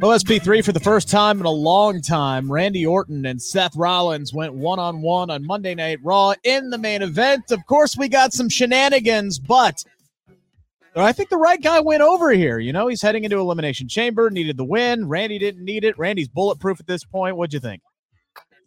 OSP3 0.00 0.62
for 0.62 0.72
the 0.72 0.80
first 0.80 1.08
time 1.08 1.40
in 1.40 1.46
a 1.46 1.50
long 1.50 2.02
time. 2.02 2.52
Randy 2.52 2.84
Orton 2.84 3.24
and 3.24 3.40
Seth 3.40 3.74
Rollins 3.76 4.34
went 4.34 4.52
one 4.52 4.78
on 4.78 5.00
one 5.00 5.30
on 5.30 5.46
Monday 5.46 5.74
Night 5.74 6.00
Raw 6.02 6.34
in 6.44 6.68
the 6.68 6.76
main 6.76 7.00
event. 7.00 7.50
Of 7.50 7.64
course, 7.66 7.96
we 7.96 8.08
got 8.08 8.34
some 8.34 8.50
shenanigans, 8.50 9.38
but 9.38 9.82
I 10.94 11.12
think 11.12 11.30
the 11.30 11.38
right 11.38 11.62
guy 11.62 11.80
went 11.80 12.02
over 12.02 12.30
here. 12.32 12.58
You 12.58 12.74
know, 12.74 12.88
he's 12.88 13.00
heading 13.00 13.24
into 13.24 13.38
Elimination 13.38 13.88
Chamber, 13.88 14.28
needed 14.28 14.58
the 14.58 14.64
win. 14.64 15.08
Randy 15.08 15.38
didn't 15.38 15.64
need 15.64 15.84
it. 15.84 15.98
Randy's 15.98 16.28
bulletproof 16.28 16.78
at 16.78 16.86
this 16.86 17.04
point. 17.04 17.36
What'd 17.36 17.54
you 17.54 17.60
think? 17.60 17.80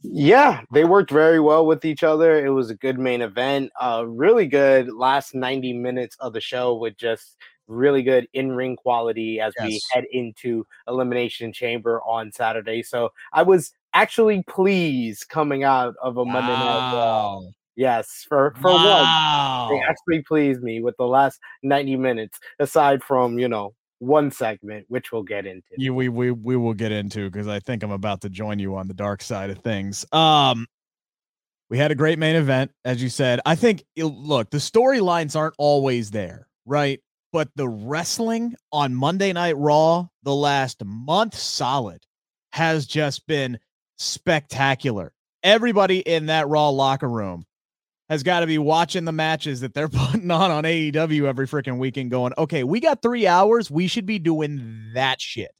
Yeah, 0.01 0.61
they 0.71 0.85
worked 0.85 1.11
very 1.11 1.39
well 1.39 1.65
with 1.65 1.85
each 1.85 2.03
other. 2.03 2.43
It 2.43 2.49
was 2.49 2.69
a 2.69 2.75
good 2.75 2.97
main 2.97 3.21
event. 3.21 3.71
Uh, 3.79 4.05
really 4.07 4.47
good 4.47 4.91
last 4.93 5.35
90 5.35 5.73
minutes 5.73 6.15
of 6.19 6.33
the 6.33 6.41
show 6.41 6.75
with 6.75 6.97
just 6.97 7.35
really 7.69 8.03
good 8.03 8.27
in-ring 8.33 8.75
quality 8.75 9.39
as 9.39 9.53
yes. 9.57 9.67
we 9.67 9.81
head 9.91 10.05
into 10.11 10.65
elimination 10.87 11.53
chamber 11.53 12.01
on 12.01 12.31
saturday 12.31 12.83
so 12.83 13.09
i 13.31 13.41
was 13.41 13.71
actually 13.93 14.43
pleased 14.43 15.29
coming 15.29 15.63
out 15.63 15.93
of 16.01 16.17
a 16.17 16.25
monday 16.25 16.51
night 16.51 16.93
raw. 16.93 17.39
Yes 17.75 18.25
for 18.27 18.53
for 18.59 18.71
wow. 18.71 19.69
once 19.69 19.79
they 19.79 19.89
actually 19.89 20.21
pleased 20.23 20.61
me 20.61 20.81
with 20.81 20.97
the 20.97 21.07
last 21.07 21.39
90 21.63 21.95
minutes 21.95 22.37
aside 22.59 23.01
from 23.01 23.39
you 23.39 23.47
know 23.47 23.73
one 23.99 24.31
segment 24.31 24.85
which 24.89 25.11
we'll 25.11 25.23
get 25.23 25.45
into. 25.45 25.67
You, 25.77 25.93
we, 25.93 26.09
we 26.09 26.31
we 26.31 26.57
will 26.57 26.73
get 26.73 26.91
into 26.91 27.29
because 27.29 27.47
i 27.47 27.59
think 27.59 27.83
i'm 27.83 27.91
about 27.91 28.21
to 28.21 28.29
join 28.29 28.59
you 28.59 28.75
on 28.75 28.87
the 28.87 28.93
dark 28.93 29.21
side 29.21 29.49
of 29.49 29.59
things. 29.59 30.05
Um 30.11 30.65
we 31.69 31.77
had 31.77 31.91
a 31.91 31.95
great 31.95 32.17
main 32.19 32.35
event 32.35 32.71
as 32.83 33.01
you 33.01 33.09
said. 33.09 33.39
I 33.45 33.55
think 33.55 33.85
look 33.95 34.49
the 34.49 34.57
storylines 34.57 35.37
aren't 35.37 35.55
always 35.57 36.11
there 36.11 36.47
right 36.65 36.99
but 37.31 37.49
the 37.55 37.67
wrestling 37.67 38.55
on 38.71 38.95
Monday 38.95 39.33
Night 39.33 39.57
Raw 39.57 40.07
the 40.23 40.35
last 40.35 40.83
month 40.83 41.35
solid 41.35 42.03
has 42.51 42.85
just 42.85 43.27
been 43.27 43.59
spectacular. 43.97 45.13
Everybody 45.43 45.99
in 45.99 46.27
that 46.27 46.47
Raw 46.47 46.69
locker 46.69 47.09
room 47.09 47.45
has 48.09 48.23
got 48.23 48.39
to 48.39 48.47
be 48.47 48.57
watching 48.57 49.05
the 49.05 49.11
matches 49.11 49.61
that 49.61 49.73
they're 49.73 49.87
putting 49.89 50.31
on 50.31 50.51
on 50.51 50.63
AEW 50.63 51.25
every 51.25 51.47
freaking 51.47 51.77
weekend 51.77 52.11
going, 52.11 52.33
okay, 52.37 52.63
we 52.63 52.79
got 52.79 53.01
three 53.01 53.27
hours. 53.27 53.69
We 53.69 53.87
should 53.87 54.05
be 54.05 54.19
doing 54.19 54.91
that 54.93 55.21
shit 55.21 55.51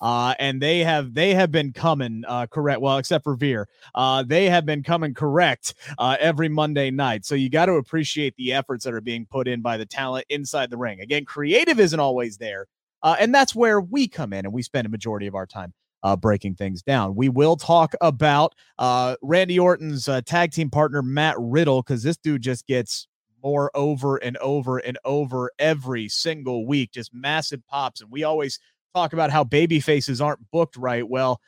uh, 0.00 0.34
and 0.38 0.60
they 0.60 0.80
have 0.80 1.14
they 1.14 1.34
have 1.34 1.50
been 1.50 1.72
coming 1.72 2.24
uh, 2.26 2.46
correct. 2.46 2.80
Well, 2.80 2.98
except 2.98 3.24
for 3.24 3.34
Veer, 3.34 3.68
uh, 3.94 4.22
they 4.22 4.48
have 4.48 4.64
been 4.64 4.82
coming 4.82 5.14
correct 5.14 5.74
uh, 5.98 6.16
every 6.18 6.48
Monday 6.48 6.90
night. 6.90 7.24
So 7.24 7.34
you 7.34 7.50
got 7.50 7.66
to 7.66 7.74
appreciate 7.74 8.34
the 8.36 8.52
efforts 8.52 8.84
that 8.84 8.94
are 8.94 9.00
being 9.00 9.26
put 9.26 9.48
in 9.48 9.60
by 9.60 9.76
the 9.76 9.86
talent 9.86 10.26
inside 10.28 10.70
the 10.70 10.78
ring. 10.78 11.00
Again, 11.00 11.24
creative 11.24 11.78
isn't 11.78 12.00
always 12.00 12.38
there, 12.38 12.66
uh, 13.02 13.16
and 13.18 13.34
that's 13.34 13.54
where 13.54 13.80
we 13.80 14.08
come 14.08 14.32
in 14.32 14.44
and 14.44 14.54
we 14.54 14.62
spend 14.62 14.86
a 14.86 14.90
majority 14.90 15.26
of 15.26 15.34
our 15.34 15.46
time. 15.46 15.72
Uh, 16.02 16.16
breaking 16.16 16.54
things 16.54 16.80
down. 16.80 17.14
We 17.14 17.28
will 17.28 17.56
talk 17.56 17.92
about 18.00 18.54
uh, 18.78 19.16
Randy 19.20 19.58
Orton's 19.58 20.08
uh, 20.08 20.22
tag 20.22 20.50
team 20.50 20.70
partner, 20.70 21.02
Matt 21.02 21.36
Riddle, 21.38 21.82
because 21.82 22.02
this 22.02 22.16
dude 22.16 22.40
just 22.40 22.66
gets 22.66 23.06
more 23.42 23.70
over 23.74 24.16
and 24.16 24.36
over 24.38 24.78
and 24.78 24.98
over 25.04 25.50
every 25.58 26.08
single 26.08 26.66
week, 26.66 26.92
just 26.92 27.12
massive 27.12 27.60
pops. 27.66 28.00
And 28.00 28.10
we 28.10 28.24
always 28.24 28.58
talk 28.94 29.12
about 29.12 29.30
how 29.30 29.44
baby 29.44 29.80
faces 29.80 30.20
aren't 30.20 30.50
booked 30.50 30.76
right. 30.76 31.08
Well, 31.08 31.40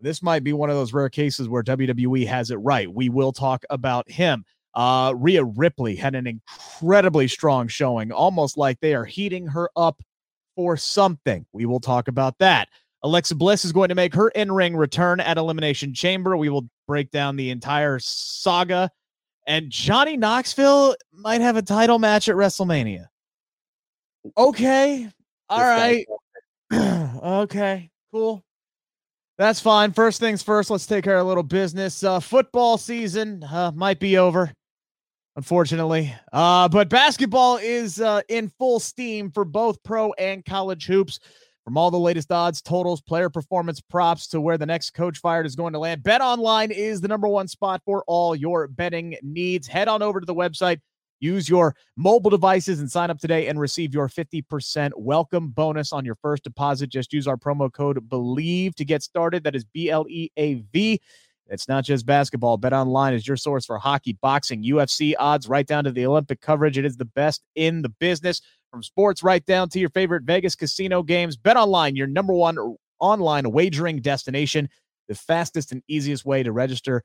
this 0.00 0.22
might 0.22 0.44
be 0.44 0.52
one 0.52 0.70
of 0.70 0.76
those 0.76 0.92
rare 0.92 1.08
cases 1.08 1.48
where 1.48 1.62
WWE 1.62 2.26
has 2.26 2.50
it 2.50 2.56
right. 2.56 2.92
We 2.92 3.08
will 3.08 3.32
talk 3.32 3.64
about 3.70 4.10
him. 4.10 4.44
Uh, 4.74 5.12
Rhea 5.16 5.44
Ripley 5.44 5.96
had 5.96 6.14
an 6.14 6.26
incredibly 6.26 7.26
strong 7.26 7.68
showing, 7.68 8.12
almost 8.12 8.56
like 8.56 8.78
they 8.80 8.94
are 8.94 9.04
heating 9.04 9.46
her 9.48 9.70
up 9.76 10.00
for 10.54 10.76
something. 10.76 11.46
We 11.52 11.66
will 11.66 11.80
talk 11.80 12.08
about 12.08 12.38
that. 12.38 12.68
Alexa 13.02 13.34
Bliss 13.34 13.64
is 13.64 13.72
going 13.72 13.88
to 13.88 13.94
make 13.94 14.14
her 14.14 14.28
in 14.30 14.52
ring 14.52 14.76
return 14.76 15.20
at 15.20 15.38
Elimination 15.38 15.94
Chamber. 15.94 16.36
We 16.36 16.48
will 16.48 16.68
break 16.86 17.10
down 17.10 17.36
the 17.36 17.50
entire 17.50 17.98
saga. 18.00 18.90
And 19.46 19.70
Johnny 19.70 20.16
Knoxville 20.16 20.96
might 21.12 21.40
have 21.40 21.56
a 21.56 21.62
title 21.62 21.98
match 21.98 22.28
at 22.28 22.34
WrestleMania. 22.34 23.06
Okay. 24.36 25.08
All 25.48 25.60
right. 25.60 26.06
Okay, 27.22 27.90
cool. 28.12 28.44
That's 29.38 29.60
fine. 29.60 29.92
First 29.92 30.18
things 30.18 30.42
first, 30.42 30.68
let's 30.68 30.86
take 30.86 31.04
care 31.04 31.18
of 31.18 31.26
a 31.26 31.28
little 31.28 31.44
business. 31.44 32.02
Uh, 32.02 32.18
football 32.18 32.76
season 32.76 33.44
uh, 33.44 33.70
might 33.72 34.00
be 34.00 34.18
over, 34.18 34.52
unfortunately. 35.36 36.12
Uh, 36.32 36.68
but 36.68 36.88
basketball 36.88 37.58
is 37.58 38.00
uh, 38.00 38.22
in 38.28 38.48
full 38.58 38.80
steam 38.80 39.30
for 39.30 39.44
both 39.44 39.80
pro 39.84 40.12
and 40.14 40.44
college 40.44 40.86
hoops. 40.86 41.20
From 41.64 41.76
all 41.76 41.90
the 41.90 41.98
latest 41.98 42.32
odds, 42.32 42.62
totals, 42.62 43.02
player 43.02 43.28
performance 43.28 43.78
props 43.78 44.26
to 44.28 44.40
where 44.40 44.56
the 44.56 44.64
next 44.64 44.94
coach 44.94 45.18
fired 45.18 45.44
is 45.44 45.54
going 45.54 45.74
to 45.74 45.78
land, 45.78 46.02
Bet 46.02 46.22
Online 46.22 46.70
is 46.70 47.02
the 47.02 47.08
number 47.08 47.28
one 47.28 47.46
spot 47.46 47.82
for 47.84 48.02
all 48.06 48.34
your 48.34 48.68
betting 48.68 49.16
needs. 49.22 49.66
Head 49.68 49.86
on 49.86 50.00
over 50.00 50.18
to 50.18 50.24
the 50.24 50.34
website 50.34 50.80
Use 51.20 51.48
your 51.48 51.74
mobile 51.96 52.30
devices 52.30 52.80
and 52.80 52.90
sign 52.90 53.10
up 53.10 53.18
today 53.18 53.48
and 53.48 53.58
receive 53.58 53.92
your 53.92 54.08
50% 54.08 54.92
welcome 54.96 55.48
bonus 55.48 55.92
on 55.92 56.04
your 56.04 56.14
first 56.16 56.44
deposit. 56.44 56.90
Just 56.90 57.12
use 57.12 57.26
our 57.26 57.36
promo 57.36 57.72
code 57.72 58.08
BLEAV 58.08 58.74
to 58.76 58.84
get 58.84 59.02
started. 59.02 59.44
That 59.44 59.56
is 59.56 59.64
B 59.64 59.90
L 59.90 60.06
E 60.08 60.30
A 60.36 60.54
V. 60.54 61.00
It's 61.48 61.68
not 61.68 61.84
just 61.84 62.04
basketball. 62.04 62.58
Bet 62.58 62.72
Online 62.72 63.14
is 63.14 63.26
your 63.26 63.36
source 63.36 63.64
for 63.64 63.78
hockey, 63.78 64.12
boxing, 64.20 64.62
UFC 64.62 65.14
odds, 65.18 65.48
right 65.48 65.66
down 65.66 65.84
to 65.84 65.90
the 65.90 66.06
Olympic 66.06 66.40
coverage. 66.40 66.76
It 66.76 66.84
is 66.84 66.96
the 66.96 67.06
best 67.06 67.42
in 67.54 67.82
the 67.82 67.88
business. 67.88 68.40
From 68.70 68.82
sports 68.82 69.22
right 69.22 69.44
down 69.46 69.70
to 69.70 69.78
your 69.78 69.88
favorite 69.88 70.24
Vegas 70.24 70.54
casino 70.54 71.02
games, 71.02 71.38
Bet 71.38 71.56
Online, 71.56 71.96
your 71.96 72.06
number 72.06 72.34
one 72.34 72.58
online 73.00 73.50
wagering 73.50 74.02
destination, 74.02 74.68
the 75.08 75.14
fastest 75.14 75.72
and 75.72 75.82
easiest 75.88 76.26
way 76.26 76.42
to 76.42 76.52
register 76.52 77.02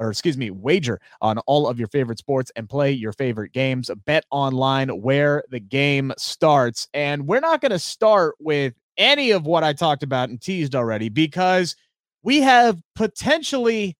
or 0.00 0.10
excuse 0.10 0.36
me, 0.36 0.50
wager 0.50 1.00
on 1.20 1.38
all 1.40 1.68
of 1.68 1.78
your 1.78 1.88
favorite 1.88 2.18
sports 2.18 2.50
and 2.56 2.68
play 2.68 2.90
your 2.90 3.12
favorite 3.12 3.52
games. 3.52 3.90
Bet 4.06 4.24
online 4.30 4.88
where 4.88 5.44
the 5.50 5.60
game 5.60 6.12
starts. 6.18 6.88
And 6.94 7.26
we're 7.26 7.40
not 7.40 7.60
going 7.60 7.70
to 7.70 7.78
start 7.78 8.34
with 8.40 8.74
any 8.96 9.30
of 9.30 9.46
what 9.46 9.62
I 9.62 9.72
talked 9.72 10.02
about 10.02 10.30
and 10.30 10.40
teased 10.40 10.74
already 10.74 11.10
because 11.10 11.76
we 12.22 12.40
have 12.40 12.80
potentially 12.96 13.96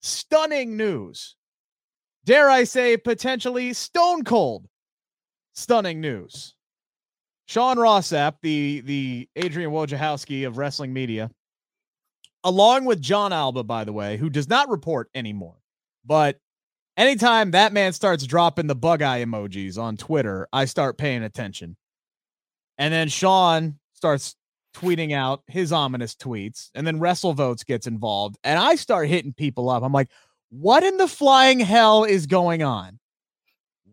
stunning 0.00 0.76
news. 0.76 1.34
Dare 2.24 2.48
I 2.48 2.64
say, 2.64 2.96
potentially 2.96 3.72
stone 3.72 4.24
cold 4.24 4.66
stunning 5.54 6.00
news. 6.00 6.54
Sean 7.46 7.78
Ross 7.78 8.08
Sapp, 8.08 8.34
the 8.42 8.80
the 8.80 9.28
Adrian 9.36 9.70
Wojnarowski 9.70 10.46
of 10.46 10.58
wrestling 10.58 10.92
media, 10.92 11.30
along 12.46 12.84
with 12.84 13.02
Jon 13.02 13.32
Alba, 13.32 13.64
by 13.64 13.82
the 13.82 13.92
way, 13.92 14.16
who 14.16 14.30
does 14.30 14.48
not 14.48 14.70
report 14.70 15.10
anymore. 15.16 15.56
But 16.04 16.38
anytime 16.96 17.50
that 17.50 17.72
man 17.72 17.92
starts 17.92 18.24
dropping 18.24 18.68
the 18.68 18.76
bug 18.76 19.02
eye 19.02 19.24
emojis 19.24 19.76
on 19.76 19.96
Twitter, 19.96 20.46
I 20.52 20.66
start 20.66 20.96
paying 20.96 21.24
attention. 21.24 21.76
And 22.78 22.94
then 22.94 23.08
Sean 23.08 23.80
starts 23.94 24.36
tweeting 24.76 25.12
out 25.12 25.42
his 25.48 25.72
ominous 25.72 26.14
tweets, 26.14 26.70
and 26.76 26.86
then 26.86 27.00
WrestleVotes 27.00 27.66
gets 27.66 27.88
involved, 27.88 28.36
and 28.44 28.60
I 28.60 28.76
start 28.76 29.08
hitting 29.08 29.32
people 29.32 29.68
up. 29.68 29.82
I'm 29.82 29.92
like, 29.92 30.10
what 30.50 30.84
in 30.84 30.98
the 30.98 31.08
flying 31.08 31.58
hell 31.58 32.04
is 32.04 32.26
going 32.26 32.62
on? 32.62 33.00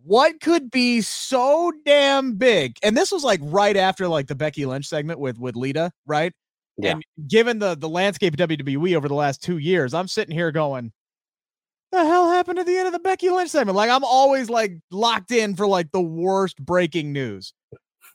What 0.04 0.42
could 0.42 0.69
be 0.69 1.01
so 1.01 1.72
damn 1.86 2.36
big? 2.36 2.78
And 2.83 2.95
this 2.95 3.12
was 3.12 3.24
like 3.24 3.39
right 3.42 3.78
after 3.78 4.07
like 4.07 4.28
the 4.28 4.36
Becky 4.36 4.66
Lynch 4.68 4.86
segment 4.86 5.19
with 5.19 5.39
with 5.39 5.56
Lita, 5.56 5.92
right? 6.06 6.33
Yeah. 6.78 6.92
And 6.92 7.04
given 7.28 7.60
the 7.60 7.75
the 7.75 7.90
landscape 7.90 8.34
of 8.34 8.50
WWE 8.50 8.96
over 8.96 9.08
the 9.08 9.14
last 9.14 9.44
two 9.44 9.58
years, 9.58 9.94
I'm 9.94 10.08
sitting 10.08 10.36
here 10.36 10.52
going, 10.52 10.92
the 11.92 12.04
hell 12.04 12.31
happened 12.31 12.60
at 12.60 12.66
the 12.66 12.75
end 12.75 12.88
of 12.88 12.94
the 12.94 13.00
Becky 13.00 13.30
Lynch 13.30 13.52
segment? 13.52 13.75
Like 13.75 13.90
I'm 13.90 14.04
always 14.04 14.50
like 14.50 14.74
locked 14.92 15.31
in 15.31 15.56
for 15.56 15.68
like 15.68 15.92
the 15.92 16.02
worst 16.02 16.58
breaking 16.58 17.14
news. 17.14 17.54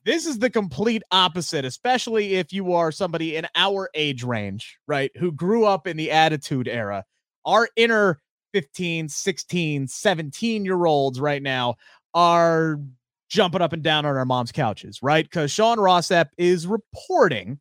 This 0.04 0.26
is 0.26 0.38
the 0.38 0.50
complete 0.50 1.02
opposite, 1.10 1.64
especially 1.64 2.34
if 2.34 2.52
you 2.52 2.72
are 2.72 2.90
somebody 2.90 3.36
in 3.36 3.46
our 3.54 3.90
age 3.94 4.24
range, 4.24 4.78
right? 4.86 5.10
Who 5.16 5.30
grew 5.30 5.64
up 5.64 5.86
in 5.86 5.96
the 5.96 6.10
attitude 6.10 6.66
era. 6.66 7.04
Our 7.44 7.68
inner 7.76 8.20
15, 8.54 9.08
16, 9.08 9.88
17 9.88 10.64
year 10.64 10.86
olds 10.86 11.20
right 11.20 11.42
now 11.42 11.76
are 12.14 12.80
jumping 13.28 13.60
up 13.60 13.72
and 13.72 13.82
down 13.82 14.06
on 14.06 14.16
our 14.16 14.24
mom's 14.24 14.52
couches, 14.52 15.02
right? 15.02 15.24
Because 15.24 15.50
Sean 15.50 15.78
Ross 15.78 16.08
Sapp 16.08 16.28
is 16.36 16.66
reporting 16.66 17.60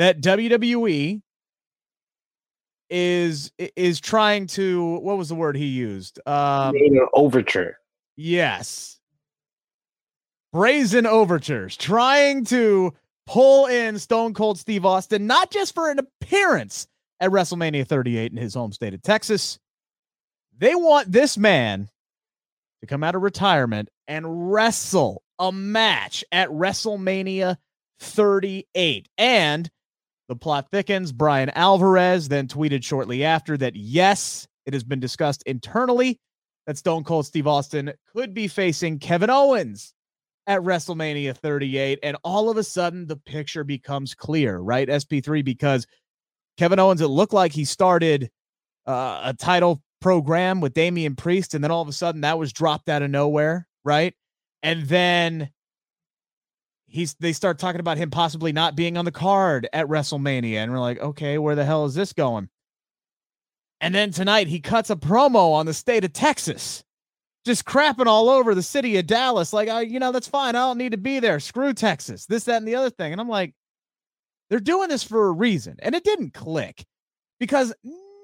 that 0.00 0.22
WWE 0.22 1.20
is 2.88 3.52
is 3.58 4.00
trying 4.00 4.46
to 4.46 4.98
what 5.00 5.18
was 5.18 5.28
the 5.28 5.34
word 5.34 5.56
he 5.56 5.66
used? 5.66 6.18
Um, 6.26 6.74
overture. 7.12 7.76
Yes. 8.16 8.98
Brazen 10.54 11.04
overtures, 11.06 11.76
trying 11.76 12.46
to 12.46 12.94
pull 13.26 13.66
in 13.66 13.98
Stone 13.98 14.32
Cold 14.32 14.58
Steve 14.58 14.86
Austin, 14.86 15.26
not 15.26 15.50
just 15.50 15.74
for 15.74 15.90
an 15.90 15.98
appearance 15.98 16.88
at 17.20 17.30
WrestleMania 17.30 17.86
38 17.86 18.32
in 18.32 18.38
his 18.38 18.54
home 18.54 18.72
state 18.72 18.94
of 18.94 19.02
Texas. 19.02 19.58
They 20.56 20.74
want 20.74 21.12
this 21.12 21.36
man 21.36 21.90
to 22.80 22.86
come 22.86 23.04
out 23.04 23.14
of 23.14 23.20
retirement 23.22 23.90
and 24.08 24.50
wrestle 24.50 25.22
a 25.38 25.52
match 25.52 26.24
at 26.32 26.48
WrestleMania 26.48 27.58
38. 28.00 29.08
And 29.18 29.70
the 30.30 30.36
plot 30.36 30.68
thickens. 30.70 31.10
Bryan 31.10 31.50
Alvarez 31.50 32.28
then 32.28 32.46
tweeted 32.46 32.84
shortly 32.84 33.24
after 33.24 33.56
that, 33.56 33.74
yes, 33.74 34.46
it 34.64 34.72
has 34.72 34.84
been 34.84 35.00
discussed 35.00 35.42
internally 35.42 36.20
that 36.68 36.78
Stone 36.78 37.02
Cold 37.02 37.26
Steve 37.26 37.48
Austin 37.48 37.92
could 38.14 38.32
be 38.32 38.46
facing 38.46 39.00
Kevin 39.00 39.28
Owens 39.28 39.92
at 40.46 40.60
WrestleMania 40.60 41.36
38. 41.36 41.98
And 42.04 42.16
all 42.22 42.48
of 42.48 42.56
a 42.56 42.62
sudden, 42.62 43.08
the 43.08 43.16
picture 43.16 43.64
becomes 43.64 44.14
clear, 44.14 44.58
right? 44.58 44.88
SP3, 44.88 45.44
because 45.44 45.84
Kevin 46.56 46.78
Owens, 46.78 47.00
it 47.00 47.08
looked 47.08 47.32
like 47.32 47.50
he 47.50 47.64
started 47.64 48.30
uh, 48.86 49.22
a 49.24 49.34
title 49.34 49.82
program 50.00 50.60
with 50.60 50.74
Damian 50.74 51.16
Priest, 51.16 51.54
and 51.54 51.64
then 51.64 51.72
all 51.72 51.82
of 51.82 51.88
a 51.88 51.92
sudden 51.92 52.20
that 52.20 52.38
was 52.38 52.52
dropped 52.52 52.88
out 52.88 53.02
of 53.02 53.10
nowhere, 53.10 53.66
right? 53.84 54.14
And 54.62 54.86
then 54.86 55.50
he's 56.90 57.14
they 57.14 57.32
start 57.32 57.58
talking 57.58 57.80
about 57.80 57.96
him 57.96 58.10
possibly 58.10 58.52
not 58.52 58.76
being 58.76 58.96
on 58.96 59.04
the 59.04 59.12
card 59.12 59.68
at 59.72 59.86
WrestleMania, 59.86 60.56
and 60.56 60.72
we're 60.72 60.80
like, 60.80 61.00
okay, 61.00 61.38
where 61.38 61.54
the 61.54 61.64
hell 61.64 61.84
is 61.84 61.94
this 61.94 62.12
going? 62.12 62.48
And 63.80 63.94
then 63.94 64.10
tonight 64.10 64.48
he 64.48 64.60
cuts 64.60 64.90
a 64.90 64.96
promo 64.96 65.54
on 65.54 65.66
the 65.66 65.72
state 65.72 66.04
of 66.04 66.12
Texas, 66.12 66.84
just 67.46 67.64
crapping 67.64 68.06
all 68.06 68.28
over 68.28 68.54
the 68.54 68.62
city 68.62 68.98
of 68.98 69.06
Dallas, 69.06 69.52
like, 69.52 69.68
oh, 69.68 69.78
you 69.78 69.98
know, 69.98 70.12
that's 70.12 70.28
fine. 70.28 70.54
I 70.54 70.66
don't 70.66 70.78
need 70.78 70.92
to 70.92 70.98
be 70.98 71.20
there. 71.20 71.40
Screw 71.40 71.72
Texas, 71.72 72.26
this, 72.26 72.44
that, 72.44 72.58
and 72.58 72.68
the 72.68 72.74
other 72.74 72.90
thing. 72.90 73.12
And 73.12 73.20
I'm 73.20 73.28
like, 73.28 73.54
they're 74.50 74.60
doing 74.60 74.88
this 74.88 75.04
for 75.04 75.28
a 75.28 75.32
reason, 75.32 75.76
and 75.78 75.94
it 75.94 76.04
didn't 76.04 76.34
click 76.34 76.84
because 77.38 77.72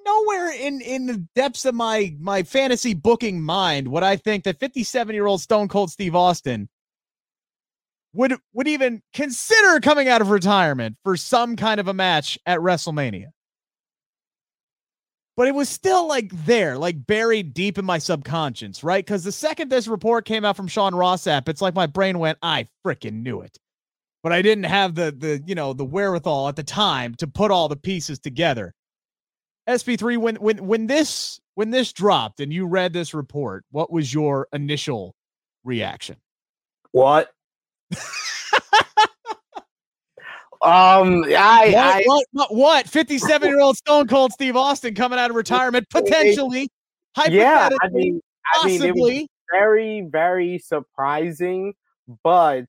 nowhere 0.04 0.50
in 0.50 0.80
in 0.80 1.06
the 1.06 1.26
depths 1.34 1.64
of 1.64 1.74
my 1.74 2.14
my 2.18 2.42
fantasy 2.42 2.94
booking 2.94 3.42
mind 3.42 3.88
would 3.88 4.02
I 4.02 4.16
think 4.16 4.44
that 4.44 4.60
57 4.60 5.14
year 5.14 5.26
old 5.26 5.40
Stone 5.40 5.68
Cold 5.68 5.90
Steve 5.90 6.14
Austin 6.14 6.68
would 8.16 8.34
would 8.52 8.68
even 8.68 9.02
consider 9.12 9.80
coming 9.80 10.08
out 10.08 10.20
of 10.20 10.30
retirement 10.30 10.96
for 11.04 11.16
some 11.16 11.56
kind 11.56 11.78
of 11.78 11.88
a 11.88 11.94
match 11.94 12.38
at 12.46 12.58
WrestleMania. 12.58 13.26
But 15.36 15.48
it 15.48 15.54
was 15.54 15.68
still 15.68 16.08
like 16.08 16.30
there, 16.46 16.78
like 16.78 17.06
buried 17.06 17.52
deep 17.52 17.76
in 17.76 17.84
my 17.84 17.98
subconscious, 17.98 18.82
right? 18.82 19.04
Because 19.04 19.22
the 19.22 19.32
second 19.32 19.70
this 19.70 19.86
report 19.86 20.24
came 20.24 20.46
out 20.46 20.56
from 20.56 20.66
Sean 20.66 20.94
Ross 20.94 21.24
Sapp, 21.24 21.48
it's 21.48 21.60
like 21.60 21.74
my 21.74 21.86
brain 21.86 22.18
went, 22.18 22.38
I 22.40 22.68
freaking 22.84 23.22
knew 23.22 23.42
it. 23.42 23.58
But 24.22 24.32
I 24.32 24.40
didn't 24.40 24.64
have 24.64 24.94
the 24.94 25.14
the 25.16 25.42
you 25.46 25.54
know 25.54 25.72
the 25.74 25.84
wherewithal 25.84 26.48
at 26.48 26.56
the 26.56 26.64
time 26.64 27.14
to 27.16 27.26
put 27.26 27.50
all 27.50 27.68
the 27.68 27.76
pieces 27.76 28.18
together. 28.18 28.74
SP3, 29.68 30.16
when 30.16 30.36
when 30.36 30.66
when 30.66 30.86
this 30.86 31.38
when 31.54 31.70
this 31.70 31.92
dropped 31.92 32.40
and 32.40 32.52
you 32.52 32.66
read 32.66 32.92
this 32.92 33.12
report, 33.12 33.64
what 33.70 33.92
was 33.92 34.12
your 34.12 34.48
initial 34.52 35.14
reaction? 35.64 36.16
What? 36.92 37.30
Um, 40.62 41.24
I, 41.24 41.70
what, 41.72 41.76
I 41.76 42.02
what, 42.04 42.26
what, 42.32 42.54
what? 42.54 42.88
57 42.88 43.48
year 43.48 43.60
old 43.60 43.76
Stone 43.76 44.08
Cold 44.08 44.32
Steve 44.32 44.56
Austin 44.56 44.94
coming 44.94 45.18
out 45.18 45.30
of 45.30 45.36
retirement, 45.36 45.88
potentially, 45.90 46.68
yeah, 47.28 47.68
I 47.82 47.88
mean, 47.88 48.20
I 48.54 48.66
mean, 48.66 48.82
it 48.82 48.94
was 48.94 49.26
very, 49.52 50.06
very 50.10 50.58
surprising, 50.58 51.74
but 52.22 52.66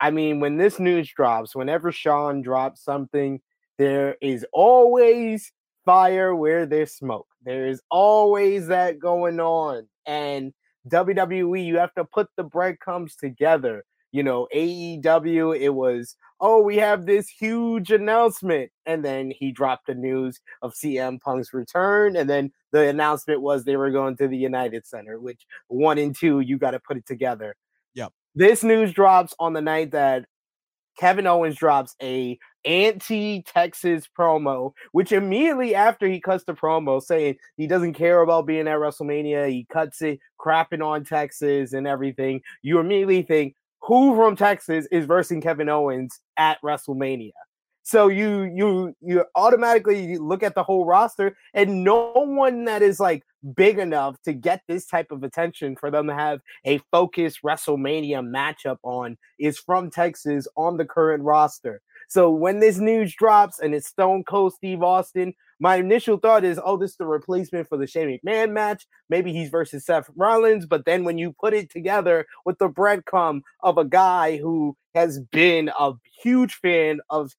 I 0.00 0.10
mean, 0.10 0.40
when 0.40 0.56
this 0.56 0.78
news 0.78 1.10
drops, 1.10 1.54
whenever 1.54 1.90
Sean 1.90 2.42
drops 2.42 2.82
something, 2.82 3.40
there 3.78 4.16
is 4.20 4.46
always 4.52 5.52
fire 5.84 6.34
where 6.34 6.66
there's 6.66 6.92
smoke. 6.92 7.28
There 7.42 7.66
is 7.66 7.80
always 7.90 8.66
that 8.68 8.98
going 8.98 9.40
on. 9.40 9.88
And 10.06 10.52
WWE, 10.88 11.64
you 11.64 11.78
have 11.78 11.94
to 11.94 12.04
put 12.04 12.28
the 12.36 12.44
breadcrumbs 12.44 13.16
together. 13.16 13.84
You 14.12 14.22
know, 14.22 14.48
AEW, 14.54 15.58
it 15.58 15.70
was, 15.70 16.16
oh, 16.40 16.62
we 16.62 16.76
have 16.76 17.06
this 17.06 17.28
huge 17.28 17.90
announcement. 17.90 18.70
And 18.86 19.04
then 19.04 19.32
he 19.38 19.52
dropped 19.52 19.86
the 19.86 19.94
news 19.94 20.40
of 20.62 20.74
CM 20.74 21.20
Punk's 21.20 21.52
return. 21.52 22.16
And 22.16 22.28
then 22.28 22.52
the 22.72 22.88
announcement 22.88 23.42
was 23.42 23.64
they 23.64 23.76
were 23.76 23.90
going 23.90 24.16
to 24.16 24.28
the 24.28 24.36
United 24.36 24.86
Center, 24.86 25.18
which 25.18 25.46
one 25.68 25.98
and 25.98 26.16
two, 26.16 26.40
you 26.40 26.58
got 26.58 26.72
to 26.72 26.80
put 26.80 26.96
it 26.96 27.06
together. 27.06 27.56
Yep. 27.94 28.12
This 28.34 28.62
news 28.62 28.92
drops 28.92 29.34
on 29.38 29.52
the 29.52 29.60
night 29.60 29.90
that 29.92 30.26
Kevin 30.98 31.26
Owens 31.26 31.56
drops 31.56 31.94
a 32.02 32.38
anti-Texas 32.64 34.08
promo, 34.18 34.72
which 34.92 35.12
immediately 35.12 35.74
after 35.74 36.08
he 36.08 36.20
cuts 36.20 36.44
the 36.44 36.54
promo 36.54 37.02
saying 37.02 37.36
he 37.56 37.66
doesn't 37.66 37.92
care 37.94 38.22
about 38.22 38.46
being 38.46 38.66
at 38.66 38.78
WrestleMania, 38.78 39.48
he 39.48 39.66
cuts 39.70 40.02
it 40.02 40.18
crapping 40.40 40.84
on 40.84 41.04
Texas 41.04 41.74
and 41.74 41.86
everything. 41.86 42.40
You 42.62 42.78
immediately 42.78 43.22
think 43.22 43.54
who 43.86 44.16
from 44.16 44.34
Texas 44.34 44.86
is 44.90 45.06
versing 45.06 45.40
Kevin 45.40 45.68
Owens 45.68 46.20
at 46.36 46.60
WrestleMania? 46.60 47.30
So 47.84 48.08
you 48.08 48.42
you 48.42 48.96
you 49.00 49.24
automatically 49.36 50.18
look 50.18 50.42
at 50.42 50.56
the 50.56 50.64
whole 50.64 50.84
roster, 50.84 51.36
and 51.54 51.84
no 51.84 52.10
one 52.14 52.64
that 52.64 52.82
is 52.82 52.98
like 52.98 53.22
big 53.54 53.78
enough 53.78 54.20
to 54.24 54.32
get 54.32 54.62
this 54.66 54.86
type 54.86 55.12
of 55.12 55.22
attention 55.22 55.76
for 55.76 55.92
them 55.92 56.08
to 56.08 56.14
have 56.14 56.40
a 56.64 56.80
focused 56.90 57.42
WrestleMania 57.44 58.28
matchup 58.28 58.78
on 58.82 59.16
is 59.38 59.56
from 59.58 59.88
Texas 59.88 60.48
on 60.56 60.76
the 60.76 60.84
current 60.84 61.22
roster. 61.22 61.80
So 62.08 62.30
when 62.30 62.60
this 62.60 62.78
news 62.78 63.14
drops 63.14 63.58
and 63.58 63.74
it's 63.74 63.88
Stone 63.88 64.24
Cold 64.24 64.54
Steve 64.54 64.82
Austin, 64.82 65.34
my 65.58 65.76
initial 65.76 66.18
thought 66.18 66.44
is, 66.44 66.60
oh, 66.62 66.76
this 66.76 66.92
is 66.92 66.96
the 66.96 67.06
replacement 67.06 67.68
for 67.68 67.78
the 67.78 67.86
Shane 67.86 68.18
McMahon 68.24 68.52
match. 68.52 68.86
Maybe 69.08 69.32
he's 69.32 69.48
versus 69.48 69.86
Seth 69.86 70.10
Rollins. 70.14 70.66
But 70.66 70.84
then 70.84 71.04
when 71.04 71.18
you 71.18 71.32
put 71.32 71.54
it 71.54 71.70
together 71.70 72.26
with 72.44 72.58
the 72.58 72.68
breadcrumb 72.68 73.40
of 73.62 73.78
a 73.78 73.84
guy 73.84 74.36
who 74.36 74.76
has 74.94 75.20
been 75.32 75.70
a 75.78 75.92
huge 76.22 76.54
fan 76.54 77.00
of 77.10 77.32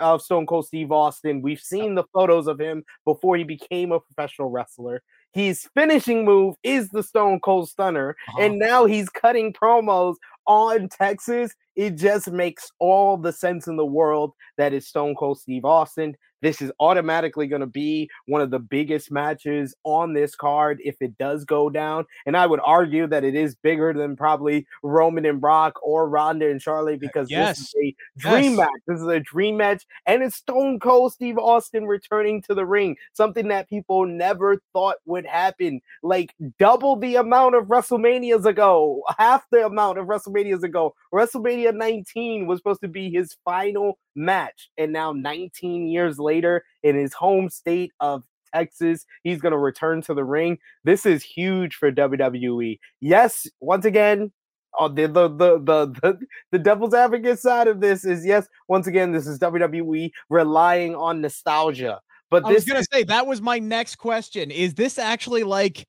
of 0.00 0.22
Stone 0.22 0.46
Cold 0.46 0.66
Steve 0.66 0.92
Austin. 0.92 1.40
We've 1.42 1.60
seen 1.60 1.94
the 1.94 2.04
photos 2.12 2.46
of 2.46 2.60
him 2.60 2.84
before 3.04 3.36
he 3.36 3.44
became 3.44 3.92
a 3.92 4.00
professional 4.00 4.50
wrestler. 4.50 5.02
His 5.32 5.68
finishing 5.74 6.24
move 6.24 6.56
is 6.62 6.88
the 6.90 7.02
Stone 7.02 7.40
Cold 7.40 7.68
Stunner, 7.68 8.16
uh-huh. 8.28 8.42
and 8.42 8.58
now 8.58 8.84
he's 8.84 9.08
cutting 9.08 9.52
promos 9.52 10.16
on 10.46 10.88
Texas. 10.88 11.54
It 11.80 11.96
just 11.96 12.30
makes 12.30 12.72
all 12.78 13.16
the 13.16 13.32
sense 13.32 13.66
in 13.66 13.76
the 13.76 13.86
world 13.86 14.34
that 14.58 14.74
it's 14.74 14.86
Stone 14.86 15.14
Cold 15.14 15.40
Steve 15.40 15.64
Austin. 15.64 16.14
This 16.42 16.62
is 16.62 16.72
automatically 16.80 17.46
going 17.46 17.60
to 17.60 17.66
be 17.66 18.08
one 18.26 18.40
of 18.40 18.50
the 18.50 18.58
biggest 18.58 19.10
matches 19.10 19.74
on 19.84 20.14
this 20.14 20.34
card 20.34 20.80
if 20.82 20.96
it 21.00 21.16
does 21.18 21.44
go 21.44 21.68
down. 21.68 22.06
And 22.26 22.36
I 22.36 22.46
would 22.46 22.60
argue 22.64 23.06
that 23.08 23.24
it 23.24 23.34
is 23.34 23.54
bigger 23.54 23.92
than 23.92 24.16
probably 24.16 24.66
Roman 24.82 25.26
and 25.26 25.40
Brock 25.40 25.78
or 25.82 26.08
Ronda 26.08 26.50
and 26.50 26.60
Charlotte 26.60 27.00
because 27.00 27.30
yes. 27.30 27.58
this 27.58 27.66
is 27.66 27.74
a 27.74 27.94
dream 28.18 28.52
yes. 28.52 28.56
match. 28.58 28.80
This 28.86 29.00
is 29.00 29.06
a 29.06 29.20
dream 29.20 29.56
match. 29.58 29.86
And 30.06 30.22
it's 30.22 30.36
Stone 30.36 30.80
Cold 30.80 31.12
Steve 31.12 31.38
Austin 31.38 31.86
returning 31.86 32.42
to 32.42 32.54
the 32.54 32.64
ring, 32.64 32.96
something 33.12 33.48
that 33.48 33.68
people 33.68 34.06
never 34.06 34.62
thought 34.72 34.96
would 35.04 35.26
happen. 35.26 35.80
Like 36.02 36.34
double 36.58 36.96
the 36.96 37.16
amount 37.16 37.54
of 37.54 37.66
WrestleManias 37.66 38.46
ago, 38.46 39.02
half 39.18 39.44
the 39.50 39.66
amount 39.66 39.98
of 39.98 40.06
WrestleManias 40.06 40.62
ago. 40.62 40.94
WrestleMania 41.12 41.69
19 41.74 42.46
was 42.46 42.58
supposed 42.58 42.80
to 42.82 42.88
be 42.88 43.10
his 43.10 43.36
final 43.44 43.98
match. 44.14 44.70
And 44.78 44.92
now, 44.92 45.12
19 45.12 45.88
years 45.88 46.18
later, 46.18 46.64
in 46.82 46.96
his 46.96 47.12
home 47.12 47.48
state 47.48 47.92
of 48.00 48.24
Texas, 48.54 49.06
he's 49.22 49.40
going 49.40 49.52
to 49.52 49.58
return 49.58 50.02
to 50.02 50.14
the 50.14 50.24
ring. 50.24 50.58
This 50.84 51.06
is 51.06 51.22
huge 51.22 51.74
for 51.74 51.90
WWE. 51.92 52.78
Yes, 53.00 53.46
once 53.60 53.84
again, 53.84 54.32
uh, 54.78 54.88
the, 54.88 55.08
the, 55.08 55.28
the 55.28 55.58
the 55.58 55.86
the 56.00 56.18
the 56.52 56.58
devil's 56.58 56.94
advocate 56.94 57.40
side 57.40 57.66
of 57.66 57.80
this 57.80 58.04
is 58.04 58.24
yes. 58.24 58.46
Once 58.68 58.86
again, 58.86 59.12
this 59.12 59.26
is 59.26 59.38
WWE 59.38 60.10
relying 60.28 60.94
on 60.94 61.20
nostalgia. 61.20 62.00
But 62.30 62.44
I 62.44 62.52
was 62.52 62.64
gonna 62.64 62.84
say 62.92 63.02
that 63.04 63.26
was 63.26 63.42
my 63.42 63.58
next 63.58 63.96
question. 63.96 64.50
Is 64.52 64.74
this 64.74 64.98
actually 64.98 65.42
like 65.42 65.86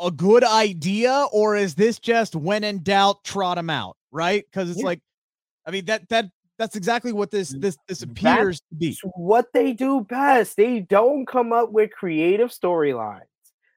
a 0.00 0.10
good 0.10 0.44
idea, 0.44 1.26
or 1.32 1.56
is 1.56 1.74
this 1.74 1.98
just 1.98 2.34
when 2.34 2.64
in 2.64 2.82
doubt, 2.82 3.24
trot 3.24 3.56
them 3.56 3.70
out? 3.70 3.96
Right? 4.10 4.44
Because 4.50 4.70
it's 4.70 4.80
yeah. 4.80 4.86
like, 4.86 5.00
I 5.66 5.70
mean 5.70 5.84
that 5.86 6.08
that 6.08 6.30
that's 6.58 6.76
exactly 6.76 7.12
what 7.12 7.30
this 7.30 7.50
this 7.50 7.76
this 7.86 8.02
appears 8.02 8.60
That's 8.60 8.68
to 8.70 8.74
be. 8.74 8.98
What 9.14 9.52
they 9.52 9.72
do 9.72 10.00
best. 10.00 10.56
They 10.56 10.80
don't 10.80 11.26
come 11.26 11.52
up 11.52 11.70
with 11.72 11.90
creative 11.92 12.50
storylines. 12.50 13.22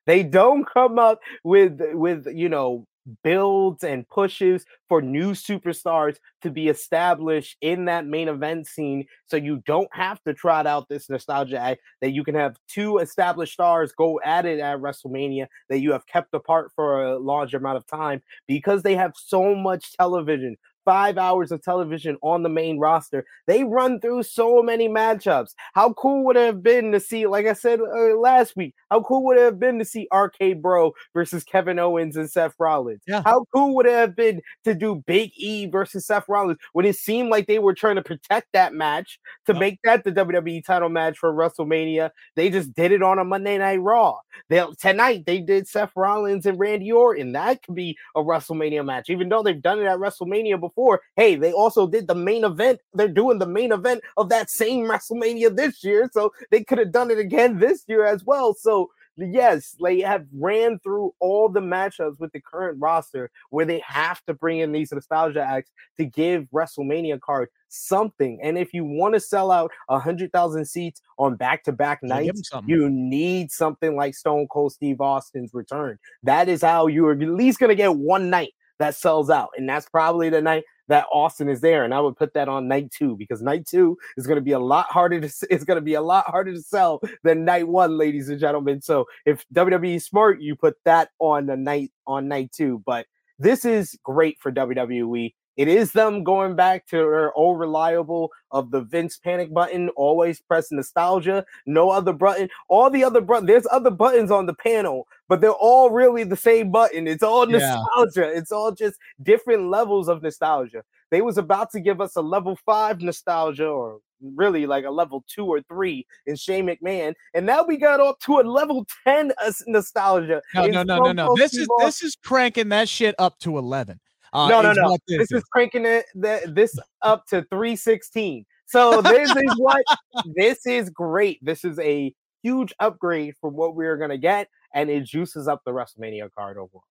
They 0.08 0.24
don't 0.24 0.66
come 0.68 0.98
up 0.98 1.20
with 1.44 1.80
with 1.94 2.28
you 2.34 2.50
know 2.50 2.88
builds 3.24 3.84
and 3.84 4.08
pushes 4.08 4.66
for 4.88 5.02
new 5.02 5.32
superstars 5.32 6.18
to 6.42 6.52
be 6.52 6.68
established 6.68 7.58
in 7.62 7.86
that 7.86 8.06
main 8.06 8.28
event 8.28 8.68
scene 8.68 9.06
so 9.26 9.38
you 9.38 9.62
don't 9.66 9.90
have 9.92 10.22
to 10.24 10.34
trot 10.34 10.68
out 10.68 10.88
this 10.88 11.10
nostalgia 11.10 11.58
act 11.58 11.82
that 12.02 12.12
you 12.12 12.24
can 12.24 12.36
have 12.36 12.58
two 12.68 13.00
established 13.00 13.54
stars 13.54 13.92
go 13.92 14.20
at 14.24 14.46
it 14.46 14.60
at 14.60 14.80
WrestleMania 14.80 15.48
that 15.70 15.80
you 15.80 15.92
have 15.92 16.06
kept 16.06 16.34
apart 16.34 16.72
for 16.76 17.04
a 17.04 17.18
large 17.18 17.54
amount 17.54 17.78
of 17.78 17.88
time 17.88 18.22
because 18.48 18.84
they 18.84 18.96
have 18.96 19.14
so 19.16 19.56
much 19.56 19.94
television 19.94 20.56
five 20.86 21.18
hours 21.18 21.52
of 21.52 21.62
television 21.62 22.18
on 22.22 22.44
the 22.44 22.50
main 22.50 22.80
roster. 22.80 23.26
They 23.48 23.64
run 23.64 24.00
through 24.00 24.24
so 24.24 24.62
many 24.62 24.88
matchups. 24.88 25.54
How 25.74 25.94
cool 25.94 26.26
would 26.26 26.38
it 26.38 26.46
have 26.46 26.64
been 26.64 26.92
to 26.92 27.00
see, 27.00 27.28
like 27.28 27.46
I 27.46 27.54
said 27.54 27.80
uh, 27.80 28.18
last 28.18 28.56
week, 28.56 28.76
how 28.90 29.02
cool 29.02 29.24
would 29.26 29.38
it 29.38 29.44
have 29.44 29.60
been 29.60 29.80
to 29.80 29.86
see 29.86 30.08
RK 30.14 30.62
Bro 30.62 30.94
versus 31.14 31.44
Kevin 31.44 31.80
Owens 31.80 32.18
and 32.18 32.30
Seth 32.30 32.56
Rollins? 32.60 33.02
Yeah. 33.08 33.22
How 33.24 33.46
cool 33.54 33.76
would 33.76 33.86
it 33.86 33.94
have 33.94 34.16
been 34.16 34.42
to 34.64 34.74
do 34.74 35.04
Big 35.06 35.32
E 35.36 35.68
versus 35.68 36.06
Seth 36.06 36.28
Rollins 36.28 36.60
when 36.74 36.86
it 36.86 36.96
seemed 36.96 37.30
like 37.30 37.48
they 37.48 37.60
were 37.60 37.74
trying 37.74 37.96
to 37.96 38.02
protect 38.02 38.48
that 38.54 38.74
match 38.74 39.20
to 39.46 39.54
make 39.54 39.80
that 39.84 40.04
the 40.04 40.12
WWE 40.12 40.66
title 40.66 40.90
match 40.90 41.18
for 41.18 41.34
WrestleMania? 41.34 42.12
They 42.36 42.50
just 42.50 42.74
did 42.74 42.92
it 42.92 43.04
on 43.04 43.20
a 43.20 43.24
Monday 43.24 43.58
Night 43.58 43.82
Raw. 43.82 44.18
They 44.50 44.66
tonight 44.80 45.26
they 45.26 45.40
did 45.40 45.68
Seth 45.68 45.92
Rollins 45.96 46.46
and 46.46 46.60
Randy 46.60 46.92
Orton. 46.92 47.34
That 47.34 47.64
could 47.64 47.76
be 47.76 47.98
a 48.16 48.22
WrestleMania 48.22 48.86
match, 48.86 49.10
even 49.10 49.30
though 49.30 49.44
they've 49.44 49.62
done 49.62 49.80
it 49.80 49.86
at 49.86 50.00
WrestleMania 50.00 50.60
before 50.60 50.71
before. 50.72 51.02
Hey, 51.16 51.36
they 51.36 51.52
also 51.52 51.88
did 51.88 52.08
the 52.08 52.16
main 52.16 52.44
event. 52.44 52.80
They're 52.94 53.08
doing 53.08 53.40
the 53.40 53.48
main 53.48 53.72
event 53.72 54.02
of 54.18 54.30
that 54.30 54.50
same 54.50 54.86
WrestleMania 54.86 55.56
this 55.56 55.84
year. 55.84 56.10
So 56.14 56.32
they 56.50 56.64
could 56.64 56.78
have 56.78 56.92
done 56.92 57.12
it 57.12 57.20
again 57.20 57.60
this 57.60 57.84
year 57.88 58.06
as 58.06 58.24
well. 58.24 58.54
So 58.54 58.90
yes, 59.18 59.76
they 59.84 60.00
have 60.00 60.26
ran 60.34 60.80
through 60.80 61.14
all 61.20 61.50
the 61.50 61.60
matchups 61.60 62.20
with 62.20 62.32
the 62.32 62.42
current 62.42 62.78
roster 62.80 63.30
where 63.50 63.66
they 63.66 63.82
have 63.86 64.24
to 64.26 64.34
bring 64.34 64.60
in 64.60 64.72
these 64.72 64.92
nostalgia 64.92 65.44
acts 65.44 65.70
to 65.98 66.06
give 66.06 66.48
WrestleMania 66.54 67.20
card 67.20 67.50
something. 67.68 68.40
And 68.42 68.58
if 68.58 68.74
you 68.74 68.84
want 68.84 69.14
to 69.14 69.20
sell 69.20 69.52
out 69.52 69.72
a 69.90 70.00
hundred 70.00 70.32
thousand 70.32 70.66
seats 70.66 71.02
on 71.18 71.36
back-to-back 71.36 72.00
nights, 72.04 72.50
you 72.66 72.90
need 72.90 73.52
something 73.52 73.96
like 73.96 74.16
Stone 74.16 74.48
Cold 74.50 74.74
Steve 74.74 75.02
Austin's 75.02 75.54
return. 75.54 76.00
That 76.24 76.50
is 76.50 76.62
how 76.62 76.88
you're 76.88 77.12
at 77.12 77.20
least 77.20 77.60
gonna 77.60 77.76
get 77.76 77.96
one 77.96 78.30
night 78.30 78.54
that 78.82 78.96
sells 78.96 79.30
out. 79.30 79.50
And 79.58 79.68
that's 79.68 79.88
probably 79.88 80.30
the 80.30 80.42
night 80.42 80.64
that 80.88 81.06
Austin 81.12 81.50
is 81.50 81.62
there. 81.62 81.84
And 81.86 81.94
I 81.94 82.02
would 82.02 82.18
put 82.18 82.34
that 82.34 82.50
on 82.50 82.68
night 82.68 82.92
two 82.92 83.16
because 83.16 83.42
night 83.42 83.66
two 83.66 83.98
is 84.18 84.28
going 84.28 84.38
to 84.38 84.42
be 84.42 84.52
a 84.52 84.60
lot 84.60 84.88
harder 84.90 85.22
to 85.22 85.48
it's 85.50 85.64
going 85.64 85.78
to 85.78 85.82
be 85.82 85.94
a 85.94 86.02
lot 86.02 86.26
harder 86.28 86.54
to 86.54 86.62
sell 86.62 87.02
than 87.24 87.46
night 87.46 87.68
one, 87.68 87.98
ladies 87.98 88.30
and 88.30 88.40
gentlemen. 88.40 88.82
So 88.82 89.06
if 89.26 89.46
WWE 89.54 90.02
smart, 90.02 90.42
you 90.42 90.56
put 90.56 90.76
that 90.86 91.10
on 91.20 91.46
the 91.46 91.56
night 91.56 91.92
on 92.08 92.28
night 92.28 92.52
two. 92.52 92.82
But 92.86 93.06
this 93.40 93.66
is 93.66 93.98
great 94.04 94.38
for 94.40 94.52
WWE. 94.52 95.34
It 95.58 95.68
is 95.68 95.92
them 95.92 96.24
going 96.24 96.56
back 96.56 96.88
to 96.88 96.98
their 96.98 97.34
old 97.34 97.60
reliable 97.60 98.32
of 98.52 98.72
the 98.72 98.82
Vince 98.82 99.18
panic 99.18 99.54
button, 99.54 99.90
always 99.90 100.40
press 100.42 100.72
nostalgia, 100.72 101.46
no 101.66 101.90
other 101.90 102.14
button. 102.14 102.50
All 102.70 102.90
the 102.90 103.04
other 103.04 103.22
buttons, 103.22 103.48
there's 103.48 103.68
other 103.72 103.92
buttons 103.92 104.32
on 104.32 104.46
the 104.46 104.54
panel, 104.54 105.08
but 105.28 105.42
they're 105.42 105.52
all 105.52 105.90
really 105.90 106.24
the 106.24 106.38
same 106.38 106.72
button. 106.72 107.08
It's 107.08 107.24
all 107.24 107.46
nostalgia. 107.46 108.32
Yeah. 108.32 108.40
It's 108.40 108.52
all 108.52 108.72
just 108.72 108.98
different 109.24 109.70
levels 109.70 110.08
of 110.08 110.24
nostalgia. 110.24 110.84
They 111.10 111.22
was 111.22 111.38
about 111.38 111.72
to 111.72 111.82
give 111.82 112.00
us 112.00 112.16
a 112.16 112.22
level 112.22 112.58
five 112.66 113.02
nostalgia 113.02 113.68
or 113.68 114.00
really 114.36 114.66
like 114.66 114.86
a 114.86 114.92
level 114.92 115.24
two 115.28 115.46
or 115.46 115.62
three 115.64 116.06
in 116.28 116.36
Shane 116.36 116.68
McMahon, 116.68 117.14
and 117.34 117.46
now 117.46 117.64
we 117.64 117.76
got 117.76 118.00
up 118.00 118.20
to 118.22 118.40
a 118.40 118.42
level 118.42 118.86
ten 119.04 119.34
nostalgia. 119.68 120.42
No, 120.56 120.68
no, 120.68 120.84
no, 120.84 121.00
no, 121.00 121.12
no. 121.12 121.36
This 121.36 121.56
is 121.56 121.68
this 121.80 122.02
is 122.04 122.16
cranking 122.16 122.70
that 122.70 122.88
shit 122.88 123.16
up 123.20 123.40
to 123.40 123.58
eleven. 123.58 124.00
Uh, 124.34 124.48
no, 124.48 124.62
no, 124.62 124.74
no. 124.74 124.98
This, 125.08 125.30
this 125.30 125.32
is 125.32 125.44
cranking 125.52 125.86
it 125.86 126.06
the, 126.16 126.42
this 126.54 126.78
up 127.02 127.26
to 127.28 127.42
316. 127.50 128.46
So 128.66 129.02
this 129.02 129.30
is 129.30 129.54
what 129.58 129.84
this 130.36 130.66
is 130.66 130.90
great. 130.90 131.40
This 131.42 131.66
is 131.66 131.78
a 131.80 132.14
huge 132.42 132.74
upgrade 132.80 133.36
from 133.42 133.56
what 133.56 133.76
we're 133.76 133.98
gonna 133.98 134.18
get, 134.18 134.48
and 134.74 134.90
it 134.90 135.04
juices 135.04 135.48
up 135.48 135.62
the 135.66 135.72
WrestleMania 135.72 136.30
card 136.38 136.58
overall. 136.58 136.84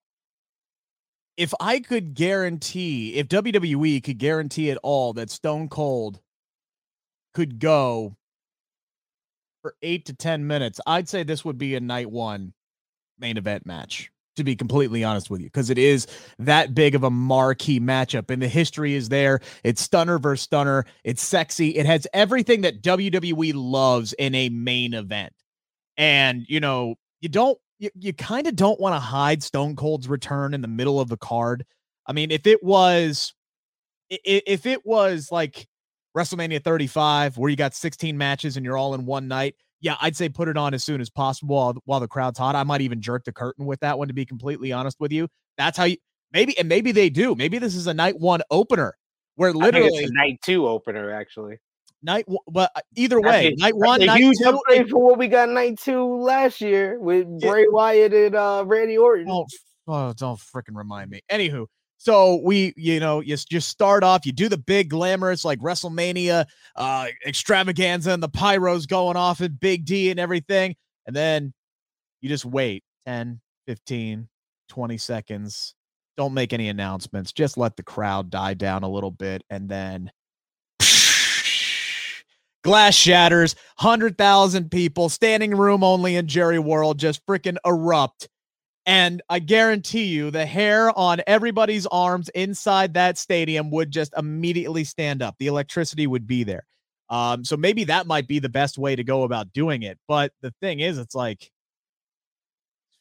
If 1.37 1.55
I 1.59 1.81
could 1.81 2.15
guarantee, 2.15 3.15
if 3.15 3.29
WWE 3.29 4.03
could 4.05 4.19
guarantee 4.19 4.71
at 4.71 4.79
all 4.83 5.15
that 5.15 5.31
Stone 5.31 5.71
Cold 5.71 6.21
could 7.33 7.59
go 7.59 8.17
for 9.63 9.75
eight 9.81 10.05
to 10.07 10.15
ten 10.15 10.47
minutes, 10.47 10.81
I'd 10.87 11.09
say 11.09 11.23
this 11.23 11.45
would 11.47 11.57
be 11.57 11.75
a 11.77 11.81
night 11.81 12.11
one 12.11 12.53
main 13.19 13.39
event 13.39 13.65
match 13.65 14.11
to 14.41 14.45
be 14.45 14.57
completely 14.57 15.05
honest 15.05 15.31
with 15.31 15.41
you, 15.41 15.47
because 15.47 15.71
it 15.71 15.79
is 15.79 16.07
that 16.39 16.75
big 16.75 16.95
of 16.95 17.05
a 17.05 17.11
marquee 17.11 17.79
matchup. 17.79 18.31
And 18.31 18.43
the 18.43 18.49
history 18.49 18.95
is 18.95 19.09
there. 19.09 19.41
It's 19.63 19.81
stunner 19.81 20.19
versus 20.19 20.43
stunner. 20.43 20.85
It's 21.05 21.23
sexy. 21.23 21.77
It 21.77 21.87
has 21.87 22.07
everything 22.13 22.63
that 22.63 22.83
WWE 22.83 23.53
loves 23.55 24.13
in 24.15 24.35
a 24.35 24.49
main 24.49 24.95
event. 24.95 25.33
And, 25.97 26.45
you 26.49 26.61
know, 26.61 26.97
you 27.21 27.29
don't, 27.29 27.59
you, 27.79 27.91
you 27.99 28.13
kind 28.13 28.47
of 28.47 28.57
don't 28.57 28.81
want 28.81 28.95
to 28.95 29.01
hide 29.01 29.43
Stone 29.43 29.77
Cold's 29.77 30.09
return 30.09 30.55
in 30.55 30.61
the 30.61 30.69
middle 30.69 31.01
of 31.01 31.09
the 31.09 31.17
card. 31.17 31.65
I 32.07 32.13
mean, 32.13 32.31
if 32.31 32.47
it 32.47 32.63
was, 32.63 33.35
if 34.09 34.67
it 34.67 34.85
was 34.85 35.31
like 35.31 35.69
WrestleMania 36.17 36.63
35, 36.65 37.39
where 37.39 37.51
you 37.51 37.57
got 37.57 37.75
16 37.75 38.19
matches 38.19 38.57
and 38.57 38.65
you're 38.65 38.77
all 38.77 38.95
in 38.95 39.07
one 39.07 39.29
night, 39.29 39.55
yeah, 39.81 39.97
I'd 40.01 40.17
say 40.17 40.29
put 40.29 40.49
it 40.49 40.57
on 40.57 40.75
as 40.75 40.85
soon 40.85 41.01
as 41.01 41.11
possible 41.11 41.57
while, 41.57 41.75
while 41.85 42.01
the 42.01 42.09
crowd's 42.09 42.39
hot. 42.39 42.55
I 42.55 42.65
might 42.65 42.81
even 42.83 43.01
jerk 43.01 43.25
the 43.25 43.33
curtain 43.33 43.67
with 43.67 43.81
that 43.81 43.99
one, 43.99 44.09
to 44.09 44.15
be 44.15 44.25
completely 44.25 44.73
honest 44.73 44.99
with 45.01 45.13
you. 45.13 45.29
That's 45.57 45.77
how 45.77 45.85
you 45.85 45.97
maybe, 46.33 46.57
and 46.59 46.69
maybe 46.69 46.93
they 46.93 47.11
do. 47.11 47.35
Maybe 47.35 47.59
this 47.59 47.75
is 47.75 47.87
a 47.87 47.95
night 47.95 48.19
one 48.19 48.43
opener 48.51 48.97
where 49.37 49.53
literally 49.53 50.07
night 50.11 50.41
two 50.43 50.69
opener, 50.69 51.11
actually. 51.11 51.59
Night, 52.03 52.25
but 52.49 52.71
uh, 52.75 52.81
either 52.97 53.21
way, 53.21 53.55
night 53.59 53.77
one, 53.77 54.05
night 54.05 54.19
huge 54.19 54.39
two, 54.39 54.49
upgrade 54.49 54.89
for 54.89 55.03
what 55.03 55.19
we 55.19 55.29
got 55.29 55.51
night 55.51 55.79
two 55.79 56.17
last 56.17 56.61
year 56.61 56.99
with 56.99 57.27
Bray 57.41 57.67
Wyatt 57.69 58.15
and 58.15 58.35
uh, 58.35 58.65
Randy 58.67 58.97
Orton. 58.97 59.27
Oh, 59.31 59.47
oh 59.87 60.13
don't 60.15 60.39
freaking 60.39 60.77
remind 60.77 61.11
me. 61.11 61.21
Anywho, 61.31 61.67
so 62.01 62.41
we, 62.43 62.73
you 62.79 62.99
know, 62.99 63.21
you 63.21 63.37
just 63.37 63.69
start 63.69 64.03
off, 64.03 64.25
you 64.25 64.33
do 64.33 64.49
the 64.49 64.57
big 64.57 64.89
glamorous 64.89 65.45
like 65.45 65.59
WrestleMania 65.59 66.47
uh 66.75 67.07
extravaganza 67.27 68.11
and 68.13 68.23
the 68.23 68.29
pyros 68.31 68.89
going 68.89 69.19
off 69.19 69.43
and 69.43 69.61
Big 69.61 69.85
D 69.85 70.11
and 70.11 70.19
everything. 70.19 70.77
And 71.07 71.15
then 71.15 71.53
you 72.23 72.31
just 72.31 72.47
wait 72.47 72.85
10, 73.07 73.39
15, 73.67 74.27
20 74.71 74.97
seconds. 74.97 75.75
Don't 76.17 76.33
make 76.33 76.55
any 76.55 76.71
announcements. 76.71 77.33
Just 77.33 77.59
let 77.59 77.77
the 77.77 77.83
crowd 77.83 78.31
die 78.31 78.55
down 78.55 78.83
a 78.83 78.89
little 78.89 79.11
bit 79.11 79.45
and 79.51 79.69
then 79.69 80.11
glass 82.65 82.95
shatters, 82.95 83.55
100,000 83.79 84.71
people, 84.71 85.11
standing 85.11 85.55
room 85.55 85.85
only 85.85 86.17
in 86.17 86.27
Jerry 86.27 86.59
World 86.59 86.99
just 86.99 87.27
freaking 87.27 87.59
erupt 87.67 88.31
and 88.87 89.23
I 89.29 89.39
guarantee 89.39 90.05
you, 90.05 90.31
the 90.31 90.47
hair 90.47 90.97
on 90.99 91.21
everybody's 91.27 91.87
arms 91.87 92.29
inside 92.31 92.95
that 92.95 93.19
stadium 93.19 93.71
would 93.71 93.91
just 93.91 94.13
immediately 94.17 94.85
stand 94.85 95.23
up. 95.23 95.37
The 95.39 95.49
electricity 95.49 96.07
would 96.07 96.27
be 96.27 96.45
there. 96.45 96.67
Um, 97.11 97.45
so 97.45 97.57
maybe 97.57 97.85
that 97.85 98.07
might 98.07 98.29
be 98.29 98.39
the 98.39 98.49
best 98.49 98.79
way 98.79 98.97
to 98.97 99.05
go 99.05 99.25
about 99.25 99.53
doing 99.53 99.83
it. 99.83 99.99
But 100.09 100.33
the 100.41 100.55
thing 100.61 100.81
is, 100.81 100.97
it's 100.99 101.15
like 101.15 101.51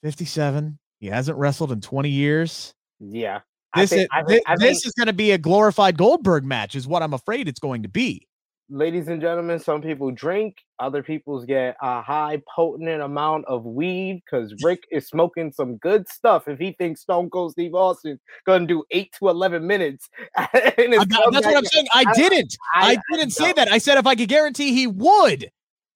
57. 0.03 0.77
He 0.99 1.07
hasn't 1.07 1.37
wrestled 1.37 1.71
in 1.71 1.79
20 1.79 2.09
years. 2.09 2.73
Yeah. 2.99 3.41
This, 3.75 3.91
think, 3.91 4.01
is, 4.01 4.27
think, 4.27 4.43
this, 4.47 4.59
think, 4.59 4.85
is 4.85 4.93
going 4.97 5.07
to 5.07 5.13
be 5.13 5.31
a 5.31 5.37
glorified 5.37 5.97
Goldberg 5.97 6.43
match, 6.43 6.75
is 6.75 6.87
what 6.87 7.03
I'm 7.03 7.13
afraid 7.13 7.47
it's 7.47 7.59
going 7.59 7.83
to 7.83 7.89
be 7.89 8.27
ladies 8.69 9.07
and 9.07 9.21
gentlemen, 9.21 9.59
some 9.59 9.81
people 9.81 10.11
drink, 10.11 10.57
other 10.79 11.01
people's 11.03 11.45
get 11.45 11.75
a 11.81 12.01
high 12.01 12.41
potent 12.53 13.01
amount 13.01 13.45
of 13.45 13.65
weed 13.65 14.21
because 14.25 14.53
Rick 14.63 14.83
is 14.91 15.07
smoking 15.07 15.51
some 15.51 15.77
good 15.77 16.07
stuff. 16.07 16.47
If 16.47 16.59
he 16.59 16.73
thinks 16.73 17.01
Stone 17.01 17.29
Cold 17.29 17.53
Steve 17.53 17.73
Austin 17.73 18.19
gonna 18.45 18.67
do 18.67 18.83
eight 18.91 19.13
to 19.19 19.29
eleven 19.29 19.65
minutes, 19.65 20.09
that's 20.35 20.53
what 20.55 21.57
I'm 21.57 21.65
saying. 21.65 21.87
I, 21.93 22.05
didn't. 22.13 22.55
I, 22.75 22.97
I 23.11 23.17
didn't 23.17 23.31
say 23.31 23.51
that. 23.53 23.71
I 23.71 23.77
said 23.77 23.97
if 23.97 24.07
I 24.07 24.15
could 24.15 24.29
guarantee 24.29 24.73
he 24.73 24.87
would. 24.87 25.51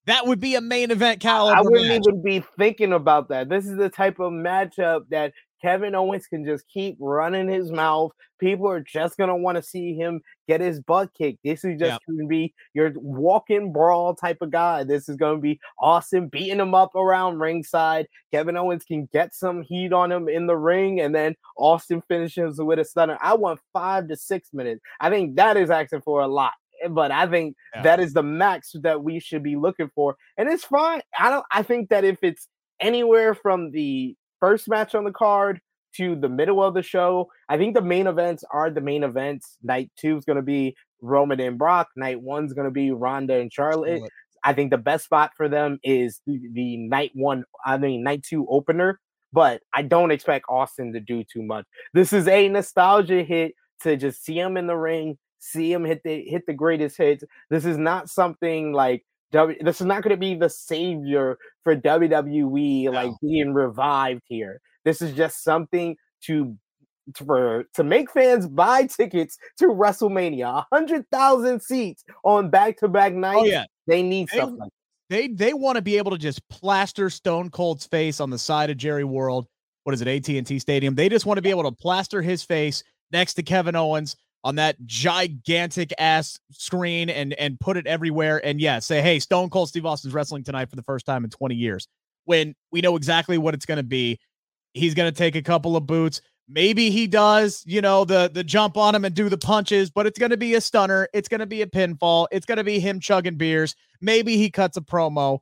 That 0.06 0.28
would 0.28 0.42
be 0.42 0.56
a 0.56 0.62
main 0.62 0.92
event 0.92 1.22
caliber. 1.22 1.58
I 1.58 1.62
wouldn't 1.62 1.88
match. 1.88 2.02
even 2.06 2.22
be 2.22 2.44
thinking 2.58 2.92
about 2.92 3.30
that. 3.30 3.48
This 3.48 3.66
is 3.66 3.78
the 3.78 3.88
type 3.88 4.20
of 4.20 4.34
matchup 4.34 5.04
that 5.12 5.32
Kevin 5.64 5.96
Owens 5.96 6.28
can 6.28 6.44
just 6.44 6.68
keep 6.68 6.98
running 7.00 7.48
his 7.48 7.72
mouth. 7.72 8.12
People 8.38 8.68
are 8.68 8.82
just 8.82 9.18
gonna 9.18 9.38
want 9.38 9.56
to 9.56 9.64
see 9.64 9.96
him 9.96 10.20
get 10.46 10.60
his 10.60 10.82
butt 10.82 11.10
kicked. 11.18 11.40
This 11.44 11.64
is 11.64 11.80
just 11.80 11.92
yep. 11.94 12.02
gonna 12.06 12.28
be 12.28 12.54
your 12.74 12.92
walking 12.98 13.72
brawl 13.72 14.14
type 14.14 14.40
of 14.42 14.52
guy. 14.52 14.84
This 14.84 15.08
is 15.08 15.16
gonna 15.16 15.38
be 15.38 15.62
Austin 15.80 16.28
beating 16.28 16.60
him 16.60 16.76
up 16.76 16.94
around 16.96 17.40
ringside. 17.40 18.08
Kevin 18.34 18.58
Owens 18.58 18.84
can 18.84 19.08
get 19.14 19.34
some 19.34 19.62
heat 19.62 19.94
on 19.94 20.12
him 20.12 20.28
in 20.28 20.48
the 20.48 20.58
ring, 20.58 21.00
and 21.00 21.16
then 21.16 21.34
Austin 21.58 22.04
finishes 22.10 22.60
with 22.60 22.80
a 22.80 22.84
stunner. 22.84 23.18
I 23.22 23.34
want 23.36 23.62
five 23.72 24.10
to 24.10 24.18
six 24.18 24.50
minutes. 24.52 24.82
I 25.00 25.10
think 25.10 25.38
that 25.38 25.56
is 25.56 25.70
asking 25.70 26.02
for 26.02 26.22
a 26.22 26.28
lot 26.28 26.52
eh, 26.84 26.90
but 26.90 27.12
I 27.12 27.26
think 27.26 27.56
yeah. 27.74 27.84
that 27.84 28.02
is 28.02 28.12
the 28.12 28.24
max 28.24 28.76
that 28.82 29.02
we 29.02 29.22
should 29.22 29.44
be 29.44 29.56
looking 29.56 29.90
for. 29.96 30.18
And 30.38 30.50
it's 30.50 30.66
fine. 30.66 31.02
I 31.18 31.30
don't 31.30 31.46
I 31.54 31.64
think 31.64 31.88
that 31.90 32.04
if 32.04 32.18
it's 32.22 32.50
anywhere 32.82 33.34
from 33.34 33.72
the 33.72 34.18
first 34.44 34.68
match 34.68 34.94
on 34.94 35.06
the 35.06 35.12
card 35.12 35.62
to 35.96 36.18
the 36.18 36.28
middle 36.28 36.62
of 36.62 36.74
the 36.74 36.82
show. 36.82 37.30
I 37.48 37.58
think 37.58 37.76
the 37.76 37.82
main 37.82 38.08
events 38.08 38.44
are 38.52 38.70
the 38.70 38.82
main 38.82 39.06
events. 39.06 39.58
Night 39.64 39.90
two 39.96 40.18
is 40.18 40.26
going 40.26 40.36
to 40.36 40.42
be 40.42 40.76
Roman 41.02 41.40
and 41.40 41.58
Brock. 41.58 41.88
Night 41.96 42.22
one's 42.22 42.52
going 42.52 42.66
to 42.66 42.72
be 42.72 42.92
Ronda 42.92 43.36
and 43.36 43.54
Charlotte. 43.54 44.00
Charlotte. 44.00 44.12
I 44.44 44.52
think 44.52 44.72
the 44.72 44.78
best 44.78 45.06
spot 45.06 45.32
for 45.38 45.48
them 45.48 45.80
is 45.82 46.20
the, 46.28 46.42
the 46.52 46.76
night 46.76 47.12
one, 47.14 47.46
I 47.66 47.78
mean, 47.78 48.04
night 48.04 48.24
two 48.24 48.46
opener. 48.50 49.00
But 49.32 49.62
I 49.74 49.82
don't 49.82 50.12
expect 50.12 50.44
Austin 50.50 50.92
to 50.92 51.00
do 51.00 51.24
too 51.24 51.42
much. 51.42 51.66
This 51.94 52.12
is 52.12 52.28
a 52.28 52.50
nostalgia 52.50 53.24
hit 53.24 53.54
to 53.84 53.96
just 53.96 54.26
see 54.26 54.38
him 54.38 54.58
in 54.58 54.68
the 54.68 54.76
ring, 54.76 55.18
see 55.40 55.72
him 55.72 55.86
hit 55.86 56.02
the 56.04 56.22
hit 56.28 56.46
the 56.48 56.54
greatest 56.54 56.98
hits. 56.98 57.24
This 57.50 57.64
is 57.64 57.78
not 57.78 58.10
something 58.10 58.74
like 58.74 59.06
W. 59.34 59.58
This 59.62 59.82
is 59.82 59.88
not 59.88 60.04
going 60.04 60.12
to 60.12 60.18
be 60.18 60.36
the 60.36 60.50
savior 60.50 61.38
for 61.64 61.76
WWE, 61.76 62.86
no. 62.86 62.92
like 62.92 63.12
being 63.22 63.54
revived 63.54 64.22
here. 64.26 64.62
This 64.86 65.02
is 65.02 65.14
just 65.14 65.44
something 65.44 65.98
to 66.26 66.56
to 67.16 67.26
for 67.26 67.66
to 67.74 67.84
make 67.84 68.10
fans 68.12 68.48
buy 68.48 68.86
tickets 68.86 69.38
to 69.58 69.66
WrestleMania, 69.66 70.66
hundred 70.72 71.06
thousand 71.12 71.62
seats 71.62 72.04
on 72.24 72.50
back 72.50 72.78
to 72.78 72.86
oh, 72.86 72.90
back 72.90 73.14
nights. 73.14 73.42
Oh, 73.42 73.46
yeah. 73.46 73.66
They 73.88 74.02
need 74.02 74.30
they, 74.30 74.38
stuff 74.38 74.52
like 74.56 74.72
they 75.10 75.28
they 75.28 75.54
want 75.54 75.76
to 75.76 75.82
be 75.82 75.98
able 75.98 76.12
to 76.12 76.18
just 76.18 76.48
plaster 76.50 77.10
Stone 77.10 77.50
Cold's 77.50 77.86
face 77.86 78.20
on 78.20 78.30
the 78.30 78.40
side 78.40 78.70
of 78.70 78.78
Jerry 78.78 79.04
World. 79.04 79.48
What 79.84 79.94
is 79.94 80.02
it, 80.02 80.08
AT 80.08 80.30
and 80.30 80.48
T 80.48 80.60
Stadium? 80.60 80.96
They 80.96 81.10
just 81.10 81.26
want 81.26 81.38
to 81.38 81.42
be 81.42 81.50
able 81.50 81.64
to 81.64 81.72
plaster 81.72 82.22
his 82.22 82.44
face 82.44 82.84
next 83.12 83.34
to 83.34 83.44
Kevin 83.44 83.76
Owens 83.76 84.16
on 84.44 84.56
that 84.56 84.76
gigantic 84.86 85.94
ass 85.98 86.40
screen 86.52 87.10
and 87.10 87.34
and 87.34 87.60
put 87.60 87.78
it 87.78 87.88
everywhere. 87.88 88.44
And 88.46 88.60
yeah, 88.60 88.80
say, 88.80 89.02
hey, 89.02 89.20
Stone 89.20 89.50
Cold 89.50 89.70
Steve 89.70 89.86
Austin's 89.86 90.14
wrestling 90.14 90.44
tonight 90.44 90.70
for 90.70 90.76
the 90.76 90.84
first 90.84 91.06
time 91.06 91.24
in 91.24 91.30
20 91.30 91.56
years. 91.56 91.88
When 92.26 92.56
we 92.72 92.82
know 92.82 92.96
exactly 92.96 93.38
what 93.38 93.54
it's 93.54 93.66
going 93.66 93.78
to 93.78 93.84
be, 93.84 94.20
he's 94.74 94.94
going 94.94 95.12
to 95.12 95.18
take 95.18 95.36
a 95.36 95.42
couple 95.42 95.76
of 95.76 95.86
boots. 95.86 96.22
Maybe 96.50 96.90
he 96.90 97.08
does, 97.08 97.64
you 97.66 97.82
know, 97.82 98.04
the 98.04 98.30
the 98.34 98.44
jump 98.44 98.76
on 98.76 98.94
him 98.94 99.06
and 99.06 99.16
do 99.16 99.30
the 99.30 99.38
punches, 99.38 99.90
but 99.90 100.06
it's 100.06 100.20
going 100.20 100.32
to 100.32 100.38
be 100.38 100.56
a 100.56 100.62
stunner. 100.62 101.08
It's 101.14 101.30
going 101.30 101.40
to 101.40 101.46
be 101.46 101.62
a 101.62 101.68
pinfall. 101.68 102.28
It's 102.32 102.46
going 102.46 102.58
to 102.58 102.64
be 102.64 102.80
him 102.80 103.00
chugging 103.00 103.36
beers. 103.36 103.76
Maybe 104.02 104.36
he 104.36 104.50
cuts 104.50 104.76
a 104.76 104.82
promo, 104.82 105.40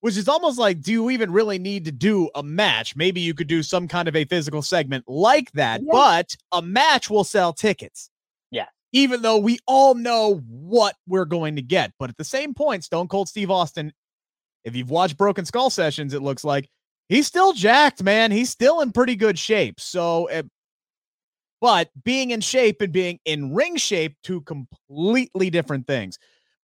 which 0.00 0.16
is 0.16 0.28
almost 0.28 0.58
like, 0.58 0.80
do 0.80 0.90
you 0.90 1.10
even 1.10 1.30
really 1.30 1.60
need 1.60 1.84
to 1.84 1.92
do 1.92 2.30
a 2.34 2.42
match? 2.42 2.96
Maybe 2.96 3.20
you 3.20 3.32
could 3.32 3.46
do 3.46 3.62
some 3.62 3.86
kind 3.86 4.08
of 4.08 4.16
a 4.16 4.24
physical 4.24 4.60
segment 4.60 5.04
like 5.06 5.52
that, 5.52 5.82
yeah. 5.82 5.88
but 5.92 6.36
a 6.50 6.60
match 6.60 7.08
will 7.08 7.24
sell 7.24 7.52
tickets. 7.52 8.10
Even 8.94 9.22
though 9.22 9.38
we 9.38 9.58
all 9.66 9.94
know 9.94 10.36
what 10.48 10.94
we're 11.06 11.24
going 11.24 11.56
to 11.56 11.62
get. 11.62 11.92
But 11.98 12.10
at 12.10 12.16
the 12.16 12.24
same 12.24 12.54
point, 12.54 12.84
Stone 12.84 13.08
Cold 13.08 13.28
Steve 13.28 13.50
Austin, 13.50 13.92
if 14.62 14.76
you've 14.76 14.88
watched 14.88 15.18
Broken 15.18 15.44
Skull 15.44 15.68
sessions, 15.68 16.14
it 16.14 16.22
looks 16.22 16.44
like 16.44 16.70
he's 17.08 17.26
still 17.26 17.52
jacked, 17.52 18.04
man. 18.04 18.30
He's 18.30 18.50
still 18.50 18.80
in 18.80 18.92
pretty 18.92 19.16
good 19.16 19.36
shape. 19.36 19.80
So, 19.80 20.30
uh, 20.30 20.44
but 21.60 21.90
being 22.04 22.30
in 22.30 22.40
shape 22.40 22.80
and 22.80 22.92
being 22.92 23.18
in 23.24 23.52
ring 23.52 23.76
shape, 23.76 24.16
two 24.22 24.42
completely 24.42 25.50
different 25.50 25.88
things. 25.88 26.18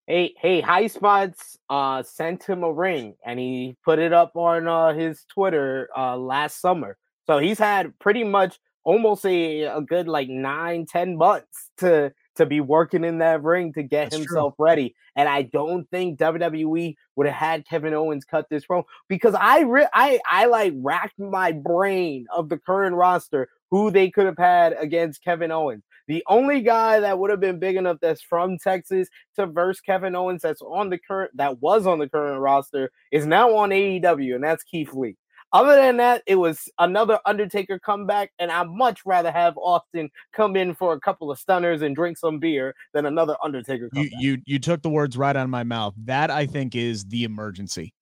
Hey, 0.07 0.35
hey, 0.39 0.63
Highspots 0.63 1.57
uh, 1.69 2.03
sent 2.03 2.45
him 2.45 2.63
a 2.63 2.73
ring 2.73 3.15
and 3.25 3.39
he 3.39 3.77
put 3.85 3.99
it 3.99 4.13
up 4.13 4.37
on 4.37 4.69
uh, 4.69 4.93
his 4.93 5.25
Twitter 5.33 5.89
uh, 5.97 6.17
last 6.17 6.61
summer. 6.61 6.97
So 7.27 7.39
he's 7.39 7.59
had 7.59 7.99
pretty 7.99 8.25
much 8.25 8.59
almost 8.85 9.25
a, 9.25 9.63
a 9.63 9.81
good 9.81 10.09
like 10.09 10.29
nine, 10.29 10.87
ten 10.87 11.17
months 11.17 11.71
to 11.79 12.13
to 12.41 12.47
be 12.47 12.61
working 12.61 13.05
in 13.05 13.19
that 13.19 13.43
ring 13.43 13.71
to 13.75 13.83
get 13.83 14.11
That's 14.11 14.17
himself 14.17 14.55
true. 14.57 14.65
ready. 14.65 14.95
And 15.15 15.29
I 15.29 15.43
don't 15.43 15.89
think 15.91 16.19
WWE 16.19 16.95
would 17.17 17.27
have 17.27 17.37
had 17.37 17.69
Kevin 17.69 17.93
Owens 17.93 18.25
cut 18.25 18.49
this 18.49 18.65
promo 18.65 18.85
because 19.09 19.35
I 19.35 19.61
re- 19.61 19.89
I 19.93 20.19
I 20.31 20.47
like 20.47 20.73
racked 20.77 21.19
my 21.19 21.53
brain 21.53 22.27
of 22.35 22.49
the 22.49 22.57
current 22.59 22.97
roster 22.97 23.49
who 23.71 23.91
they 23.91 24.11
could 24.11 24.25
have 24.25 24.39
had 24.39 24.75
against 24.79 25.23
Kevin 25.23 25.53
Owens. 25.53 25.85
The 26.09 26.25
only 26.29 26.63
guy 26.63 26.99
that 27.01 27.19
would 27.19 27.31
have 27.31 27.41
been 27.41 27.59
big 27.59 27.77
enough 27.77 27.99
that's 28.01 28.23
from 28.23 28.57
Texas 28.59 29.09
to 29.37 29.47
verse 29.47 29.81
Kevin 29.81 30.17
Owens 30.17 30.43
that's 30.43 30.63
on 30.63 30.89
the 30.89 30.99
current 30.99 31.31
that 31.37 31.61
was 31.61 31.87
on 31.87 31.99
the 31.99 32.09
current 32.09 32.41
roster 32.41 32.91
is 33.13 33.27
now 33.27 33.55
on 33.55 33.69
AEW, 33.71 34.35
and 34.35 34.43
that's 34.43 34.65
Keith 34.65 34.95
Lee. 34.95 35.17
Other 35.53 35.75
than 35.75 35.97
that, 35.97 36.23
it 36.27 36.37
was 36.37 36.69
another 36.79 37.19
Undertaker 37.27 37.79
comeback, 37.79 38.33
and 38.39 38.53
I'd 38.53 38.69
much 38.69 39.01
rather 39.05 39.33
have 39.33 39.57
Austin 39.57 40.09
come 40.33 40.57
in 40.57 40.75
for 40.75 40.93
a 40.93 41.01
couple 41.01 41.31
of 41.31 41.39
stunners 41.39 41.83
and 41.83 41.97
drink 41.97 42.19
some 42.19 42.39
beer 42.39 42.75
than 42.93 43.07
another 43.07 43.37
Undertaker 43.43 43.91
comeback. 43.91 44.13
You, 44.19 44.33
you, 44.33 44.43
you 44.47 44.59
took 44.61 44.83
the 44.83 44.91
words 44.91 45.17
right 45.17 45.35
out 45.35 45.45
of 45.45 45.51
my 45.51 45.65
mouth. 45.65 45.95
That 46.05 46.31
I 46.31 46.47
think 46.47 46.77
is 46.77 47.05
the 47.07 47.25
emergency. 47.25 47.95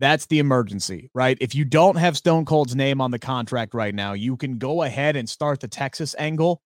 That's 0.00 0.26
the 0.26 0.40
emergency, 0.40 1.10
right? 1.14 1.38
If 1.40 1.54
you 1.54 1.64
don't 1.64 1.96
have 1.96 2.16
Stone 2.16 2.44
Cold's 2.44 2.74
name 2.74 3.00
on 3.00 3.10
the 3.10 3.18
contract 3.18 3.72
right 3.72 3.94
now, 3.94 4.14
you 4.14 4.36
can 4.36 4.58
go 4.58 4.82
ahead 4.82 5.16
and 5.16 5.28
start 5.28 5.60
the 5.60 5.68
Texas 5.68 6.14
angle 6.18 6.60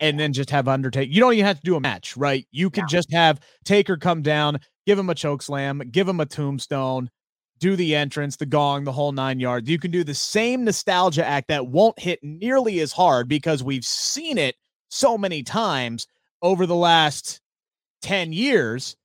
and 0.00 0.18
then 0.18 0.32
just 0.32 0.50
have 0.50 0.68
Undertaker. 0.68 1.10
You 1.10 1.20
don't 1.20 1.34
even 1.34 1.44
have 1.44 1.58
to 1.58 1.64
do 1.64 1.74
a 1.74 1.80
match, 1.80 2.16
right? 2.16 2.46
You 2.52 2.70
can 2.70 2.84
yeah. 2.84 2.88
just 2.88 3.12
have 3.12 3.40
Taker 3.64 3.96
come 3.96 4.22
down, 4.22 4.60
give 4.86 4.98
him 4.98 5.10
a 5.10 5.14
choke 5.14 5.42
slam, 5.42 5.82
give 5.90 6.08
him 6.08 6.20
a 6.20 6.26
tombstone, 6.26 7.10
do 7.58 7.76
the 7.76 7.94
entrance, 7.94 8.36
the 8.36 8.46
gong, 8.46 8.84
the 8.84 8.92
whole 8.92 9.12
nine 9.12 9.40
yards. 9.40 9.68
You 9.68 9.78
can 9.78 9.90
do 9.90 10.04
the 10.04 10.14
same 10.14 10.64
nostalgia 10.64 11.24
act 11.24 11.48
that 11.48 11.66
won't 11.66 11.98
hit 11.98 12.22
nearly 12.22 12.80
as 12.80 12.92
hard 12.92 13.28
because 13.28 13.62
we've 13.62 13.84
seen 13.84 14.38
it 14.38 14.56
so 14.88 15.18
many 15.18 15.42
times 15.42 16.06
over 16.42 16.66
the 16.66 16.76
last 16.76 17.40
10 18.02 18.32
years. 18.32 18.96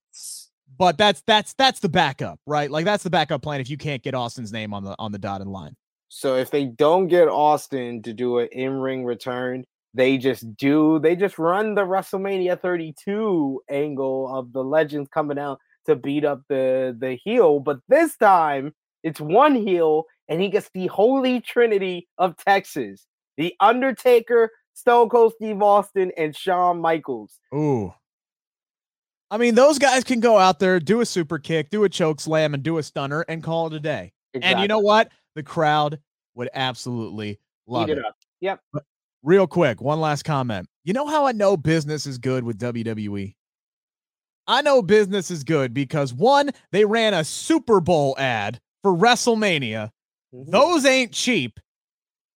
But 0.76 0.98
that's 0.98 1.22
that's 1.24 1.54
that's 1.54 1.78
the 1.78 1.88
backup, 1.88 2.40
right? 2.46 2.68
Like 2.68 2.84
that's 2.84 3.04
the 3.04 3.10
backup 3.10 3.42
plan 3.42 3.60
if 3.60 3.70
you 3.70 3.76
can't 3.76 4.02
get 4.02 4.14
Austin's 4.14 4.52
name 4.52 4.74
on 4.74 4.82
the 4.82 4.96
on 4.98 5.12
the 5.12 5.18
dotted 5.18 5.46
line. 5.46 5.76
So 6.08 6.36
if 6.36 6.50
they 6.50 6.64
don't 6.64 7.06
get 7.06 7.28
Austin 7.28 8.02
to 8.02 8.12
do 8.12 8.38
an 8.38 8.48
in-ring 8.50 9.04
return, 9.04 9.64
they 9.94 10.18
just 10.18 10.56
do 10.56 10.98
they 10.98 11.14
just 11.14 11.38
run 11.38 11.76
the 11.76 11.82
WrestleMania 11.82 12.60
32 12.60 13.62
angle 13.70 14.36
of 14.36 14.52
the 14.52 14.64
legends 14.64 15.08
coming 15.12 15.38
out 15.38 15.60
to 15.86 15.96
beat 15.96 16.24
up 16.24 16.42
the 16.48 16.96
the 16.98 17.14
heel, 17.14 17.60
but 17.60 17.78
this 17.88 18.16
time 18.16 18.74
it's 19.02 19.20
one 19.20 19.54
heel 19.54 20.04
and 20.28 20.40
he 20.40 20.48
gets 20.48 20.70
the 20.74 20.86
holy 20.86 21.40
trinity 21.40 22.08
of 22.18 22.36
Texas. 22.38 23.06
The 23.36 23.54
Undertaker, 23.60 24.50
Stone 24.74 25.10
Cold 25.10 25.34
Steve 25.36 25.60
Austin, 25.60 26.12
and 26.16 26.34
Shawn 26.34 26.80
Michaels. 26.80 27.38
Ooh. 27.54 27.92
I 29.30 29.36
mean, 29.36 29.54
those 29.54 29.78
guys 29.78 30.04
can 30.04 30.20
go 30.20 30.38
out 30.38 30.60
there, 30.60 30.78
do 30.78 31.00
a 31.00 31.06
super 31.06 31.38
kick, 31.38 31.70
do 31.70 31.84
a 31.84 31.88
choke 31.88 32.20
slam, 32.20 32.54
and 32.54 32.62
do 32.62 32.78
a 32.78 32.82
stunner 32.82 33.24
and 33.28 33.42
call 33.42 33.66
it 33.66 33.72
a 33.72 33.80
day. 33.80 34.12
Exactly. 34.32 34.52
And 34.52 34.62
you 34.62 34.68
know 34.68 34.78
what? 34.78 35.10
The 35.34 35.42
crowd 35.42 35.98
would 36.34 36.48
absolutely 36.54 37.40
love 37.66 37.88
Eat 37.88 37.98
it. 37.98 37.98
it. 37.98 38.04
Yep. 38.40 38.60
But 38.72 38.84
real 39.22 39.46
quick, 39.46 39.80
one 39.80 40.00
last 40.00 40.22
comment. 40.24 40.68
You 40.84 40.92
know 40.92 41.06
how 41.06 41.26
I 41.26 41.32
know 41.32 41.56
business 41.56 42.06
is 42.06 42.18
good 42.18 42.44
with 42.44 42.58
WWE? 42.58 43.34
I 44.46 44.62
know 44.62 44.82
business 44.82 45.30
is 45.30 45.44
good 45.44 45.72
because 45.72 46.12
one, 46.12 46.50
they 46.70 46.84
ran 46.84 47.14
a 47.14 47.24
Super 47.24 47.80
Bowl 47.80 48.14
ad 48.18 48.60
for 48.82 48.92
WrestleMania. 48.92 49.90
Mm-hmm. 50.34 50.50
Those 50.50 50.84
ain't 50.84 51.12
cheap. 51.12 51.58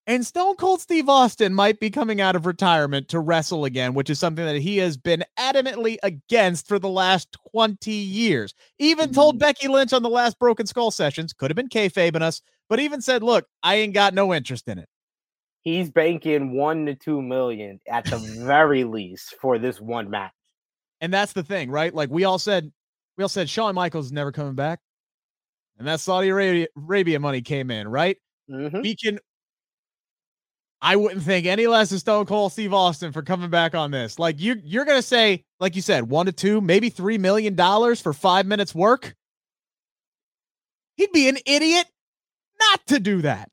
And 0.07 0.27
Stone 0.27 0.57
Cold 0.57 0.81
Steve 0.81 1.11
Austin 1.11 1.53
might 1.53 1.81
be 1.81 1.90
coming 1.90 2.18
out 2.18 2.35
of 2.35 2.47
retirement 2.47 3.09
to 3.09 3.21
wrestle 3.21 3.66
again, 3.66 3.92
which 3.92 4.09
is 4.09 4.18
something 4.18 4.47
that 4.47 4.57
he 4.57 4.79
has 4.79 4.97
been 4.97 5.23
adamantly 5.38 5.99
against 6.03 6.66
for 6.66 6.79
the 6.79 6.88
last 6.88 7.37
20 7.53 7.90
years. 7.90 8.55
Even 8.79 9.12
told 9.12 9.35
mm-hmm. 9.35 9.40
Becky 9.40 9.68
Lynch 9.68 9.92
on 9.92 10.03
the 10.03 10.09
last 10.09 10.38
Broken 10.38 10.66
Skull 10.66 10.90
sessions, 10.90 11.35
could 11.35 11.51
have 11.51 11.57
been 11.57 11.68
kayfabing 11.68 12.23
us, 12.23 12.40
but 12.71 12.81
even 12.81 13.03
said, 13.03 13.23
look, 13.23 13.47
I 13.62 13.75
ain't 13.75 13.92
got 13.92 14.14
no 14.14 14.33
interest 14.33 14.66
in 14.66 14.79
it. 14.79 14.88
He's 15.61 15.90
banking 15.90 16.53
one 16.53 16.87
to 16.87 16.94
two 16.94 17.21
million 17.21 17.79
at 17.87 18.07
the 18.07 18.16
very 18.16 18.85
least 18.85 19.35
for 19.38 19.59
this 19.59 19.79
one 19.79 20.09
match. 20.09 20.33
And 21.00 21.12
that's 21.12 21.32
the 21.32 21.42
thing, 21.42 21.70
right? 21.70 21.94
Like 21.94 22.11
we 22.11 22.24
all 22.24 22.38
said, 22.38 22.72
we 23.16 23.22
all 23.22 23.28
said 23.28 23.48
Shawn 23.48 23.74
Michaels 23.74 24.06
is 24.06 24.12
never 24.12 24.32
coming 24.32 24.54
back. 24.54 24.80
And 25.78 25.87
that 25.87 26.00
Saudi 26.00 26.28
Arabia, 26.28 26.66
Arabia 26.76 27.20
money 27.20 27.40
came 27.40 27.70
in, 27.70 27.87
right? 27.87 28.16
Mm-hmm. 28.50 28.80
We 28.80 28.96
can 28.96 29.18
I 30.80 30.96
wouldn't 30.96 31.22
think 31.22 31.46
any 31.46 31.66
less 31.66 31.90
of 31.90 31.98
Stone 31.98 32.26
Cold 32.26 32.52
Steve 32.52 32.72
Austin 32.72 33.12
for 33.12 33.22
coming 33.22 33.50
back 33.50 33.74
on 33.74 33.90
this. 33.90 34.18
Like 34.18 34.40
you 34.40 34.61
you're 34.62 34.84
gonna 34.84 35.02
say, 35.02 35.44
like 35.58 35.74
you 35.74 35.82
said, 35.82 36.08
one 36.08 36.26
to 36.26 36.32
two, 36.32 36.61
maybe 36.61 36.88
three 36.88 37.18
million 37.18 37.54
dollars 37.54 38.00
for 38.00 38.12
five 38.12 38.46
minutes 38.46 38.74
work. 38.74 39.14
He'd 40.96 41.12
be 41.12 41.28
an 41.28 41.38
idiot 41.46 41.87
not 42.61 42.87
to 42.88 43.00
do 43.00 43.22
that. 43.22 43.50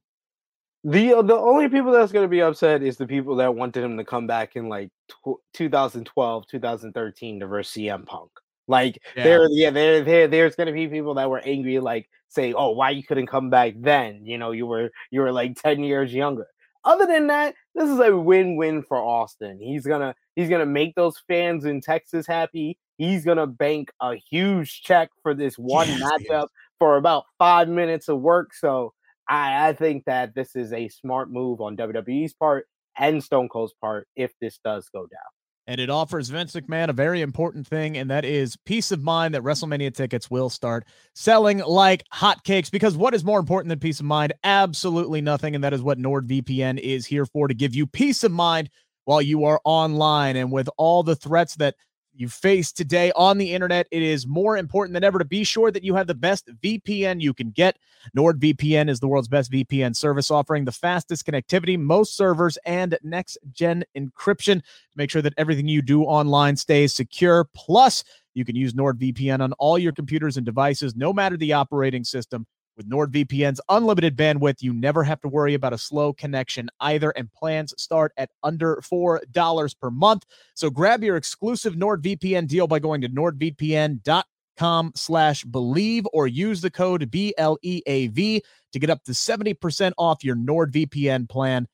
The 0.88 1.16
uh, 1.16 1.22
the 1.24 1.36
only 1.36 1.68
people 1.68 1.92
that's 1.92 2.12
going 2.12 2.26
to 2.26 2.30
be 2.30 2.44
upset 2.44 2.84
is 2.84 2.96
the 2.96 3.08
people 3.08 3.36
that 3.38 3.56
wanted 3.56 3.84
him 3.84 3.98
to 3.98 4.04
come 4.06 4.28
back 4.28 4.56
in 4.56 4.70
like 4.70 4.92
tw- 5.10 5.42
2012, 5.54 6.48
2013 6.48 7.40
to 7.40 7.48
verse 7.48 7.72
CM 7.72 8.06
Punk. 8.06 8.30
Like 8.68 9.02
yeah. 9.18 9.24
there, 9.24 9.48
yeah, 9.50 9.72
there, 9.72 10.04
there, 10.04 10.28
there's 10.28 10.56
going 10.56 10.68
to 10.68 10.74
be 10.74 10.88
people 10.88 11.16
that 11.16 11.28
were 11.28 11.40
angry, 11.40 11.80
like 11.80 12.08
say, 12.30 12.54
"Oh, 12.54 12.70
why 12.70 12.92
you 12.92 13.02
couldn't 13.02 13.26
come 13.26 13.50
back 13.50 13.74
then? 13.78 14.28
You 14.28 14.38
know, 14.38 14.52
you 14.52 14.68
were 14.68 14.92
you 15.10 15.22
were 15.22 15.32
like 15.32 15.56
10 15.60 15.84
years 15.84 16.14
younger." 16.14 16.46
Other 16.84 17.08
than 17.08 17.26
that, 17.28 17.56
this 17.74 17.90
is 17.90 18.00
a 18.00 18.16
win-win 18.16 18.84
for 18.84 18.98
Austin. 18.98 19.60
He's 19.60 19.88
gonna 19.88 20.14
he's 20.36 20.50
gonna 20.50 20.68
make 20.68 20.94
those 20.94 21.18
fans 21.28 21.66
in 21.66 21.82
Texas 21.82 22.28
happy. 22.28 22.78
He's 23.00 23.26
gonna 23.26 23.48
bank 23.48 23.92
a 24.02 24.16
huge 24.16 24.84
check 24.84 25.10
for 25.24 25.34
this 25.34 25.58
one 25.58 25.88
yes, 25.88 26.02
matchup 26.04 26.30
yes. 26.30 26.48
for 26.78 26.98
about 26.98 27.26
five 27.40 27.68
minutes 27.70 28.08
of 28.08 28.22
work. 28.22 28.54
So 28.54 28.94
I, 29.28 29.70
I 29.70 29.74
think 29.74 30.06
that 30.06 30.36
this 30.36 30.56
is 30.56 30.74
a 30.74 30.88
smart 30.90 31.32
move 31.32 31.62
on 31.62 31.78
WWE's 31.78 32.34
part 32.34 32.68
and 32.98 33.24
Stone 33.24 33.50
Cold's 33.50 33.74
part 33.80 34.08
if 34.16 34.32
this 34.40 34.60
does 34.64 34.90
go 34.90 35.02
down. 35.02 35.20
And 35.68 35.82
it 35.82 35.90
offers 35.90 36.30
Vince 36.30 36.54
McMahon 36.54 36.90
a 36.90 36.94
very 36.94 37.22
important 37.22 37.66
thing, 37.66 37.98
and 37.98 38.10
that 38.12 38.24
is 38.24 38.56
peace 38.66 38.92
of 38.92 39.02
mind 39.02 39.34
that 39.34 39.42
WrestleMania 39.42 39.96
tickets 39.96 40.30
will 40.30 40.50
start 40.52 40.86
selling 41.16 41.58
like 41.58 42.04
hotcakes. 42.14 42.70
Because 42.70 42.96
what 42.96 43.16
is 43.16 43.26
more 43.26 43.40
important 43.40 43.70
than 43.70 43.80
peace 43.80 44.00
of 44.00 44.06
mind? 44.06 44.34
Absolutely 44.44 45.22
nothing. 45.22 45.56
And 45.56 45.64
that 45.64 45.74
is 45.74 45.82
what 45.82 45.98
NordVPN 45.98 46.80
is 46.80 47.08
here 47.08 47.26
for 47.26 47.48
to 47.48 47.56
give 47.56 47.74
you 47.74 47.88
peace 47.88 48.24
of 48.24 48.32
mind 48.32 48.70
while 49.06 49.24
you 49.24 49.46
are 49.46 49.60
online. 49.66 50.36
And 50.36 50.52
with 50.52 50.70
all 50.78 51.02
the 51.02 51.16
threats 51.16 51.56
that 51.56 51.74
you 52.20 52.30
face 52.30 52.72
today 52.72 53.12
on 53.16 53.38
the 53.38 53.54
internet, 53.54 53.88
it 53.92 54.02
is 54.02 54.26
more 54.28 54.58
important 54.58 54.94
than 54.94 55.04
ever 55.04 55.20
to 55.20 55.26
be 55.26 55.44
sure 55.44 55.72
that 55.72 55.84
you 55.84 55.96
have 55.96 56.08
the 56.08 56.16
best 56.16 56.50
VPN 56.64 57.22
you 57.22 57.34
can 57.34 57.52
get. 57.52 57.78
NordVPN 58.16 58.90
is 58.90 59.00
the 59.00 59.08
world's 59.08 59.28
best 59.28 59.52
VPN 59.52 59.96
service, 59.96 60.32
offering 60.32 60.66
the 60.66 60.72
fastest 60.72 61.26
connectivity, 61.26 61.78
most 61.80 62.16
servers, 62.16 62.58
and 62.66 62.98
next 63.04 63.38
gen 63.52 63.84
encryption 63.98 64.62
to 64.62 64.96
make 64.96 65.10
sure 65.10 65.22
that 65.22 65.34
everything 65.38 65.68
you 65.68 65.82
do 65.82 66.04
online 66.04 66.56
stays 66.56 66.94
secure. 66.94 67.46
Plus, 67.56 68.04
you 68.34 68.46
can 68.46 68.56
use 68.56 68.74
NordVPN 68.74 69.42
on 69.42 69.54
all 69.54 69.78
your 69.78 69.94
computers 69.94 70.38
and 70.38 70.46
devices, 70.46 70.96
no 70.96 71.14
matter 71.14 71.38
the 71.38 71.54
operating 71.54 72.04
system. 72.04 72.46
With 72.78 72.90
NordVPN's 72.90 73.62
unlimited 73.70 74.18
bandwidth, 74.18 74.62
you 74.62 74.74
never 74.74 75.04
have 75.04 75.22
to 75.22 75.30
worry 75.30 75.54
about 75.54 75.72
a 75.72 75.78
slow 75.78 76.12
connection 76.12 76.70
either, 76.82 77.12
and 77.12 77.32
plans 77.32 77.74
start 77.78 78.12
at 78.18 78.32
under 78.44 78.78
$4 78.78 79.80
per 79.80 79.90
month. 79.92 80.26
So 80.56 80.70
grab 80.70 81.02
your 81.02 81.16
exclusive 81.16 81.76
NordVPN 81.76 82.48
deal 82.48 82.68
by 82.68 82.80
going 82.80 83.00
to 83.02 83.10
nordvpn.com 83.10 84.92
slash 84.96 85.46
bleav 85.46 86.06
or 86.12 86.28
use 86.28 86.60
the 86.60 86.72
code 86.72 87.10
B-L-E-A-V 87.10 88.44
to 88.74 88.80
get 88.80 88.90
up 88.90 89.04
to 89.06 89.14
70% 89.14 89.94
off 89.98 90.24
your 90.24 90.36
NordVPN 90.36 91.30
plan, 91.30 91.68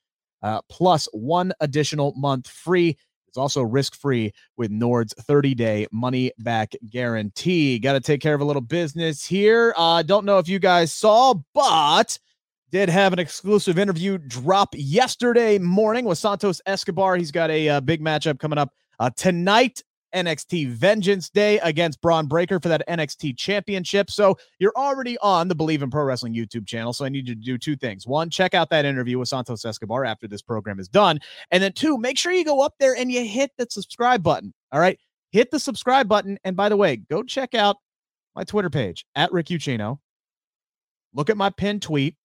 uh, 0.44 0.62
plus 0.70 1.08
one 1.14 1.52
additional 1.60 2.14
month 2.16 2.48
free. 2.48 2.98
It's 3.32 3.38
also 3.38 3.62
risk 3.62 3.96
free 3.96 4.34
with 4.58 4.72
Nord's 4.72 5.14
30 5.18 5.56
day 5.56 5.88
money 5.90 6.34
back 6.40 6.74
guarantee. 6.90 7.80
Got 7.80 7.94
to 7.94 8.02
take 8.02 8.20
care 8.20 8.36
of 8.36 8.42
a 8.42 8.44
little 8.44 8.62
business 8.62 9.26
here. 9.26 9.74
Uh, 9.78 10.04
don't 10.04 10.26
know 10.26 10.38
if 10.38 10.50
you 10.50 10.60
guys 10.60 10.92
saw, 10.92 11.36
but 11.54 12.20
did 12.72 12.90
have 12.90 13.14
an 13.14 13.20
exclusive 13.20 13.80
interview 13.80 14.18
drop 14.18 14.76
yesterday 14.76 15.58
morning 15.60 16.04
with 16.04 16.18
Santos 16.18 16.60
Escobar. 16.66 17.16
He's 17.16 17.32
got 17.32 17.50
a 17.50 17.70
uh, 17.70 17.80
big 17.80 18.02
matchup 18.02 18.38
coming 18.38 18.60
up 18.60 18.74
uh, 19.00 19.10
tonight 19.16 19.82
NXT 20.14 20.70
Vengeance 20.70 21.30
Day 21.30 21.60
against 21.60 22.02
Bron 22.02 22.28
Breakker 22.28 22.60
for 22.60 22.70
that 22.70 22.84
NXT 22.88 23.38
Championship. 23.38 24.12
So 24.12 24.38
you're 24.60 24.74
already 24.76 25.18
on 25.20 25.48
the 25.48 25.56
Bleav 25.56 25.82
in 25.82 25.90
Pro 25.90 26.04
Wrestling 26.04 26.34
YouTube 26.34 26.68
channel. 26.68 26.94
So 26.94 27.06
I 27.06 27.10
need 27.10 27.28
you 27.28 27.36
to 27.36 27.42
do 27.42 27.58
two 27.58 27.76
things. 27.76 28.08
One, 28.08 28.30
check 28.30 28.54
out 28.54 28.70
that 28.70 28.86
interview 28.86 29.20
with 29.20 29.30
Santos 29.30 29.66
Escobar 29.66 30.06
after 30.06 30.28
this 30.28 30.42
program 30.42 30.80
is 30.80 30.88
done. 30.88 31.20
And 31.52 31.62
then 31.62 31.74
two, 31.74 31.98
make 31.98 32.18
sure 32.18 32.32
you 32.32 32.46
go 32.46 32.62
up 32.62 32.76
there 32.80 32.96
and 32.96 33.12
you 33.12 33.24
hit 33.26 33.52
the 33.58 33.68
subscribe 33.70 34.24
button. 34.24 34.54
All 34.72 34.80
right. 34.80 35.00
Hit 35.32 35.52
the 35.52 35.60
subscribe 35.60 36.08
button. 36.08 36.38
And 36.44 36.56
by 36.56 36.70
the 36.70 36.78
way, 36.78 36.98
go 36.98 37.24
check 37.24 37.56
out 37.56 37.78
my 38.36 38.44
Twitter 38.44 38.70
page 38.70 39.06
at 39.16 39.32
Rick 39.32 39.48
Ucchino. 39.48 40.00
Look 41.14 41.30
at 41.30 41.38
my 41.38 41.50
pinned 41.50 41.82
tweet 41.82 42.16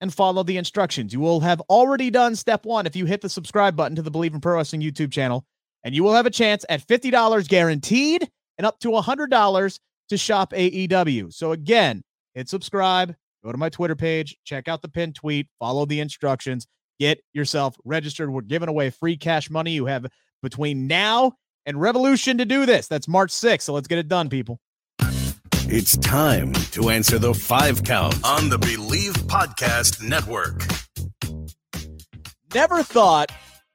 and 0.00 0.12
follow 0.12 0.42
the 0.42 0.56
instructions. 0.56 1.12
You 1.12 1.20
will 1.20 1.40
have 1.40 1.60
already 1.62 2.10
done 2.10 2.34
step 2.34 2.64
one 2.64 2.86
if 2.86 2.96
you 2.96 3.06
hit 3.06 3.20
the 3.20 3.28
subscribe 3.28 3.76
button 3.76 3.96
to 3.96 4.02
the 4.02 4.10
Bleav 4.10 4.34
in 4.34 4.40
Pro 4.40 4.56
Wrestling 4.56 4.82
YouTube 4.82 5.12
channel 5.12 5.46
and 5.84 5.94
you 5.94 6.02
will 6.02 6.14
have 6.14 6.26
a 6.26 6.30
chance 6.30 6.64
at 6.68 6.86
$50 6.86 7.48
guaranteed 7.48 8.28
and 8.58 8.66
up 8.66 8.78
to 8.80 8.88
$100 8.88 9.78
to 10.08 10.16
shop 10.16 10.52
AEW. 10.52 11.32
So 11.32 11.52
again, 11.52 12.02
hit 12.34 12.48
subscribe, 12.48 13.14
go 13.44 13.52
to 13.52 13.58
my 13.58 13.68
Twitter 13.68 13.96
page, 13.96 14.36
check 14.44 14.68
out 14.68 14.82
the 14.82 14.88
pinned 14.88 15.14
tweet, 15.14 15.48
follow 15.58 15.86
the 15.86 16.00
instructions, 16.00 16.66
get 17.00 17.20
yourself 17.32 17.76
registered. 17.84 18.30
We're 18.30 18.42
giving 18.42 18.68
away 18.68 18.90
free 18.90 19.16
cash 19.16 19.50
money. 19.50 19.72
You 19.72 19.86
have 19.86 20.06
between 20.42 20.86
now 20.86 21.32
and 21.66 21.80
Revolution 21.80 22.38
to 22.38 22.44
do 22.44 22.66
this. 22.66 22.88
That's 22.88 23.08
March 23.08 23.30
6th. 23.30 23.62
So 23.62 23.72
let's 23.72 23.88
get 23.88 23.98
it 23.98 24.08
done, 24.08 24.28
people. 24.28 24.60
It's 25.74 25.96
time 25.96 26.52
to 26.72 26.90
answer 26.90 27.18
the 27.18 27.32
five 27.32 27.82
count 27.84 28.14
on 28.24 28.48
the 28.48 28.58
Bleav 28.58 29.14
Podcast 29.26 30.02
Network. 30.02 30.66
Never 32.52 32.82
thought 32.82 33.32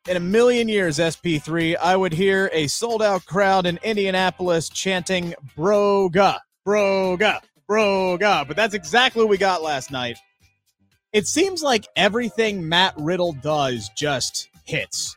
in 0.08 0.18
a 0.18 0.22
million 0.22 0.70
years, 0.70 1.00
SP3, 1.00 1.76
I 1.78 1.96
would 1.96 2.14
hear 2.14 2.50
a 2.54 2.68
sold 2.68 3.02
out 3.02 3.26
crowd 3.26 3.66
in 3.66 3.80
Indianapolis 3.84 4.70
chanting 4.70 5.34
Broga, 5.58 6.40
Broga, 6.66 7.42
Broga. 7.70 8.48
But 8.48 8.56
that's 8.56 8.74
exactly 8.74 9.24
what 9.24 9.30
we 9.30 9.38
got 9.38 9.62
last 9.62 9.92
night. 9.92 10.18
It 11.14 11.28
seems 11.28 11.62
like 11.62 11.88
everything 11.96 12.68
Matt 12.68 12.94
Riddle 12.98 13.34
does 13.34 13.90
just 13.96 14.50
hits. 14.66 15.16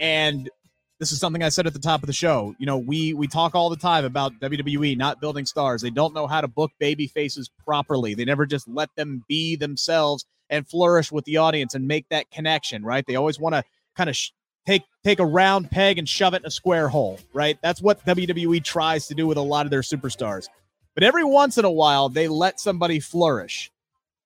And 0.00 0.50
this 0.98 1.12
is 1.12 1.18
something 1.18 1.42
I 1.42 1.48
said 1.48 1.66
at 1.66 1.72
the 1.72 1.78
top 1.78 2.02
of 2.02 2.06
the 2.06 2.12
show. 2.12 2.54
You 2.58 2.66
know, 2.66 2.78
we 2.78 3.14
we 3.14 3.26
talk 3.26 3.54
all 3.54 3.70
the 3.70 3.76
time 3.76 4.04
about 4.04 4.38
WWE 4.40 4.96
not 4.96 5.20
building 5.20 5.46
stars. 5.46 5.82
They 5.82 5.90
don't 5.90 6.14
know 6.14 6.26
how 6.26 6.40
to 6.40 6.48
book 6.48 6.72
baby 6.78 7.06
faces 7.06 7.50
properly. 7.64 8.14
They 8.14 8.24
never 8.24 8.46
just 8.46 8.68
let 8.68 8.94
them 8.96 9.24
be 9.28 9.56
themselves 9.56 10.26
and 10.48 10.66
flourish 10.68 11.12
with 11.12 11.24
the 11.24 11.36
audience 11.36 11.74
and 11.74 11.86
make 11.86 12.08
that 12.10 12.30
connection, 12.30 12.82
right? 12.84 13.04
They 13.06 13.16
always 13.16 13.38
want 13.38 13.54
to 13.54 13.64
kind 13.96 14.10
of 14.10 14.16
sh- 14.16 14.30
take 14.66 14.82
take 15.04 15.18
a 15.18 15.24
round 15.24 15.70
peg 15.70 15.98
and 15.98 16.08
shove 16.08 16.34
it 16.34 16.42
in 16.42 16.46
a 16.46 16.50
square 16.50 16.88
hole, 16.88 17.18
right? 17.32 17.58
That's 17.62 17.80
what 17.80 18.04
WWE 18.04 18.62
tries 18.62 19.06
to 19.08 19.14
do 19.14 19.26
with 19.26 19.38
a 19.38 19.42
lot 19.42 19.66
of 19.66 19.70
their 19.70 19.82
superstars. 19.82 20.48
But 20.94 21.04
every 21.04 21.24
once 21.24 21.56
in 21.58 21.64
a 21.64 21.70
while, 21.70 22.08
they 22.08 22.28
let 22.28 22.60
somebody 22.60 23.00
flourish. 23.00 23.70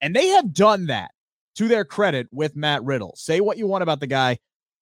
And 0.00 0.14
they 0.14 0.28
have 0.28 0.52
done 0.52 0.86
that 0.86 1.12
to 1.56 1.68
their 1.68 1.84
credit 1.84 2.28
with 2.32 2.56
Matt 2.56 2.82
Riddle. 2.82 3.14
Say 3.16 3.40
what 3.40 3.58
you 3.58 3.66
want 3.66 3.82
about 3.82 4.00
the 4.00 4.06
guy, 4.06 4.38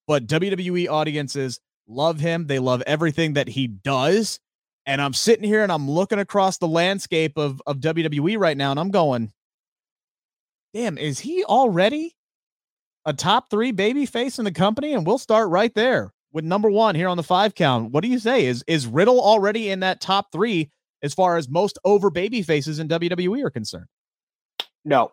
but 0.06 0.26
WWE 0.26 0.88
audiences 0.88 1.60
love 1.86 2.20
him. 2.20 2.46
They 2.46 2.58
love 2.58 2.82
everything 2.86 3.34
that 3.34 3.48
he 3.48 3.66
does. 3.66 4.40
And 4.86 5.00
I'm 5.00 5.12
sitting 5.12 5.44
here 5.44 5.62
and 5.62 5.70
I'm 5.70 5.90
looking 5.90 6.18
across 6.18 6.58
the 6.58 6.68
landscape 6.68 7.36
of, 7.36 7.62
of 7.66 7.78
WWE 7.78 8.38
right 8.38 8.56
now, 8.56 8.72
and 8.72 8.80
I'm 8.80 8.90
going, 8.90 9.32
damn, 10.74 10.98
is 10.98 11.20
he 11.20 11.44
already 11.44 12.16
a 13.04 13.12
top 13.12 13.50
three 13.50 13.72
baby 13.72 14.06
face 14.06 14.38
in 14.38 14.44
the 14.44 14.52
company, 14.52 14.94
and 14.94 15.06
we'll 15.06 15.18
start 15.18 15.48
right 15.48 15.74
there 15.74 16.12
with 16.32 16.44
number 16.44 16.70
one 16.70 16.94
here 16.94 17.08
on 17.08 17.16
the 17.16 17.22
five 17.22 17.54
count. 17.54 17.92
What 17.92 18.02
do 18.02 18.08
you 18.08 18.18
say? 18.18 18.46
Is 18.46 18.64
is 18.66 18.86
Riddle 18.86 19.20
already 19.20 19.70
in 19.70 19.80
that 19.80 20.00
top 20.00 20.32
three 20.32 20.70
as 21.02 21.14
far 21.14 21.36
as 21.36 21.48
most 21.48 21.78
over 21.84 22.10
baby 22.10 22.42
faces 22.42 22.78
in 22.78 22.88
WWE 22.88 23.44
are 23.44 23.50
concerned? 23.50 23.86
No, 24.84 25.12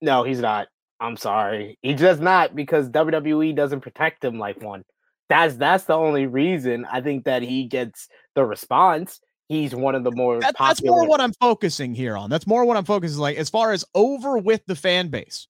no, 0.00 0.22
he's 0.22 0.40
not. 0.40 0.68
I'm 1.00 1.16
sorry, 1.16 1.78
he 1.82 1.94
does 1.94 2.20
not 2.20 2.54
because 2.56 2.90
WWE 2.90 3.54
doesn't 3.54 3.80
protect 3.80 4.24
him 4.24 4.38
like 4.38 4.60
one. 4.60 4.84
That's 5.28 5.56
that's 5.56 5.84
the 5.84 5.94
only 5.94 6.26
reason 6.26 6.86
I 6.90 7.00
think 7.00 7.24
that 7.24 7.42
he 7.42 7.64
gets 7.64 8.08
the 8.34 8.44
response. 8.44 9.20
He's 9.48 9.74
one 9.74 9.94
of 9.94 10.04
the 10.04 10.10
more 10.10 10.40
that, 10.40 10.56
That's 10.58 10.84
more 10.84 11.06
what 11.06 11.20
I'm 11.20 11.32
focusing 11.40 11.94
here 11.94 12.16
on. 12.16 12.28
That's 12.28 12.46
more 12.46 12.64
what 12.66 12.76
I'm 12.76 12.84
focusing 12.84 13.18
like 13.18 13.38
as 13.38 13.48
far 13.48 13.72
as 13.72 13.84
over 13.94 14.36
with 14.36 14.60
the 14.66 14.74
fan 14.74 15.08
base 15.08 15.46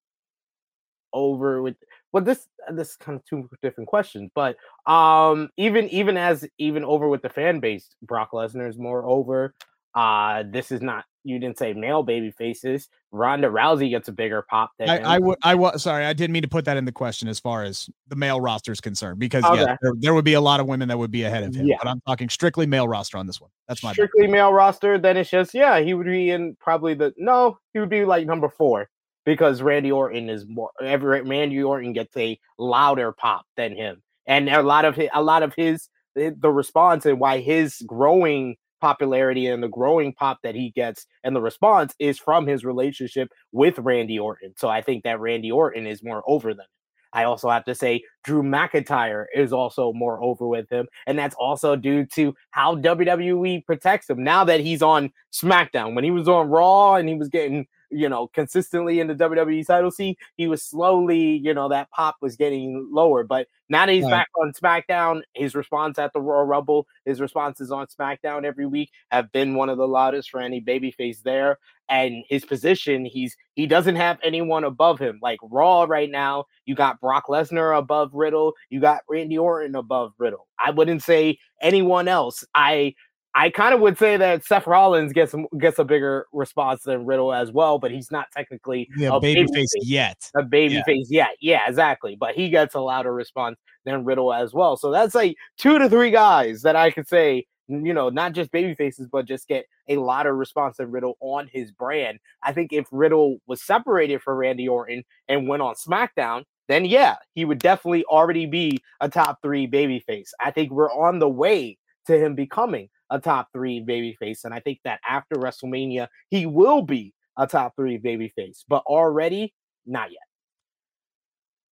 over 1.13 1.63
with 1.63 1.77
well 2.13 2.23
this 2.23 2.49
uh, 2.69 2.73
this 2.73 2.91
is 2.91 2.97
kind 2.97 3.17
of 3.17 3.25
two 3.25 3.49
different 3.63 3.89
questions 3.89 4.31
but 4.35 4.57
um 4.87 5.49
even 5.57 5.89
even 5.89 6.17
as 6.17 6.47
even 6.59 6.85
over 6.85 7.09
with 7.09 7.23
the 7.23 7.29
fan 7.29 7.61
base 7.61 7.95
brock 8.03 8.31
lesnar 8.33 8.69
is 8.69 8.79
more 8.79 9.05
over 9.05 9.55
uh 9.95 10.43
this 10.51 10.71
is 10.71 10.81
not 10.81 11.05
you 11.25 11.39
didn't 11.39 11.59
say 11.59 11.73
male 11.73 12.03
baby 12.03 12.31
faces 12.31 12.89
ronda 13.11 13.49
rousey 13.49 13.91
gets 13.91 14.09
a 14.09 14.13
bigger 14.13 14.43
pop 14.43 14.71
than 14.79 14.89
i, 14.89 15.15
I 15.15 15.19
would 15.19 15.39
i 15.43 15.55
was 15.55 15.83
sorry 15.83 16.05
i 16.05 16.13
didn't 16.13 16.33
mean 16.33 16.43
to 16.43 16.49
put 16.49 16.65
that 16.67 16.77
in 16.77 16.85
the 16.85 16.93
question 16.93 17.29
as 17.29 17.41
far 17.41 17.65
as 17.65 17.89
the 18.09 18.17
male 18.17 18.41
roster 18.41 18.71
is 18.71 18.81
concerned 18.81 19.19
because 19.19 19.45
okay. 19.45 19.63
yeah 19.63 19.77
there, 19.81 19.93
there, 19.99 20.15
would 20.15 20.25
be 20.25 20.35
a 20.35 20.41
lot 20.41 20.61
of 20.61 20.67
women 20.67 20.89
that 20.89 20.99
would 20.99 21.11
be 21.11 21.25
ahead 21.25 21.43
of 21.43 21.55
him 21.55 21.67
yeah. 21.67 21.77
but 21.79 21.89
i'm 21.89 22.01
talking 22.07 22.29
strictly 22.29 22.67
male 22.67 22.87
roster 22.87 23.19
on 23.19 23.27
this 23.27 23.41
one 23.41 23.51
that's 23.67 23.83
my 23.83 23.93
strictly 23.93 24.27
bad. 24.27 24.33
male 24.33 24.53
roster 24.53 24.99
then 24.99 25.17
it's 25.17 25.31
just 25.31 25.55
yeah 25.55 25.81
he 25.81 25.95
would 25.95 26.07
be 26.07 26.31
in 26.31 26.57
probably 26.61 26.95
the 26.95 27.13
no 27.17 27.59
he 27.73 27.81
would 27.81 27.91
be 27.91 28.05
like 28.05 28.27
number 28.27 28.49
four 28.49 28.89
because 29.29 29.61
Randy 29.61 29.93
Orton 29.93 30.31
is 30.31 30.47
more 30.49 30.71
every 30.83 31.21
Randy 31.21 31.63
Orton 31.63 31.93
gets 31.93 32.17
a 32.17 32.41
louder 32.57 33.13
pop 33.13 33.45
than 33.59 33.77
him, 33.77 34.03
and 34.27 34.49
a 34.49 34.63
lot 34.63 34.87
of 34.87 34.97
his, 34.97 35.11
a 35.13 35.23
lot 35.23 35.43
of 35.43 35.53
his 35.55 35.91
the 36.15 36.51
response 36.51 37.05
and 37.05 37.21
why 37.21 37.39
his 37.39 37.83
growing 37.87 38.57
popularity 38.81 39.47
and 39.47 39.63
the 39.63 39.69
growing 39.69 40.15
pop 40.15 40.39
that 40.43 40.55
he 40.55 40.71
gets 40.71 41.07
and 41.25 41.37
the 41.37 41.43
response 41.43 41.95
is 41.99 42.19
from 42.19 42.47
his 42.47 42.65
relationship 42.65 43.29
with 43.53 43.79
Randy 43.79 44.19
Orton. 44.19 44.55
So 44.57 44.71
I 44.71 44.81
think 44.81 45.05
that 45.05 45.21
Randy 45.21 45.53
Orton 45.53 45.87
is 45.87 46.03
more 46.03 46.23
over 46.27 46.55
than 46.55 46.61
him. 46.61 46.67
I 47.13 47.25
also 47.25 47.51
have 47.51 47.67
to 47.67 47.75
say 47.75 48.03
Drew 48.25 48.43
McIntyre 48.43 49.27
is 49.35 49.53
also 49.53 49.93
more 49.93 50.23
over 50.23 50.47
with 50.47 50.71
him, 50.71 50.87
and 51.07 51.19
that's 51.19 51.37
also 51.39 51.77
due 51.77 52.07
to 52.15 52.35
how 52.53 52.77
WWE 52.77 53.67
protects 53.67 54.09
him 54.09 54.25
now 54.25 54.45
that 54.45 54.61
he's 54.61 54.81
on 54.81 55.13
SmackDown. 55.35 55.95
When 55.95 56.05
he 56.05 56.11
was 56.11 56.29
on 56.29 56.49
Raw 56.49 56.95
and 56.95 57.11
he 57.11 57.15
was 57.15 57.29
getting 57.29 57.67
you 57.91 58.09
know, 58.09 58.29
consistently 58.29 59.01
in 59.01 59.07
the 59.07 59.15
WWE 59.15 59.67
title 59.67 59.91
scene, 59.91 60.15
he 60.37 60.47
was 60.47 60.63
slowly, 60.63 61.37
you 61.37 61.55
know, 61.55 61.69
that 61.69 61.91
pop 61.91 62.17
was 62.21 62.37
getting 62.37 62.89
lower. 62.93 63.25
But 63.25 63.49
now 63.69 63.87
that 63.87 63.93
he's 63.93 64.05
right. 64.05 64.11
back 64.11 64.29
on 64.41 64.53
SmackDown, 64.53 65.23
his 65.35 65.55
response 65.55 65.99
at 65.99 66.13
the 66.13 66.21
Royal 66.21 66.45
Rumble, 66.45 66.87
his 67.05 67.21
responses 67.21 67.71
on 67.71 67.87
SmackDown 67.87 68.45
every 68.45 68.67
week 68.67 68.91
have 69.11 69.31
been 69.33 69.55
one 69.55 69.69
of 69.69 69.79
the 69.79 69.89
loudest 69.89 70.31
for 70.31 70.41
any 70.41 70.61
babyface 70.61 71.23
there. 71.23 71.59
And 71.91 72.25
his 72.29 72.45
position, 72.45 73.07
he's 73.07 73.35
he 73.55 73.67
doesn't 73.67 73.97
have 73.97 74.19
anyone 74.23 74.65
above 74.65 74.99
him. 74.99 75.19
Like 75.23 75.39
Raw 75.43 75.85
right 75.85 76.11
now, 76.11 76.45
you 76.67 76.75
got 76.75 77.01
Brock 77.01 77.29
Lesnar 77.29 77.79
above 77.79 78.11
Riddle, 78.13 78.53
you 78.69 78.81
got 78.81 79.01
Randy 79.09 79.39
Orton 79.39 79.75
above 79.75 80.13
Riddle. 80.19 80.47
I 80.63 80.71
wouldn't 80.71 81.03
say 81.03 81.39
anyone 81.63 82.09
else. 82.09 82.45
I 82.55 82.95
I 83.35 83.51
kind 83.51 83.75
of 83.75 83.81
would 83.81 83.99
say 83.99 84.17
that 84.17 84.45
Seth 84.45 84.67
Rollins 84.67 85.13
gets 85.13 85.35
gets 85.59 85.79
a 85.79 85.85
bigger 85.85 86.27
response 86.33 86.83
than 86.83 87.05
Riddle 87.05 87.33
as 87.33 87.53
well, 87.53 87.79
but 87.79 87.91
he's 87.91 88.11
not 88.11 88.27
technically 88.33 88.89
yeah, 88.97 89.11
a 89.13 89.21
baby, 89.21 89.47
face 89.53 89.73
yet. 89.83 90.31
A 90.35 90.43
baby 90.43 90.75
yeah. 90.75 90.83
face 90.85 91.09
yet. 91.11 91.31
Yeah, 91.41 91.69
exactly. 91.69 92.17
But 92.17 92.35
he 92.35 92.49
gets 92.49 92.75
a 92.75 92.81
louder 92.81 93.13
response 93.13 93.59
than 93.85 94.05
Riddle 94.05 94.33
as 94.33 94.55
well. 94.55 94.77
So 94.77 94.91
that's 94.91 95.15
like 95.15 95.37
two 95.59 95.79
to 95.79 95.89
three 95.89 96.11
guys 96.11 96.63
that 96.63 96.75
I 96.75 96.91
could 96.91 97.07
say, 97.07 97.47
you 97.69 97.93
know, 97.93 98.09
not 98.09 98.33
just 98.33 98.51
baby 98.51 98.75
faces, 98.75 99.07
but 99.07 99.27
just 99.27 99.47
get 99.47 99.67
a 99.89 99.99
louder 99.99 100.35
response 100.35 100.79
than 100.79 100.91
Riddle 100.91 101.17
on 101.21 101.49
his 101.53 101.71
brand. 101.71 102.19
I 102.43 102.53
think 102.53 102.73
if 102.73 102.87
Riddle 102.91 103.39
was 103.47 103.63
separated 103.63 104.23
from 104.23 104.39
Randy 104.39 104.69
Orton 104.69 105.05
and 105.29 105.47
went 105.47 105.63
on 105.63 105.75
SmackDown, 105.75 106.45
then 106.67 106.85
yeah, 106.85 107.17
he 107.35 107.45
would 107.45 107.59
definitely 107.59 108.05
already 108.05 108.47
be 108.47 108.79
a 109.01 109.09
top 109.09 109.39
three 109.43 109.67
baby 109.67 110.01
face. 110.01 110.33
I 110.41 110.51
think 110.51 110.71
we're 110.71 110.93
on 110.93 111.19
the 111.19 111.29
way 111.29 111.79
to 112.07 112.19
him 112.19 112.35
becoming 112.35 112.89
a 113.11 113.19
top 113.19 113.49
three 113.53 113.81
babyface. 113.81 114.45
And 114.45 114.53
I 114.53 114.61
think 114.61 114.81
that 114.85 115.01
after 115.09 115.37
WrestleMania, 115.37 116.09
he 116.31 116.47
will 116.47 116.83
be 116.83 117.15
a 117.37 117.47
top 117.47 117.75
three 117.77 117.99
babyface, 117.99 118.65
but 118.69 118.83
already 118.87 119.55
not 119.87 120.11
yet. 120.11 120.21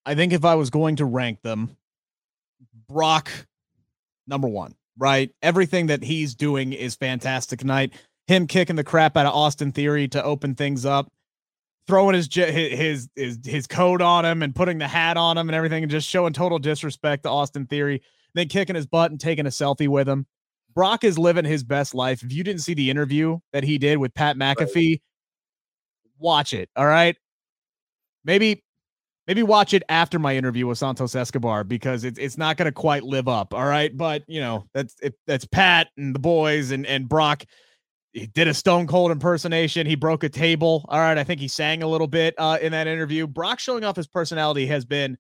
I 0.05 0.15
think 0.15 0.33
if 0.33 0.45
I 0.45 0.55
was 0.55 0.69
going 0.69 0.97
to 0.97 1.05
rank 1.05 1.41
them, 1.41 1.75
Brock, 2.87 3.31
number 4.27 4.47
one, 4.47 4.75
right? 4.97 5.31
Everything 5.41 5.87
that 5.87 6.03
he's 6.03 6.35
doing 6.35 6.73
is 6.73 6.95
fantastic 6.95 7.59
tonight. 7.59 7.93
Him 8.27 8.47
kicking 8.47 8.75
the 8.75 8.83
crap 8.83 9.17
out 9.17 9.25
of 9.25 9.33
Austin 9.33 9.71
Theory 9.71 10.07
to 10.09 10.23
open 10.23 10.55
things 10.55 10.85
up, 10.85 11.11
throwing 11.87 12.15
his 12.15 12.27
his 12.31 13.09
his 13.15 13.39
his 13.43 13.67
coat 13.67 14.01
on 14.01 14.25
him 14.25 14.41
and 14.41 14.55
putting 14.55 14.77
the 14.77 14.87
hat 14.87 15.17
on 15.17 15.37
him 15.37 15.49
and 15.49 15.55
everything, 15.55 15.83
and 15.83 15.91
just 15.91 16.07
showing 16.07 16.33
total 16.33 16.59
disrespect 16.59 17.23
to 17.23 17.29
Austin 17.29 17.65
Theory. 17.65 18.01
Then 18.35 18.47
kicking 18.47 18.75
his 18.75 18.85
butt 18.85 19.11
and 19.11 19.19
taking 19.19 19.45
a 19.45 19.49
selfie 19.49 19.87
with 19.87 20.09
him. 20.09 20.25
Brock 20.75 21.03
is 21.03 21.17
living 21.17 21.45
his 21.45 21.63
best 21.63 21.95
life. 21.95 22.21
If 22.21 22.33
you 22.33 22.43
didn't 22.43 22.61
see 22.61 22.73
the 22.73 22.89
interview 22.89 23.39
that 23.53 23.63
he 23.63 23.77
did 23.77 23.97
with 23.97 24.13
Pat 24.13 24.35
McAfee, 24.35 24.91
right. 24.91 25.01
watch 26.19 26.53
it. 26.53 26.69
All 26.75 26.85
right. 26.85 27.15
Maybe 28.25 28.63
maybe 29.27 29.43
watch 29.43 29.73
it 29.73 29.83
after 29.89 30.19
my 30.19 30.35
interview 30.35 30.67
with 30.67 30.77
Santos 30.77 31.15
Escobar 31.15 31.63
because 31.63 32.03
it's 32.03 32.19
it's 32.19 32.37
not 32.37 32.57
going 32.57 32.65
to 32.65 32.71
quite 32.71 33.03
live 33.03 33.27
up. 33.27 33.53
All 33.53 33.65
right, 33.65 33.95
but 33.95 34.23
you 34.27 34.41
know 34.41 34.65
that's 34.73 34.95
it, 35.01 35.15
that's 35.27 35.45
Pat 35.45 35.87
and 35.97 36.13
the 36.13 36.19
boys 36.19 36.71
and 36.71 36.85
and 36.85 37.07
Brock. 37.07 37.45
He 38.13 38.27
did 38.27 38.47
a 38.47 38.53
Stone 38.53 38.87
Cold 38.87 39.11
impersonation. 39.11 39.85
He 39.85 39.95
broke 39.95 40.23
a 40.23 40.29
table. 40.29 40.85
All 40.87 40.99
right, 40.99 41.17
I 41.17 41.23
think 41.23 41.41
he 41.41 41.49
sang 41.49 41.83
a 41.83 41.87
little 41.87 42.07
bit 42.07 42.33
uh, 42.37 42.57
in 42.61 42.71
that 42.71 42.87
interview. 42.87 43.27
Brock 43.27 43.59
showing 43.59 43.83
off 43.83 43.97
his 43.97 44.07
personality 44.07 44.65
has 44.67 44.85
been 44.85 45.17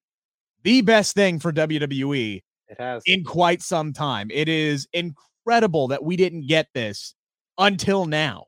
the 0.63 0.81
best 0.81 1.13
thing 1.13 1.39
for 1.39 1.51
WWE. 1.51 2.41
It 2.67 2.79
has 2.79 3.03
in 3.05 3.23
quite 3.23 3.61
some 3.61 3.93
time. 3.93 4.29
It 4.31 4.47
is 4.49 4.87
incredible 4.93 5.21
incredible 5.45 5.89
that 5.89 6.03
we 6.03 6.15
didn't 6.15 6.47
get 6.47 6.67
this 6.73 7.15
until 7.57 8.05
now. 8.05 8.45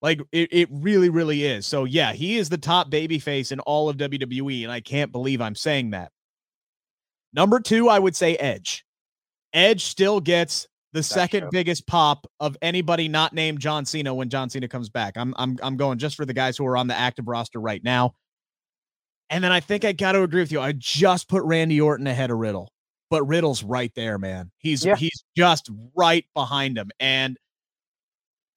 Like 0.00 0.20
it, 0.32 0.48
it 0.52 0.68
really, 0.70 1.08
really 1.08 1.44
is. 1.44 1.66
So 1.66 1.84
yeah, 1.84 2.12
he 2.12 2.38
is 2.38 2.48
the 2.48 2.58
top 2.58 2.90
babyface 2.90 3.50
in 3.50 3.60
all 3.60 3.88
of 3.88 3.96
WWE, 3.96 4.62
and 4.62 4.72
I 4.72 4.80
can't 4.80 5.10
believe 5.10 5.40
I'm 5.40 5.56
saying 5.56 5.90
that. 5.90 6.12
Number 7.32 7.60
two, 7.60 7.88
I 7.88 7.98
would 7.98 8.14
say 8.14 8.36
Edge. 8.36 8.84
Edge 9.52 9.84
still 9.84 10.20
gets 10.20 10.68
the 10.92 11.00
That's 11.00 11.08
second 11.08 11.40
true. 11.42 11.50
biggest 11.50 11.86
pop 11.86 12.26
of 12.38 12.56
anybody 12.62 13.08
not 13.08 13.32
named 13.32 13.60
John 13.60 13.84
Cena 13.84 14.14
when 14.14 14.28
John 14.30 14.48
Cena 14.48 14.68
comes 14.68 14.88
back. 14.88 15.16
I'm 15.16 15.34
I'm 15.36 15.58
I'm 15.62 15.76
going 15.76 15.98
just 15.98 16.16
for 16.16 16.24
the 16.24 16.32
guys 16.32 16.56
who 16.56 16.66
are 16.66 16.76
on 16.76 16.86
the 16.86 16.96
active 16.96 17.26
roster 17.26 17.60
right 17.60 17.82
now. 17.82 18.14
And 19.30 19.42
then 19.44 19.52
I 19.52 19.60
think 19.60 19.84
I 19.84 19.92
got 19.92 20.12
to 20.12 20.22
agree 20.22 20.40
with 20.40 20.52
you. 20.52 20.60
I 20.60 20.72
just 20.72 21.28
put 21.28 21.42
Randy 21.42 21.80
Orton 21.80 22.06
ahead 22.06 22.30
of 22.30 22.38
Riddle 22.38 22.72
but 23.10 23.26
Riddle's 23.26 23.62
right 23.62 23.92
there, 23.94 24.18
man. 24.18 24.50
He's 24.58 24.84
yeah. 24.84 24.96
he's 24.96 25.24
just 25.36 25.70
right 25.96 26.24
behind 26.34 26.76
him, 26.76 26.90
and 27.00 27.36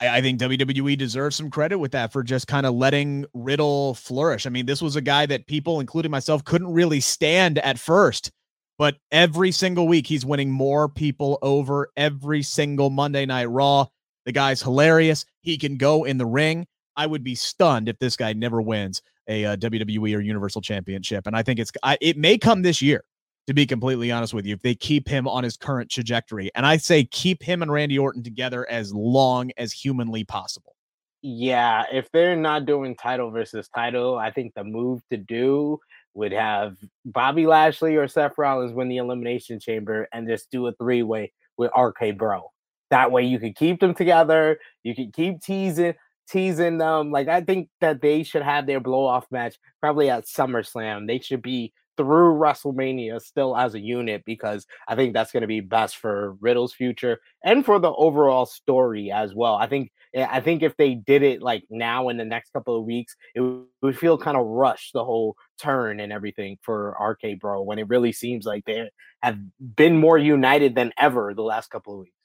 I, 0.01 0.17
I, 0.17 0.21
think 0.21 0.39
WWE 0.39 0.97
deserves 0.97 1.35
some 1.35 1.49
credit 1.49 1.77
with 1.77 1.91
that 1.91 2.11
for 2.11 2.23
just 2.23 2.47
kind 2.47 2.65
of 2.65 2.73
letting 2.73 3.25
Riddle 3.33 3.93
flourish. 3.93 4.45
I 4.45 4.49
mean, 4.49 4.65
this 4.65 4.81
was 4.81 4.95
a 4.95 5.01
guy 5.01 5.25
that 5.27 5.47
people, 5.47 5.79
including 5.79 6.11
myself, 6.11 6.43
couldn't 6.43 6.73
really 6.73 6.99
stand 6.99 7.59
at 7.59 7.79
first, 7.79 8.31
but 8.77 8.97
every 9.11 9.51
single 9.51 9.87
week 9.87 10.07
he's 10.07 10.25
winning 10.25 10.51
more 10.51 10.89
people 10.89 11.39
over 11.41 11.89
every 11.95 12.43
single 12.43 12.89
Monday 12.89 13.25
Night 13.25 13.49
Raw. 13.49 13.85
The 14.25 14.31
guy's 14.31 14.61
hilarious. 14.61 15.25
He 15.41 15.57
can 15.57 15.77
go 15.77 16.03
in 16.03 16.17
the 16.17 16.25
ring. 16.25 16.67
I 16.97 17.05
would 17.05 17.23
be 17.23 17.35
stunned 17.35 17.87
if 17.87 17.97
this 17.99 18.17
guy 18.17 18.33
never 18.33 18.61
wins 18.61 19.01
a, 19.27 19.45
uh, 19.45 19.55
WWE 19.55 20.15
or 20.15 20.19
Universal 20.19 20.61
Championship, 20.61 21.25
and 21.25 21.35
I 21.35 21.43
think 21.43 21.59
it's 21.59 21.71
I, 21.83 21.97
it 22.01 22.17
may 22.17 22.37
come 22.37 22.63
this 22.63 22.81
year 22.81 23.03
to 23.51 23.55
be 23.55 23.65
completely 23.65 24.11
honest 24.11 24.33
with 24.33 24.45
you, 24.45 24.53
if 24.53 24.61
they 24.61 24.73
keep 24.73 25.09
him 25.09 25.27
on 25.27 25.43
his 25.43 25.57
current 25.57 25.91
trajectory. 25.91 26.49
And 26.55 26.65
I 26.65 26.77
say 26.77 27.03
keep 27.03 27.43
him 27.43 27.61
and 27.61 27.71
Randy 27.71 27.99
Orton 27.99 28.23
together 28.23 28.67
as 28.69 28.93
long 28.93 29.51
as 29.57 29.73
humanly 29.73 30.23
possible. 30.23 30.75
Yeah, 31.21 31.83
if 31.91 32.09
they're 32.11 32.37
not 32.37 32.65
doing 32.65 32.95
title 32.95 33.29
versus 33.29 33.67
title, 33.67 34.17
I 34.17 34.31
think 34.31 34.53
the 34.53 34.63
move 34.63 35.01
to 35.11 35.17
do 35.17 35.79
would 36.13 36.31
have 36.31 36.77
Bobby 37.05 37.45
Lashley 37.45 37.97
or 37.97 38.07
Seth 38.07 38.37
Rollins 38.37 38.73
win 38.73 38.87
the 38.87 38.97
Elimination 38.97 39.59
Chamber 39.59 40.07
and 40.13 40.27
just 40.27 40.49
do 40.49 40.65
a 40.67 40.73
three 40.73 41.03
way 41.03 41.33
with 41.57 41.71
RK 41.77 42.17
Bro. 42.17 42.49
That 42.89 43.11
way 43.11 43.23
you 43.23 43.37
could 43.37 43.55
keep 43.55 43.81
them 43.81 43.93
together. 43.93 44.59
You 44.83 44.95
can 44.95 45.11
keep 45.11 45.41
teasing 45.41 45.93
teasing 46.29 46.77
them. 46.77 47.11
Like 47.11 47.27
I 47.27 47.41
think 47.41 47.69
that 47.81 48.01
they 48.01 48.23
should 48.23 48.41
have 48.43 48.65
their 48.65 48.79
blow 48.79 49.05
off 49.05 49.25
match 49.29 49.57
probably 49.81 50.09
at 50.09 50.25
SummerSlam. 50.25 51.05
They 51.05 51.19
should 51.19 51.41
be 51.41 51.73
through 51.97 52.36
WrestleMania 52.36 53.21
still 53.21 53.56
as 53.56 53.75
a 53.75 53.80
unit 53.80 54.23
because 54.25 54.65
I 54.88 54.95
think 54.95 55.13
that's 55.13 55.32
going 55.32 55.41
to 55.41 55.47
be 55.47 55.60
best 55.60 55.97
for 55.97 56.34
Riddle's 56.39 56.73
future 56.73 57.19
and 57.43 57.65
for 57.65 57.80
the 57.80 57.91
overall 57.93 58.45
story 58.45 59.12
as 59.12 59.34
well. 59.34 59.56
I 59.56 59.67
think 59.67 59.91
eh, 60.13 60.27
I 60.30 60.41
think 60.41 60.63
if 60.63 60.75
they 60.77 60.95
did 60.95 61.23
it 61.23 61.41
like 61.41 61.63
now 61.69 62.10
in 62.10 62.17
the 62.17 62.25
next 62.25 62.51
couple 62.54 62.77
of 62.77 62.86
weeks, 62.86 63.15
it 63.36 63.41
would 63.82 63.97
feel 63.97 64.17
kind 64.17 64.38
of 64.38 64.45
rushed 64.45 64.93
the 64.93 65.04
whole 65.04 65.36
turn 65.60 65.99
and 65.99 66.12
everything 66.12 66.58
for 66.62 66.95
RK 66.99 67.39
Bro 67.39 67.63
when 67.63 67.80
it 67.80 67.88
really 67.88 68.12
seems 68.12 68.45
like 68.45 68.65
they 68.65 68.89
have 69.21 69.38
been 69.75 69.97
more 69.97 70.17
united 70.17 70.75
than 70.75 70.93
ever 70.97 71.34
the 71.34 71.43
last 71.43 71.69
couple 71.69 71.93
of 71.93 71.99
weeks. 72.01 72.15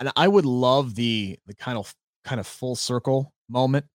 And 0.00 0.12
I 0.16 0.28
would 0.28 0.46
love 0.46 0.94
the 0.94 1.38
the 1.46 1.54
kind 1.54 1.78
of 1.78 1.94
kind 2.24 2.40
of 2.40 2.46
full 2.46 2.76
circle 2.76 3.32
moment 3.48 3.86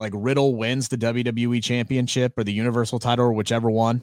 like 0.00 0.12
Riddle 0.14 0.56
wins 0.56 0.88
the 0.88 0.98
WWE 0.98 1.62
championship 1.62 2.36
or 2.36 2.44
the 2.44 2.52
universal 2.52 2.98
title 2.98 3.26
or 3.26 3.32
whichever 3.32 3.70
one 3.70 4.02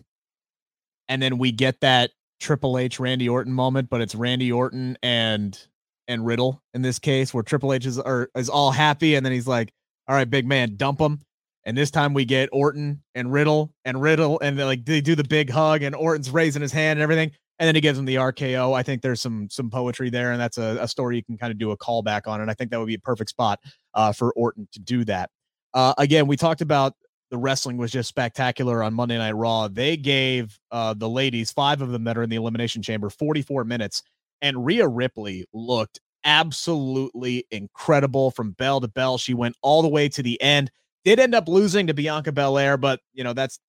and 1.12 1.22
then 1.22 1.38
we 1.38 1.52
get 1.52 1.82
that 1.82 2.12
Triple 2.40 2.78
H 2.78 2.98
Randy 3.00 3.28
Orton 3.28 3.52
moment, 3.52 3.90
but 3.90 4.00
it's 4.00 4.16
Randy 4.16 4.50
Orton 4.52 4.98
and 5.04 5.60
and 6.08 6.26
Riddle 6.26 6.64
in 6.74 6.82
this 6.82 7.00
case, 7.00 7.34
where 7.34 7.44
Triple 7.44 7.74
H 7.74 7.86
is 7.86 8.00
are, 8.00 8.30
is 8.34 8.50
all 8.50 8.72
happy, 8.72 9.16
and 9.16 9.26
then 9.26 9.34
he's 9.34 9.48
like, 9.48 9.74
"All 10.08 10.16
right, 10.16 10.28
big 10.28 10.48
man, 10.48 10.78
dump 10.78 11.02
him." 11.02 11.20
And 11.66 11.78
this 11.78 11.92
time 11.92 12.14
we 12.14 12.24
get 12.24 12.50
Orton 12.54 13.04
and 13.14 13.32
Riddle 13.32 13.74
and 13.84 14.02
Riddle, 14.02 14.40
and 14.40 14.58
they 14.58 14.64
like 14.64 14.86
they 14.86 15.02
do 15.02 15.14
the 15.14 15.26
big 15.26 15.50
hug, 15.50 15.84
and 15.84 15.94
Orton's 15.94 16.32
raising 16.32 16.62
his 16.62 16.72
hand 16.72 16.98
and 16.98 17.04
everything, 17.04 17.32
and 17.60 17.68
then 17.68 17.76
he 17.76 17.82
gives 17.82 18.00
him 18.00 18.06
the 18.06 18.16
RKO. 18.16 18.74
I 18.74 18.82
think 18.82 19.02
there's 19.02 19.22
some 19.22 19.50
some 19.50 19.70
poetry 19.70 20.10
there, 20.10 20.32
and 20.32 20.40
that's 20.40 20.58
a, 20.58 20.78
a 20.80 20.88
story 20.88 21.18
you 21.18 21.24
can 21.26 21.38
kind 21.38 21.52
of 21.52 21.58
do 21.60 21.72
a 21.72 21.78
callback 21.78 22.26
on, 22.26 22.40
and 22.40 22.50
I 22.50 22.54
think 22.54 22.72
that 22.72 22.80
would 22.80 22.88
be 22.88 22.96
a 22.96 23.00
perfect 23.00 23.32
spot 23.32 23.60
uh, 23.96 24.14
for 24.14 24.32
Orton 24.32 24.66
to 24.72 24.80
do 24.80 25.04
that. 25.06 25.30
Uh, 25.74 25.94
again, 25.98 26.26
we 26.26 26.38
talked 26.38 26.62
about 26.62 26.94
the 27.32 27.38
wrestling 27.38 27.78
was 27.78 27.92
just 27.92 28.10
spectacular 28.10 28.84
on 28.84 28.94
Monday 28.94 29.18
Night 29.18 29.32
Raw. 29.32 29.70
They 29.70 29.96
gave 29.96 30.60
uh, 30.70 30.94
the 30.94 31.10
ladies, 31.10 31.52
five 31.52 31.82
of 31.82 31.92
them 31.92 32.04
that 32.04 32.18
are 32.18 32.24
in 32.24 32.30
the 32.30 32.36
Elimination 32.36 32.82
Chamber, 32.84 33.10
44 33.10 33.64
minutes, 33.64 34.04
and 34.42 34.66
Rhea 34.66 34.88
Ripley 34.88 35.46
looked 35.54 36.00
absolutely 36.26 37.46
incredible 37.50 38.32
from 38.32 38.52
bell 38.52 38.82
to 38.82 38.88
bell. 38.88 39.18
She 39.18 39.34
went 39.34 39.56
all 39.62 39.82
the 39.82 39.88
way 39.88 40.10
to 40.10 40.22
the 40.22 40.40
end. 40.42 40.72
Did 41.06 41.20
end 41.20 41.34
up 41.34 41.48
losing 41.48 41.88
to 41.88 41.94
Bianca 41.94 42.32
Belair, 42.32 42.78
but 42.78 43.00
you 43.14 43.24
know 43.24 43.34
that's 43.34 43.60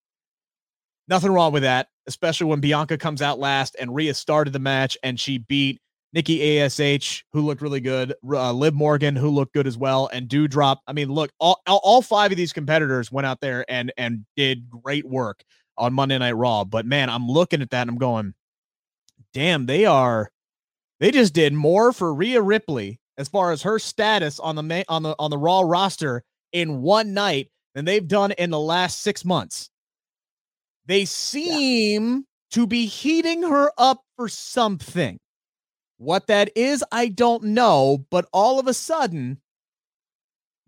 nothing 1.09 1.33
wrong 1.33 1.53
with 1.53 1.63
that, 1.63 1.89
especially 2.07 2.49
when 2.49 2.61
Bianca 2.61 2.99
comes 2.99 3.23
out 3.23 3.39
last 3.39 3.77
and 3.81 3.95
Rhea 3.95 4.13
started 4.13 4.53
the 4.53 4.59
match 4.59 4.99
and 5.03 5.19
she 5.19 5.39
beat 5.39 5.81
Nikki 6.13 6.61
Ash, 6.61 7.25
who 7.33 7.41
looked 7.41 7.63
really 7.63 7.81
good, 7.81 8.15
uh, 8.31 8.53
Liv 8.53 8.75
Morgan, 8.75 9.17
who 9.17 9.31
looked 9.31 9.55
good 9.55 9.67
as 9.67 9.79
well, 9.79 10.11
and 10.13 10.29
Doudrop. 10.29 10.77
I 10.87 10.93
mean, 10.93 11.09
look, 11.09 11.31
all, 11.41 11.61
all 11.67 12.03
five 12.03 12.31
of 12.31 12.37
these 12.37 12.53
competitors 12.53 13.11
went 13.11 13.27
out 13.27 13.41
there 13.41 13.65
and 13.69 13.93
and 13.97 14.27
did 14.37 14.69
great 14.69 15.07
work 15.07 15.43
on 15.79 15.95
Monday 15.95 16.19
Night 16.19 16.37
Raw. 16.37 16.65
But 16.65 16.85
man, 16.85 17.09
I'm 17.09 17.27
looking 17.27 17.63
at 17.63 17.71
that 17.71 17.83
and 17.83 17.91
I'm 17.91 17.99
going, 17.99 18.35
damn, 19.33 19.67
they 19.67 19.87
are, 19.87 20.31
they 21.01 21.11
just 21.11 21.33
did 21.33 21.55
more 21.55 21.93
for 21.93 22.13
Rhea 22.13 22.43
Ripley 22.43 23.01
as 23.17 23.29
far 23.29 23.53
as 23.53 23.63
her 23.63 23.79
status 23.79 24.39
on 24.39 24.57
the 24.57 24.85
on 24.89 25.03
the 25.03 25.15
on 25.19 25.31
the 25.31 25.39
Raw 25.39 25.61
roster 25.61 26.23
in 26.53 26.83
one 26.83 27.15
night 27.15 27.49
than 27.75 27.87
they've 27.87 28.07
done 28.07 28.33
in 28.33 28.51
the 28.51 28.61
last 28.61 29.01
six 29.01 29.25
months. 29.25 29.71
They 30.87 31.07
seem 31.07 32.15
yeah. 32.15 32.21
to 32.51 32.67
be 32.67 32.87
heating 32.87 33.43
her 33.43 33.73
up 33.79 34.03
for 34.17 34.29
something. 34.29 35.19
What 36.03 36.27
that 36.27 36.51
is, 36.57 36.83
I 36.91 37.07
don't 37.07 37.45
know, 37.45 38.05
but 38.11 38.27
all 38.33 38.59
of 38.59 38.67
a 38.67 38.75
sudden, 38.75 39.41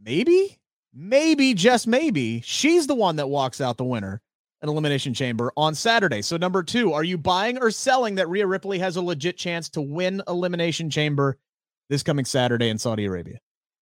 maybe, 0.01 0.61
maybe, 0.95 1.55
just 1.55 1.89
maybe, 1.89 2.41
she's 2.43 2.87
the 2.87 2.95
one 2.95 3.17
that 3.17 3.29
walks 3.29 3.61
out 3.61 3.77
the 3.77 3.83
winner 3.85 4.23
an 4.63 4.69
Elimination 4.69 5.13
Chamber 5.13 5.53
on 5.57 5.75
Saturday. 5.75 6.23
So, 6.23 6.37
number 6.37 6.63
two, 6.63 6.93
are 6.93 7.03
you 7.03 7.19
buying 7.19 7.59
or 7.59 7.73
selling 7.73 8.15
that 8.15 8.29
Rhea 8.29 8.47
Ripley 8.47 8.79
has 8.79 8.95
a 8.95 9.03
legit 9.03 9.37
chance 9.37 9.69
to 9.71 9.83
win 9.83 10.23
Elimination 10.29 10.89
Chamber 10.89 11.37
this 11.91 12.05
coming 12.05 12.25
Saturday 12.25 12.69
in 12.69 12.79
Saudi 12.79 13.05
Arabia? 13.05 13.41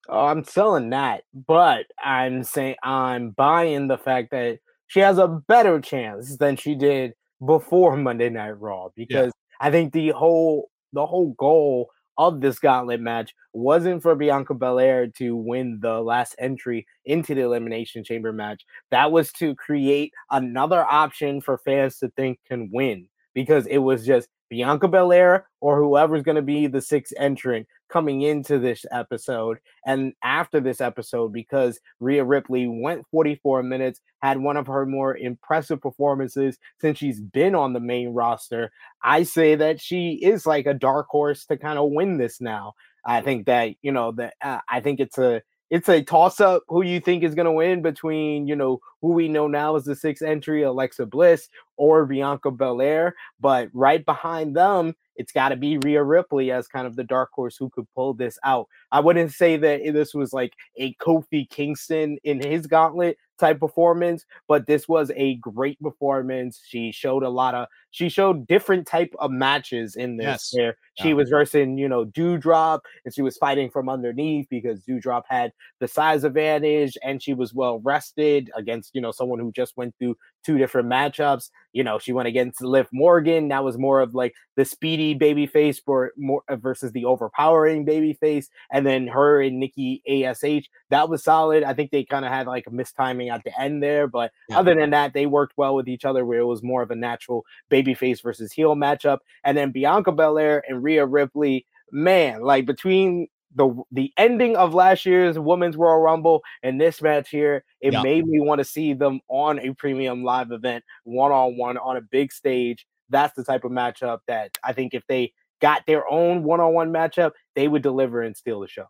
Oh, 0.09 0.25
I'm 0.25 0.45
selling 0.45 0.89
that, 0.91 1.25
but 1.35 1.85
I'm 2.03 2.45
saying 2.45 2.77
I'm 2.83 3.29
buying 3.29 3.89
the 3.89 3.99
fact 3.99 4.31
that 4.31 4.59
she 4.87 5.01
has 5.01 5.19
a 5.19 5.29
better 5.29 5.81
chance 5.83 6.39
than 6.39 6.57
she 6.57 6.75
did 6.75 7.13
before 7.45 7.95
Monday 7.99 8.31
Night 8.31 8.59
Raw 8.59 8.89
because 8.97 9.27
yeah. 9.27 9.67
I 9.69 9.71
think 9.71 9.93
the 9.93 10.13
whole 10.13 10.71
the 10.93 11.07
whole 11.07 11.35
goal 11.39 11.91
of 12.19 12.41
this 12.41 12.59
gauntlet 12.59 13.01
match 13.01 13.35
wasn't 13.53 14.03
for 14.03 14.15
Bianca 14.15 14.55
Belair 14.55 15.07
to 15.19 15.35
win 15.35 15.79
the 15.81 16.01
last 16.01 16.35
entry 16.39 16.87
into 17.05 17.35
the 17.35 17.41
Elimination 17.43 18.05
Chamber 18.05 18.33
match. 18.33 18.65
That 18.91 19.11
was 19.11 19.33
to 19.33 19.55
create 19.55 20.13
another 20.31 20.85
option 20.85 21.41
for 21.41 21.59
fans 21.59 21.99
to 21.99 22.11
think 22.11 22.39
can 22.47 22.71
win 22.73 23.09
because 23.35 23.67
it 23.67 23.79
was 23.79 24.05
just 24.05 24.29
Bianca 24.51 24.89
Belair 24.89 25.47
or 25.61 25.81
whoever's 25.81 26.23
going 26.23 26.37
to 26.37 26.43
be 26.43 26.67
the 26.67 26.83
sixth 26.83 27.15
entrant 27.17 27.67
coming 27.93 28.23
into 28.23 28.59
this 28.59 28.87
episode 28.91 29.59
and 29.87 30.15
after 30.25 30.61
this 30.61 30.81
episode 30.81 31.33
because 31.33 31.79
Rhea 32.01 32.25
Ripley 32.25 32.67
went 32.67 33.07
44 33.11 33.63
minutes, 33.63 34.01
had 34.23 34.39
one 34.39 34.57
of 34.57 34.67
her 34.67 34.87
more 34.87 35.17
impressive 35.17 35.81
performances 35.81 36.59
since 36.81 36.99
she's 36.99 37.21
been 37.21 37.55
on 37.55 37.75
the 37.75 37.81
main 37.81 38.09
roster. 38.15 38.73
I 39.03 39.25
say 39.25 39.55
that 39.57 39.81
she 39.81 40.19
is 40.23 40.47
like 40.47 40.67
a 40.67 40.75
dark 40.75 41.09
horse 41.09 41.45
to 41.47 41.59
kind 41.59 41.79
of 41.79 41.91
win 41.91 42.17
this 42.17 42.41
now. 42.41 42.73
I 43.05 43.21
think 43.21 43.47
that, 43.47 43.75
you 43.83 43.93
know, 43.93 44.13
that 44.13 44.35
uh, 44.41 44.61
I 44.69 44.81
think 44.81 44.99
it's 44.99 45.19
a 45.19 45.43
it's 45.73 45.89
a 45.89 46.03
toss 46.03 46.39
up 46.39 46.65
who 46.69 46.83
you 46.83 47.01
think 47.01 47.25
is 47.25 47.35
going 47.35 47.47
to 47.47 47.53
win 47.53 47.81
between, 47.81 48.47
you 48.47 48.55
know, 48.55 48.81
who 49.01 49.13
we 49.13 49.27
know 49.27 49.47
now 49.47 49.75
as 49.75 49.85
the 49.85 49.97
sixth 49.97 50.23
entry, 50.23 50.63
Alexa 50.63 51.07
Bliss 51.07 51.49
or 51.79 52.05
Bianca 52.05 52.51
Belair. 52.51 53.15
But 53.41 53.71
right 53.73 54.05
behind 54.05 54.55
them, 54.55 54.95
it's 55.17 55.33
got 55.33 55.51
to 55.51 55.57
be 55.57 55.79
Rhea 55.79 56.03
Ripley 56.03 56.51
as 56.51 56.69
kind 56.69 56.87
of 56.87 56.97
the 56.97 57.05
dark 57.05 57.31
horse 57.33 57.57
who 57.57 57.71
could 57.71 57.87
pull 57.95 58.15
this 58.15 58.39
out. 58.45 58.67
I 58.91 59.01
wouldn't 59.01 59.33
say 59.33 59.57
that 59.57 59.81
eh, 59.83 59.91
this 59.91 60.15
was 60.15 60.33
like 60.33 60.55
a 60.77 60.95
Kofi 60.95 61.49
Kingston 61.49 62.19
in 62.25 62.41
his 62.41 62.67
gauntlet 62.67 63.17
type 63.43 63.59
performance, 63.61 64.25
but 64.49 64.67
this 64.67 64.89
was 64.89 65.11
a 65.17 65.35
great 65.37 65.79
performance. 65.81 66.63
She 66.65 66.93
showed 66.93 67.25
a 67.25 67.29
lot 67.29 67.55
of 67.55 67.67
she 67.91 68.09
showed 68.09 68.47
different 68.47 68.87
type 68.87 69.15
of 69.19 69.31
matches 69.31 69.97
in 69.97 70.17
this 70.17 70.25
yes. 70.25 70.53
where 70.55 70.77
yeah. 70.97 71.03
she 71.03 71.15
was 71.15 71.29
versing, 71.29 71.77
you 71.77 71.89
know, 71.89 72.07
Doudrop 72.07 72.81
and 73.05 73.15
she 73.15 73.21
was 73.21 73.37
fighting 73.37 73.69
from 73.69 73.89
underneath 73.89 74.49
because 74.49 74.81
Doudrop 74.81 75.25
had 75.29 75.53
the 75.79 75.89
size 75.89 76.25
advantage 76.25 76.97
and 77.03 77.23
she 77.23 77.35
was 77.35 77.53
well 77.53 77.81
rested 77.81 78.51
against, 78.57 78.95
you 78.95 79.01
know, 79.03 79.11
someone 79.11 79.39
who 79.39 79.53
just 79.53 79.77
went 79.77 79.95
through 79.99 80.17
two 80.45 80.59
different 80.59 80.89
matchups. 80.89 81.51
You 81.73 81.85
know, 81.85 81.99
she 81.99 82.13
went 82.13 82.29
against 82.29 82.63
Liv 82.63 82.89
Morgan. 82.93 83.49
That 83.49 83.65
was 83.65 83.79
more 83.79 84.01
of 84.01 84.15
like 84.15 84.35
the 84.57 84.65
speedy 84.65 85.15
baby 85.15 85.47
face 85.47 85.79
for 85.79 86.13
more 86.17 86.43
uh, 86.49 86.57
versus 86.57 86.93
the 86.93 87.05
overpowering 87.05 87.85
baby 87.85 88.15
face. 88.15 88.49
And 88.71 88.87
then 88.87 89.07
her 89.07 89.41
and 89.43 89.59
Nikki 89.59 90.03
ASH. 90.07 90.69
That 90.91 91.09
was 91.09 91.23
solid. 91.23 91.63
I 91.63 91.75
think 91.75 91.91
they 91.91 92.05
kind 92.05 92.25
of 92.25 92.31
had 92.31 92.47
like 92.47 92.67
a 92.67 92.71
mistiming 92.71 93.32
at 93.33 93.45
the 93.45 93.61
end 93.61 93.83
there. 93.83 94.07
But 94.07 94.33
yeah. 94.49 94.59
other 94.59 94.75
than 94.75 94.91
that, 94.91 95.15
they 95.15 95.27
worked 95.27 95.55
well 95.57 95.75
with 95.75 95.89
each 95.89 96.05
other 96.05 96.25
where 96.25 96.41
it 96.41 96.45
was 96.45 96.63
more 96.63 96.83
of 96.83 96.91
a 96.91 96.97
natural 96.97 97.45
babyface 97.71 98.23
versus 98.23 98.53
heel 98.53 98.75
matchup. 98.75 99.19
And 99.45 99.57
then 99.57 99.73
Bianca 99.73 100.13
Belair 100.13 100.63
and 100.69 100.83
Rhea 100.83 101.07
Ripley, 101.07 101.67
man, 101.91 102.43
like 102.43 102.67
between 102.67 103.29
the 103.55 103.83
the 103.91 104.13
ending 104.17 104.57
of 104.57 104.75
last 104.75 105.05
year's 105.05 105.39
Women's 105.39 105.77
Royal 105.77 106.01
Rumble 106.01 106.43
and 106.63 106.81
this 106.81 107.03
match 107.03 107.31
here, 107.31 107.65
it 107.81 107.93
yeah. 107.93 108.03
made 108.03 108.27
me 108.27 108.41
want 108.41 108.61
to 108.61 108.65
see 108.65 108.95
them 108.95 109.21
on 109.29 109.59
a 109.59 109.75
premium 109.75 110.25
live 110.25 110.53
event, 110.53 110.85
one 111.05 111.33
on 111.33 111.57
one 111.57 111.77
on 111.79 111.97
a 111.97 112.01
big 112.01 112.33
stage. 112.33 112.87
That's 113.11 113.35
the 113.35 113.45
type 113.45 113.65
of 113.65 113.73
matchup 113.73 114.21
that 114.27 114.57
I 114.65 114.73
think 114.73 114.95
if 114.95 115.07
they 115.07 115.33
got 115.61 115.85
their 115.87 116.09
own 116.11 116.43
one 116.43 116.61
on 116.61 116.73
one 116.73 116.93
matchup, 116.93 117.33
they 117.55 117.69
would 117.69 117.83
deliver 117.83 118.23
and 118.23 118.37
steal 118.37 118.61
the 118.61 118.69
show. 118.69 118.87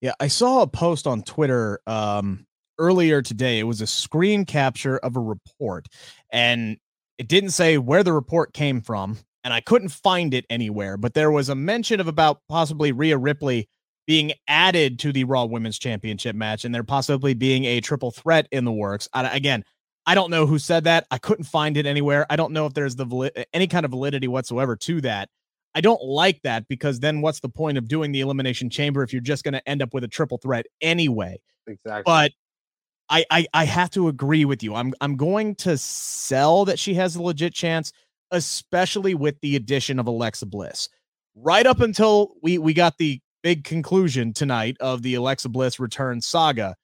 Yeah, 0.00 0.12
I 0.20 0.28
saw 0.28 0.62
a 0.62 0.66
post 0.66 1.06
on 1.06 1.22
Twitter 1.22 1.80
um, 1.86 2.46
earlier 2.78 3.22
today. 3.22 3.58
It 3.58 3.64
was 3.64 3.80
a 3.80 3.86
screen 3.86 4.44
capture 4.44 4.98
of 4.98 5.16
a 5.16 5.20
report, 5.20 5.88
and 6.30 6.76
it 7.18 7.28
didn't 7.28 7.50
say 7.50 7.78
where 7.78 8.02
the 8.02 8.12
report 8.12 8.52
came 8.52 8.80
from, 8.80 9.18
and 9.42 9.52
I 9.52 9.60
couldn't 9.60 9.90
find 9.90 10.34
it 10.34 10.46
anywhere. 10.50 10.96
But 10.96 11.14
there 11.14 11.30
was 11.30 11.48
a 11.48 11.54
mention 11.54 12.00
of 12.00 12.08
about 12.08 12.40
possibly 12.48 12.92
Rhea 12.92 13.18
Ripley 13.18 13.68
being 14.06 14.32
added 14.48 14.98
to 15.00 15.12
the 15.12 15.24
Raw 15.24 15.44
Women's 15.44 15.78
Championship 15.78 16.36
match, 16.36 16.64
and 16.64 16.74
there 16.74 16.82
possibly 16.82 17.34
being 17.34 17.64
a 17.64 17.80
triple 17.80 18.10
threat 18.10 18.46
in 18.50 18.64
the 18.64 18.72
works. 18.72 19.08
I, 19.12 19.34
again, 19.34 19.64
I 20.06 20.14
don't 20.14 20.30
know 20.30 20.46
who 20.46 20.58
said 20.58 20.84
that. 20.84 21.06
I 21.10 21.18
couldn't 21.18 21.44
find 21.44 21.76
it 21.76 21.86
anywhere. 21.86 22.26
I 22.28 22.36
don't 22.36 22.52
know 22.52 22.66
if 22.66 22.74
there's 22.74 22.96
the 22.96 23.06
vali- 23.06 23.30
any 23.52 23.66
kind 23.66 23.84
of 23.84 23.90
validity 23.90 24.28
whatsoever 24.28 24.76
to 24.76 25.00
that. 25.02 25.30
I 25.74 25.80
don't 25.80 26.02
like 26.02 26.42
that 26.42 26.68
because 26.68 27.00
then 27.00 27.20
what's 27.20 27.40
the 27.40 27.48
point 27.48 27.78
of 27.78 27.88
doing 27.88 28.12
the 28.12 28.20
elimination 28.20 28.70
chamber 28.70 29.02
if 29.02 29.12
you're 29.12 29.22
just 29.22 29.42
going 29.42 29.54
to 29.54 29.68
end 29.68 29.82
up 29.82 29.92
with 29.92 30.04
a 30.04 30.08
triple 30.08 30.38
threat 30.38 30.66
anyway? 30.80 31.40
Exactly. 31.66 32.02
But 32.04 32.32
I, 33.08 33.24
I 33.30 33.46
I 33.52 33.64
have 33.64 33.90
to 33.90 34.08
agree 34.08 34.44
with 34.44 34.62
you. 34.62 34.74
I'm 34.74 34.94
I'm 35.00 35.16
going 35.16 35.54
to 35.56 35.76
sell 35.76 36.64
that 36.64 36.78
she 36.78 36.94
has 36.94 37.16
a 37.16 37.22
legit 37.22 37.54
chance, 37.54 37.92
especially 38.30 39.14
with 39.14 39.40
the 39.40 39.56
addition 39.56 39.98
of 39.98 40.06
Alexa 40.06 40.46
Bliss. 40.46 40.88
Right 41.34 41.66
up 41.66 41.80
until 41.80 42.34
we 42.42 42.58
we 42.58 42.74
got 42.74 42.98
the 42.98 43.20
big 43.42 43.64
conclusion 43.64 44.32
tonight 44.32 44.76
of 44.80 45.02
the 45.02 45.14
Alexa 45.14 45.48
Bliss 45.50 45.78
return 45.78 46.20
saga, 46.20 46.74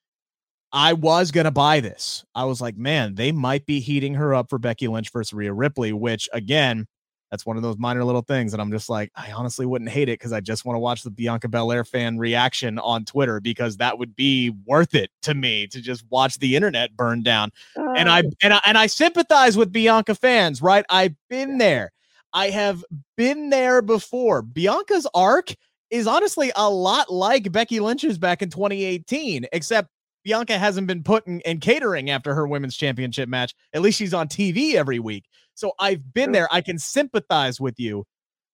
I 0.72 0.92
was 0.92 1.30
to 1.32 1.50
buy 1.50 1.80
this. 1.80 2.24
I 2.34 2.44
was 2.44 2.60
like, 2.60 2.76
man, 2.76 3.14
they 3.14 3.32
might 3.32 3.66
be 3.66 3.80
heating 3.80 4.14
her 4.14 4.34
up 4.34 4.50
for 4.50 4.58
Becky 4.58 4.86
Lynch 4.86 5.10
versus 5.10 5.32
Rhea 5.32 5.52
Ripley, 5.52 5.92
which 5.92 6.28
again, 6.32 6.86
that's 7.30 7.46
one 7.46 7.56
of 7.56 7.62
those 7.62 7.78
minor 7.78 8.04
little 8.04 8.22
things. 8.22 8.52
And 8.52 8.60
I'm 8.60 8.70
just 8.70 8.88
like, 8.88 9.10
I 9.14 9.32
honestly 9.32 9.66
wouldn't 9.66 9.90
hate 9.90 10.08
it 10.08 10.18
because 10.18 10.32
I 10.32 10.40
just 10.40 10.64
want 10.64 10.74
to 10.74 10.80
watch 10.80 11.02
the 11.02 11.10
Bianca 11.10 11.48
Belair 11.48 11.84
fan 11.84 12.18
reaction 12.18 12.78
on 12.80 13.04
Twitter 13.04 13.40
because 13.40 13.76
that 13.76 13.98
would 13.98 14.16
be 14.16 14.50
worth 14.66 14.94
it 14.94 15.10
to 15.22 15.34
me 15.34 15.66
to 15.68 15.80
just 15.80 16.04
watch 16.10 16.38
the 16.38 16.56
internet 16.56 16.96
burn 16.96 17.22
down. 17.22 17.50
Uh, 17.76 17.92
and 17.96 18.08
I 18.08 18.22
and 18.42 18.54
I 18.54 18.60
and 18.66 18.76
I 18.76 18.86
sympathize 18.86 19.56
with 19.56 19.72
Bianca 19.72 20.14
fans, 20.14 20.60
right? 20.60 20.84
I've 20.90 21.14
been 21.28 21.58
there. 21.58 21.92
I 22.32 22.50
have 22.50 22.84
been 23.16 23.50
there 23.50 23.82
before. 23.82 24.42
Bianca's 24.42 25.06
arc 25.14 25.54
is 25.90 26.06
honestly 26.06 26.52
a 26.54 26.70
lot 26.70 27.12
like 27.12 27.50
Becky 27.50 27.80
Lynch's 27.80 28.18
back 28.18 28.42
in 28.42 28.50
2018, 28.50 29.46
except 29.52 29.88
Bianca 30.22 30.58
hasn't 30.58 30.86
been 30.86 31.02
putting 31.02 31.42
and 31.44 31.60
catering 31.60 32.10
after 32.10 32.34
her 32.34 32.46
women's 32.46 32.76
championship 32.76 33.28
match. 33.28 33.54
At 33.72 33.82
least 33.82 33.98
she's 33.98 34.14
on 34.14 34.28
TV 34.28 34.74
every 34.74 34.98
week. 34.98 35.24
So 35.60 35.72
I've 35.78 36.12
been 36.12 36.32
there. 36.32 36.48
I 36.50 36.60
can 36.60 36.78
sympathize 36.78 37.60
with 37.60 37.78
you. 37.78 38.06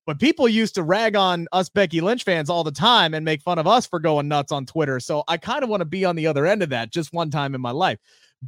But 0.06 0.20
people 0.20 0.48
used 0.48 0.76
to 0.76 0.84
rag 0.84 1.16
on 1.16 1.48
us 1.52 1.68
Becky 1.68 2.00
Lynch 2.00 2.22
fans 2.22 2.48
all 2.48 2.62
the 2.62 2.70
time 2.70 3.12
and 3.12 3.24
make 3.24 3.42
fun 3.42 3.58
of 3.58 3.66
us 3.66 3.86
for 3.86 3.98
going 3.98 4.28
nuts 4.28 4.52
on 4.52 4.64
Twitter. 4.64 5.00
So 5.00 5.24
I 5.26 5.36
kind 5.36 5.64
of 5.64 5.68
want 5.68 5.80
to 5.80 5.86
be 5.86 6.04
on 6.04 6.14
the 6.14 6.28
other 6.28 6.46
end 6.46 6.62
of 6.62 6.68
that 6.70 6.92
just 6.92 7.12
one 7.12 7.30
time 7.30 7.54
in 7.56 7.60
my 7.60 7.72
life. 7.72 7.98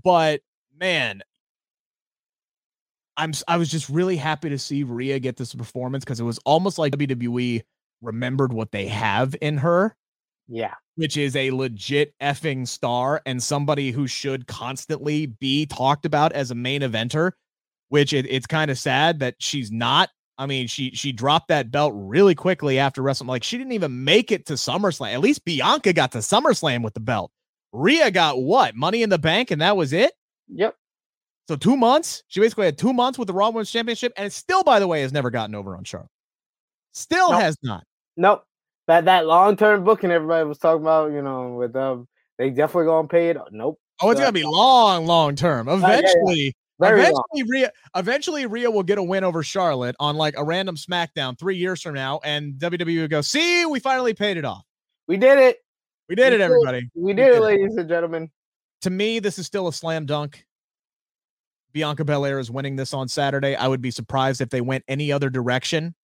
But 0.04 0.40
man, 0.78 1.22
I'm 3.16 3.32
I 3.48 3.56
was 3.56 3.68
just 3.68 3.88
really 3.88 4.16
happy 4.16 4.48
to 4.50 4.58
see 4.58 4.84
Rhea 4.84 5.18
get 5.18 5.36
this 5.36 5.52
performance 5.52 6.04
because 6.04 6.20
it 6.20 6.24
was 6.24 6.38
almost 6.44 6.78
like 6.78 6.92
WWE 6.92 7.62
remembered 8.00 8.52
what 8.52 8.70
they 8.70 8.86
have 8.86 9.34
in 9.40 9.58
her. 9.58 9.96
Yeah. 10.46 10.74
Which 10.94 11.16
is 11.16 11.34
a 11.34 11.50
legit 11.50 12.14
effing 12.20 12.66
star 12.66 13.20
and 13.26 13.42
somebody 13.42 13.90
who 13.90 14.06
should 14.06 14.46
constantly 14.46 15.26
be 15.26 15.66
talked 15.66 16.06
about 16.06 16.32
as 16.32 16.52
a 16.52 16.54
main 16.54 16.82
eventer, 16.82 17.32
which 17.88 18.12
it, 18.12 18.26
it's 18.28 18.46
kind 18.46 18.70
of 18.70 18.78
sad 18.78 19.20
that 19.20 19.36
she's 19.38 19.70
not. 19.70 20.10
I 20.36 20.46
mean, 20.46 20.68
she 20.68 20.92
she 20.92 21.10
dropped 21.12 21.48
that 21.48 21.70
belt 21.70 21.92
really 21.96 22.34
quickly 22.34 22.78
after 22.78 23.02
WrestleMania. 23.02 23.28
Like 23.28 23.44
she 23.44 23.58
didn't 23.58 23.72
even 23.72 24.04
make 24.04 24.30
it 24.30 24.46
to 24.46 24.54
SummerSlam. 24.54 25.12
At 25.12 25.20
least 25.20 25.44
Bianca 25.44 25.92
got 25.92 26.12
to 26.12 26.18
SummerSlam 26.18 26.82
with 26.82 26.94
the 26.94 27.00
belt. 27.00 27.32
Rhea 27.72 28.10
got 28.10 28.40
what? 28.40 28.76
Money 28.76 29.02
in 29.02 29.10
the 29.10 29.18
bank, 29.18 29.50
and 29.50 29.60
that 29.60 29.76
was 29.76 29.92
it. 29.92 30.12
Yep. 30.48 30.76
So 31.48 31.56
two 31.56 31.76
months. 31.76 32.22
She 32.28 32.40
basically 32.40 32.66
had 32.66 32.78
two 32.78 32.92
months 32.92 33.18
with 33.18 33.26
the 33.26 33.34
Raw 33.34 33.48
Women's 33.48 33.70
Championship, 33.70 34.12
and 34.16 34.32
still, 34.32 34.62
by 34.62 34.78
the 34.78 34.86
way, 34.86 35.02
has 35.02 35.12
never 35.12 35.30
gotten 35.30 35.54
over 35.54 35.76
on 35.76 35.84
Charlotte. 35.84 36.10
Still 36.92 37.30
nope. 37.30 37.40
has 37.40 37.56
not. 37.62 37.84
Nope. 38.16 38.44
That 38.86 39.04
that 39.06 39.26
long 39.26 39.56
term 39.56 39.84
booking 39.84 40.10
everybody 40.10 40.46
was 40.46 40.58
talking 40.58 40.82
about, 40.82 41.12
you 41.12 41.22
know, 41.22 41.54
with 41.54 41.74
um, 41.76 42.06
they 42.38 42.50
definitely 42.50 42.86
gonna 42.86 43.08
pay 43.08 43.30
it. 43.30 43.36
Nope. 43.50 43.78
Oh, 44.00 44.10
it's 44.10 44.20
gonna 44.20 44.32
be 44.32 44.44
long, 44.44 45.06
long 45.06 45.34
term. 45.34 45.68
Eventually, 45.68 45.88
uh, 45.88 46.04
yeah, 46.06 46.44
yeah. 46.44 46.50
Eventually, 46.80 47.12
long. 47.12 47.48
Rhea, 47.48 47.72
eventually, 47.96 48.46
Rhea 48.46 48.70
will 48.70 48.82
get 48.82 48.98
a 48.98 49.02
win 49.02 49.24
over 49.24 49.42
Charlotte 49.42 49.96
on 49.98 50.16
like 50.16 50.34
a 50.36 50.44
random 50.44 50.76
SmackDown 50.76 51.38
three 51.38 51.56
years 51.56 51.82
from 51.82 51.94
now, 51.94 52.20
and 52.24 52.54
WWE 52.54 53.00
will 53.00 53.08
go, 53.08 53.20
"See, 53.20 53.66
we 53.66 53.80
finally 53.80 54.14
paid 54.14 54.36
it 54.36 54.44
off. 54.44 54.64
We 55.06 55.16
did 55.16 55.38
it. 55.38 55.58
We 56.08 56.14
did 56.14 56.30
we 56.30 56.36
it, 56.36 56.40
everybody. 56.40 56.90
We, 56.94 57.02
we 57.02 57.12
did, 57.14 57.26
did, 57.26 57.36
it, 57.36 57.42
ladies 57.42 57.76
and 57.76 57.88
gentlemen. 57.88 58.30
to 58.82 58.90
me, 58.90 59.18
this 59.18 59.38
is 59.38 59.46
still 59.46 59.68
a 59.68 59.72
slam 59.72 60.06
dunk. 60.06 60.44
Bianca 61.72 62.04
Belair 62.04 62.38
is 62.38 62.50
winning 62.50 62.76
this 62.76 62.94
on 62.94 63.08
Saturday. 63.08 63.54
I 63.54 63.68
would 63.68 63.82
be 63.82 63.90
surprised 63.90 64.40
if 64.40 64.48
they 64.48 64.60
went 64.60 64.84
any 64.88 65.12
other 65.12 65.30
direction. 65.30 65.94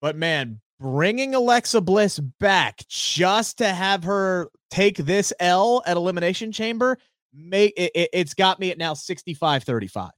But 0.00 0.16
man, 0.16 0.60
bringing 0.78 1.34
Alexa 1.34 1.80
Bliss 1.80 2.18
back 2.18 2.86
just 2.88 3.58
to 3.58 3.68
have 3.68 4.04
her 4.04 4.50
take 4.70 4.96
this 4.96 5.32
L 5.40 5.82
at 5.86 5.96
Elimination 5.96 6.52
Chamber, 6.52 6.98
make 7.32 7.72
it, 7.76 7.92
it, 7.94 8.10
it's 8.12 8.34
got 8.34 8.58
me 8.58 8.70
at 8.70 8.78
now 8.78 8.94
65 8.94 9.64
35 9.64 10.10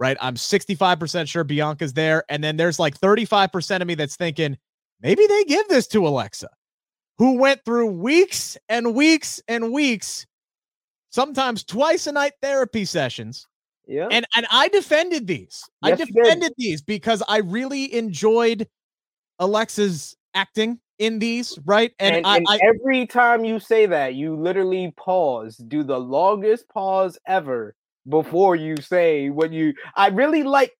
right? 0.00 0.16
I'm 0.20 0.34
65% 0.34 1.28
sure 1.28 1.44
Bianca's 1.44 1.92
there. 1.92 2.24
And 2.28 2.42
then 2.42 2.56
there's 2.56 2.78
like 2.78 2.98
35% 2.98 3.82
of 3.82 3.86
me 3.86 3.94
that's 3.94 4.16
thinking 4.16 4.56
maybe 5.00 5.26
they 5.26 5.44
give 5.44 5.68
this 5.68 5.86
to 5.88 6.08
Alexa, 6.08 6.48
who 7.18 7.38
went 7.38 7.64
through 7.64 7.86
weeks 7.86 8.56
and 8.68 8.94
weeks 8.94 9.40
and 9.46 9.72
weeks, 9.72 10.26
sometimes 11.10 11.62
twice 11.62 12.06
a 12.06 12.12
night 12.12 12.32
therapy 12.42 12.86
sessions. 12.86 13.46
Yeah. 13.86 14.08
And 14.10 14.24
and 14.36 14.46
I 14.50 14.68
defended 14.68 15.26
these. 15.26 15.68
Yes, 15.82 16.00
I 16.00 16.04
defended 16.04 16.52
these 16.56 16.80
because 16.80 17.22
I 17.28 17.38
really 17.38 17.92
enjoyed 17.92 18.66
Alexa's 19.38 20.16
acting 20.32 20.80
in 21.00 21.18
these, 21.18 21.58
right? 21.64 21.92
And, 21.98 22.16
and, 22.16 22.26
I, 22.26 22.36
and 22.36 22.46
I, 22.48 22.60
every 22.62 23.06
time 23.06 23.44
you 23.44 23.58
say 23.58 23.86
that, 23.86 24.14
you 24.14 24.36
literally 24.36 24.92
pause, 24.96 25.56
do 25.56 25.82
the 25.82 25.98
longest 25.98 26.68
pause 26.68 27.18
ever 27.26 27.74
before 28.08 28.56
you 28.56 28.76
say 28.76 29.28
what 29.28 29.52
you 29.52 29.74
I 29.94 30.08
really 30.08 30.42
like 30.42 30.72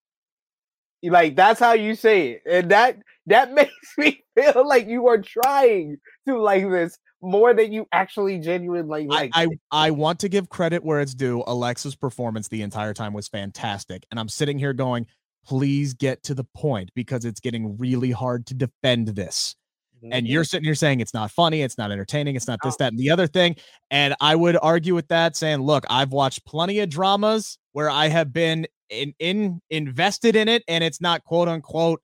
like 1.03 1.37
that's 1.37 1.59
how 1.59 1.73
you 1.73 1.95
say 1.95 2.31
it. 2.31 2.43
And 2.47 2.71
that 2.71 2.99
that 3.27 3.53
makes 3.55 3.95
me 3.99 4.23
feel 4.37 4.67
like 4.67 4.87
you 4.87 5.09
are 5.09 5.19
trying 5.19 5.97
to 6.29 6.39
like 6.39 6.69
this 6.71 6.99
more 7.23 7.53
than 7.53 7.73
you 7.73 7.87
actually 7.93 8.39
genuinely 8.39 9.07
like. 9.07 9.31
I, 9.35 9.45
I, 9.45 9.87
I 9.87 9.91
want 9.91 10.21
to 10.21 10.29
give 10.29 10.49
credit 10.49 10.85
where 10.85 11.01
it's 11.01 11.15
due. 11.15 11.45
Alexa's 11.47 11.97
performance 11.97 12.49
the 12.49 12.63
entire 12.63 12.95
time 12.95 13.13
was 13.13 13.29
fantastic. 13.29 14.05
And 14.11 14.19
I'm 14.19 14.29
sitting 14.29 14.59
here 14.59 14.73
going, 14.73 15.07
please 15.45 15.93
get 15.93 16.23
to 16.25 16.35
the 16.35 16.45
point 16.45 16.91
because 16.95 17.27
it's 17.27 17.41
getting 17.41 17.77
really 17.77 18.11
hard 18.11 18.47
to 18.47 18.55
defend 18.55 19.09
this 19.09 19.55
and 20.03 20.13
mm-hmm. 20.13 20.27
you're 20.27 20.45
sitting 20.45 20.65
here 20.65 20.75
saying 20.75 21.01
it's 21.01 21.15
not 21.15 21.31
funny, 21.31 21.63
it's 21.63 21.79
not 21.79 21.91
entertaining, 21.93 22.37
it's 22.37 22.49
not 22.49 22.59
this, 22.63 22.77
that, 22.77 22.93
and 22.93 22.99
the 22.99 23.11
other 23.11 23.27
thing. 23.27 23.57
And 23.91 24.15
I 24.21 24.35
would 24.35 24.57
argue 24.63 24.95
with 24.95 25.09
that, 25.09 25.37
saying, 25.37 25.61
look, 25.61 25.85
I've 25.91 26.13
watched 26.13 26.45
plenty 26.45 26.81
of 26.81 26.89
dramas 26.89 27.59
where 27.73 27.91
I 27.91 28.09
have 28.09 28.33
been 28.33 28.67
in, 28.89 29.15
in 29.19 29.61
invested 29.71 30.37
in 30.37 30.49
it, 30.49 30.63
and 30.69 30.83
it's 30.83 31.01
not 31.01 31.25
quote 31.25 31.49
unquote 31.49 32.03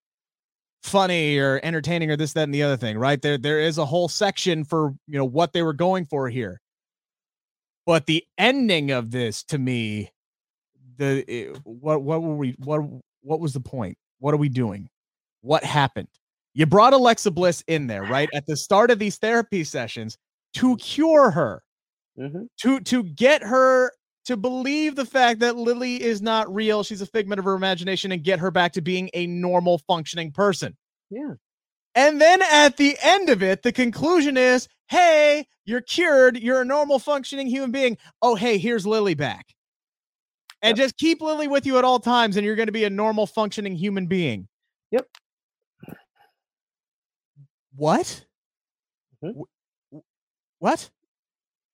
funny 0.83 1.39
or 1.39 1.61
entertaining 1.63 2.11
or 2.11 2.17
this, 2.17 2.33
that, 2.35 2.45
and 2.45 2.55
the 2.55 2.63
other 2.63 2.77
thing, 2.77 2.99
right? 2.99 3.21
There, 3.21 3.39
there 3.39 3.61
is 3.61 3.79
a 3.79 3.85
whole 3.85 4.09
section 4.09 4.65
for 4.65 4.95
you 5.07 5.19
know 5.19 5.25
what 5.25 5.53
they 5.53 5.63
were 5.63 5.73
going 5.73 6.07
for 6.07 6.29
here. 6.29 6.61
But 7.87 8.07
the 8.07 8.25
ending 8.37 8.91
of 8.91 9.11
this 9.11 9.45
to 9.45 9.59
me, 9.59 10.11
the 10.97 11.25
it, 11.33 11.59
what 11.65 12.03
what 12.03 12.23
were 12.23 12.37
we 12.37 12.57
what 12.59 12.81
what 13.23 13.41
was 13.41 13.53
the 13.53 13.61
point? 13.61 13.97
What 14.19 14.35
are 14.35 14.39
we 14.39 14.49
doing? 14.49 14.89
What 15.41 15.63
happened? 15.63 16.09
You 16.57 16.65
brought 16.65 16.95
Alexa 16.95 17.31
Bliss 17.33 17.63
in 17.67 17.87
there, 17.87 18.05
right? 18.05 18.31
At 18.33 18.47
the 18.47 18.57
start 18.57 18.91
of 18.91 18.99
these 18.99 19.19
therapy 19.19 19.63
sessions 19.63 20.17
to 20.55 20.75
cure 20.79 21.31
her, 21.31 21.63
mm-hmm. 22.19 22.45
to 22.63 22.81
to 22.81 23.03
get 23.03 23.43
her 23.43 23.93
to 24.25 24.39
believe 24.39 24.97
the 24.97 25.05
fact 25.05 25.41
that 25.41 25.57
Lily 25.57 26.03
is 26.03 26.23
not 26.23 26.53
real, 26.53 26.83
she's 26.83 27.03
a 27.03 27.07
figment 27.07 27.39
of 27.39 27.45
her 27.45 27.55
imagination, 27.57 28.11
and 28.11 28.25
get 28.25 28.39
her 28.39 28.51
back 28.51 28.73
to 28.73 28.81
being 28.81 29.11
a 29.13 29.27
normal 29.27 29.83
functioning 29.87 30.33
person. 30.33 30.75
Yeah. 31.11 31.35
And 31.95 32.23
then 32.23 32.41
at 32.41 32.79
the 32.79 32.97
end 33.03 33.29
of 33.29 33.43
it, 33.43 33.63
the 33.63 33.71
conclusion 33.71 34.39
is, 34.39 34.67
hey, 34.89 35.47
you're 35.67 35.83
cured. 35.83 36.39
You're 36.39 36.63
a 36.63 36.65
normal 36.65 36.99
functioning 36.99 37.49
human 37.49 37.71
being. 37.71 37.99
Oh, 38.23 38.35
hey, 38.35 38.57
here's 38.57 38.87
Lily 38.87 39.15
back. 39.15 39.55
And 40.63 40.79
yep. 40.79 40.87
just 40.87 40.97
keep 40.97 41.21
Lily 41.21 41.49
with 41.49 41.67
you 41.67 41.77
at 41.77 41.85
all 41.85 42.01
times, 42.01 42.39
and 42.39 42.47
you're 42.47 42.57
going 42.57 42.67
to 42.69 42.73
be 42.73 42.85
a 42.85 42.91
normal 42.91 43.27
functioning 43.27 43.77
human 43.77 44.07
being. 44.07 44.49
Yep 44.91 45.07
what? 47.77 48.25
Mm-hmm. 49.23 49.99
What? 50.59 50.91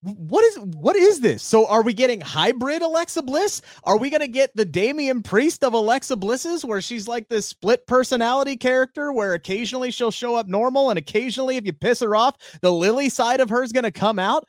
What 0.03 0.45
is 0.45 0.59
what 0.59 0.97
is 0.97 1.21
this? 1.21 1.45
So 1.45 1.65
are 1.69 1.83
we 1.83 1.95
getting 1.95 2.21
hybrid 2.21 2.83
Alexa 2.83 3.23
Bliss? 3.23 3.63
Are 3.85 3.97
we 3.97 4.11
gonna 4.11 4.27
get 4.27 4.51
the 4.57 4.65
Damian 4.65 5.23
Priest 5.23 5.63
of 5.63 5.75
Alexa 5.75 6.17
Blisses, 6.17 6.65
where 6.65 6.81
she's 6.81 7.07
like 7.07 7.29
this 7.29 7.47
split 7.47 7.87
personality 7.87 8.57
character, 8.57 9.13
where 9.13 9.35
occasionally 9.35 9.93
she'll 9.93 10.11
show 10.11 10.35
up 10.35 10.49
normal, 10.49 10.91
and 10.91 10.99
occasionally, 10.99 11.57
if 11.57 11.65
you 11.65 11.73
piss 11.73 12.01
her 12.01 12.17
off, 12.17 12.35
the 12.63 12.73
Lily 12.73 13.09
side 13.09 13.39
of 13.39 13.49
her 13.49 13.63
is 13.63 13.71
gonna 13.71 13.93
come 13.93 14.19
out? 14.19 14.45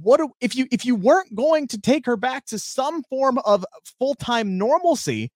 What 0.00 0.18
do, 0.18 0.30
if 0.40 0.54
you 0.54 0.68
if 0.70 0.84
you 0.84 0.94
weren't 0.94 1.34
going 1.34 1.66
to 1.68 1.80
take 1.80 2.06
her 2.06 2.16
back 2.16 2.46
to 2.46 2.58
some 2.58 3.02
form 3.04 3.38
of 3.38 3.64
full 3.98 4.14
time 4.14 4.56
normalcy? 4.56 5.32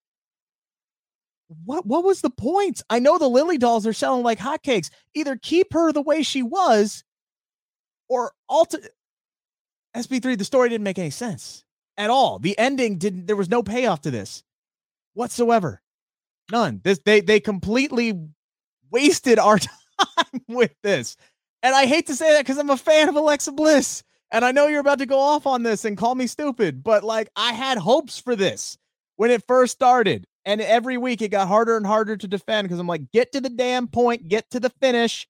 What 1.65 1.85
what 1.85 2.03
was 2.03 2.21
the 2.21 2.29
point? 2.29 2.81
I 2.89 2.99
know 2.99 3.17
the 3.17 3.27
Lily 3.27 3.57
dolls 3.57 3.87
are 3.87 3.93
selling 3.93 4.23
like 4.23 4.39
hotcakes. 4.39 4.89
Either 5.15 5.35
keep 5.35 5.73
her 5.73 5.91
the 5.91 6.01
way 6.01 6.21
she 6.21 6.43
was, 6.43 7.03
or 8.07 8.33
alter. 8.47 8.79
SB3. 9.95 10.37
the 10.37 10.45
story 10.45 10.69
didn't 10.69 10.83
make 10.83 10.99
any 10.99 11.09
sense 11.09 11.63
at 11.97 12.11
all. 12.11 12.37
The 12.37 12.57
ending 12.59 12.99
didn't. 12.99 13.25
There 13.25 13.35
was 13.35 13.49
no 13.49 13.63
payoff 13.63 14.01
to 14.01 14.11
this 14.11 14.43
whatsoever. 15.13 15.81
None. 16.51 16.81
This 16.83 16.99
they 17.03 17.21
they 17.21 17.39
completely 17.39 18.13
wasted 18.91 19.39
our 19.39 19.57
time 19.59 20.41
with 20.47 20.73
this. 20.83 21.17
And 21.63 21.75
I 21.75 21.87
hate 21.87 22.07
to 22.07 22.15
say 22.15 22.31
that 22.33 22.41
because 22.41 22.57
I'm 22.57 22.69
a 22.69 22.77
fan 22.77 23.09
of 23.09 23.15
Alexa 23.15 23.51
Bliss. 23.51 24.03
And 24.31 24.45
I 24.45 24.51
know 24.51 24.67
you're 24.67 24.79
about 24.79 24.99
to 24.99 25.07
go 25.07 25.19
off 25.19 25.47
on 25.47 25.63
this 25.63 25.85
and 25.85 25.97
call 25.97 26.13
me 26.13 26.27
stupid, 26.27 26.83
but 26.83 27.03
like 27.03 27.29
I 27.35 27.53
had 27.53 27.79
hopes 27.79 28.19
for 28.19 28.35
this 28.35 28.77
when 29.15 29.31
it 29.31 29.43
first 29.47 29.73
started. 29.73 30.27
And 30.45 30.61
every 30.61 30.97
week 30.97 31.21
it 31.21 31.29
got 31.29 31.47
harder 31.47 31.77
and 31.77 31.85
harder 31.85 32.17
to 32.17 32.27
defend 32.27 32.67
because 32.67 32.79
I'm 32.79 32.87
like, 32.87 33.11
get 33.11 33.31
to 33.33 33.41
the 33.41 33.49
damn 33.49 33.87
point, 33.87 34.27
get 34.27 34.49
to 34.51 34.59
the 34.59 34.69
finish. 34.81 35.27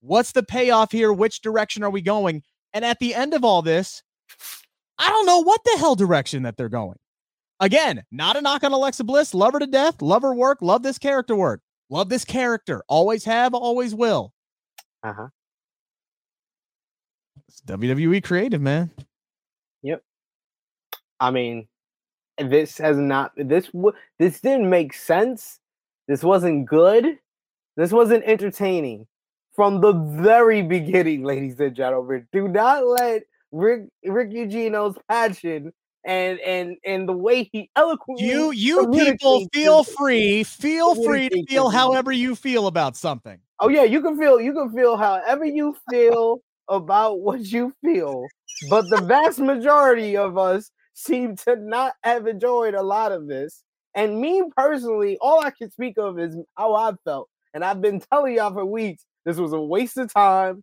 What's 0.00 0.32
the 0.32 0.42
payoff 0.42 0.92
here? 0.92 1.12
Which 1.12 1.40
direction 1.40 1.82
are 1.82 1.90
we 1.90 2.02
going? 2.02 2.42
And 2.72 2.84
at 2.84 2.98
the 2.98 3.14
end 3.14 3.34
of 3.34 3.44
all 3.44 3.62
this, 3.62 4.02
I 4.98 5.08
don't 5.08 5.26
know 5.26 5.42
what 5.42 5.60
the 5.64 5.76
hell 5.78 5.94
direction 5.94 6.42
that 6.42 6.56
they're 6.56 6.68
going. 6.68 6.98
Again, 7.60 8.02
not 8.10 8.36
a 8.36 8.40
knock 8.40 8.64
on 8.64 8.72
Alexa 8.72 9.04
Bliss. 9.04 9.34
Love 9.34 9.52
her 9.52 9.58
to 9.58 9.66
death. 9.66 10.00
Love 10.00 10.22
her 10.22 10.34
work. 10.34 10.58
Love 10.62 10.82
this 10.82 10.98
character 10.98 11.36
work. 11.36 11.60
Love 11.90 12.08
this 12.08 12.24
character. 12.24 12.82
Always 12.88 13.24
have, 13.24 13.52
always 13.54 13.94
will. 13.94 14.32
Uh 15.02 15.12
huh. 15.12 15.28
It's 17.48 17.60
WWE 17.62 18.22
creative, 18.22 18.60
man. 18.60 18.90
Yep. 19.82 20.02
I 21.18 21.30
mean, 21.30 21.66
this 22.38 22.78
has 22.78 22.96
not 22.96 23.32
this 23.36 23.70
this 24.18 24.40
didn't 24.40 24.68
make 24.68 24.94
sense. 24.94 25.58
This 26.08 26.22
wasn't 26.22 26.66
good. 26.66 27.18
This 27.76 27.92
wasn't 27.92 28.24
entertaining 28.24 29.06
from 29.54 29.80
the 29.80 29.92
very 29.92 30.62
beginning, 30.62 31.24
ladies 31.24 31.58
and 31.60 31.74
gentlemen. 31.74 32.26
Do 32.32 32.48
not 32.48 32.86
let 32.86 33.22
Rick 33.52 33.88
Rick 34.04 34.30
Ucchino's 34.30 34.96
passion 35.08 35.72
and 36.04 36.40
and 36.40 36.76
and 36.84 37.08
the 37.08 37.12
way 37.12 37.48
he 37.52 37.70
eloquently 37.76 38.26
you 38.26 38.50
you 38.52 38.88
people 38.90 39.46
feel 39.52 39.84
free 39.84 40.44
feel 40.44 40.94
free 40.94 41.28
to 41.28 41.44
feel 41.46 41.68
however 41.68 42.10
you 42.10 42.34
feel 42.34 42.66
about 42.66 42.96
something. 42.96 43.38
Oh 43.58 43.68
yeah, 43.68 43.84
you 43.84 44.00
can 44.00 44.18
feel 44.18 44.40
you 44.40 44.54
can 44.54 44.72
feel 44.72 44.96
however 44.96 45.44
you 45.44 45.76
feel 45.90 46.40
about 46.68 47.20
what 47.20 47.40
you 47.40 47.72
feel, 47.84 48.26
but 48.70 48.88
the 48.88 49.02
vast 49.02 49.40
majority 49.40 50.16
of 50.16 50.38
us 50.38 50.70
seem 51.00 51.36
to 51.36 51.56
not 51.56 51.94
have 52.02 52.26
enjoyed 52.26 52.74
a 52.74 52.82
lot 52.82 53.12
of 53.12 53.26
this. 53.26 53.62
And 53.94 54.20
me 54.20 54.42
personally, 54.56 55.18
all 55.20 55.44
I 55.44 55.50
can 55.50 55.70
speak 55.70 55.98
of 55.98 56.18
is 56.18 56.36
how 56.56 56.74
I 56.74 56.92
felt. 57.04 57.28
And 57.54 57.64
I've 57.64 57.80
been 57.80 58.00
telling 58.12 58.36
y'all 58.36 58.52
for 58.52 58.64
weeks 58.64 59.04
this 59.24 59.36
was 59.36 59.52
a 59.52 59.60
waste 59.60 59.96
of 59.96 60.12
time. 60.12 60.62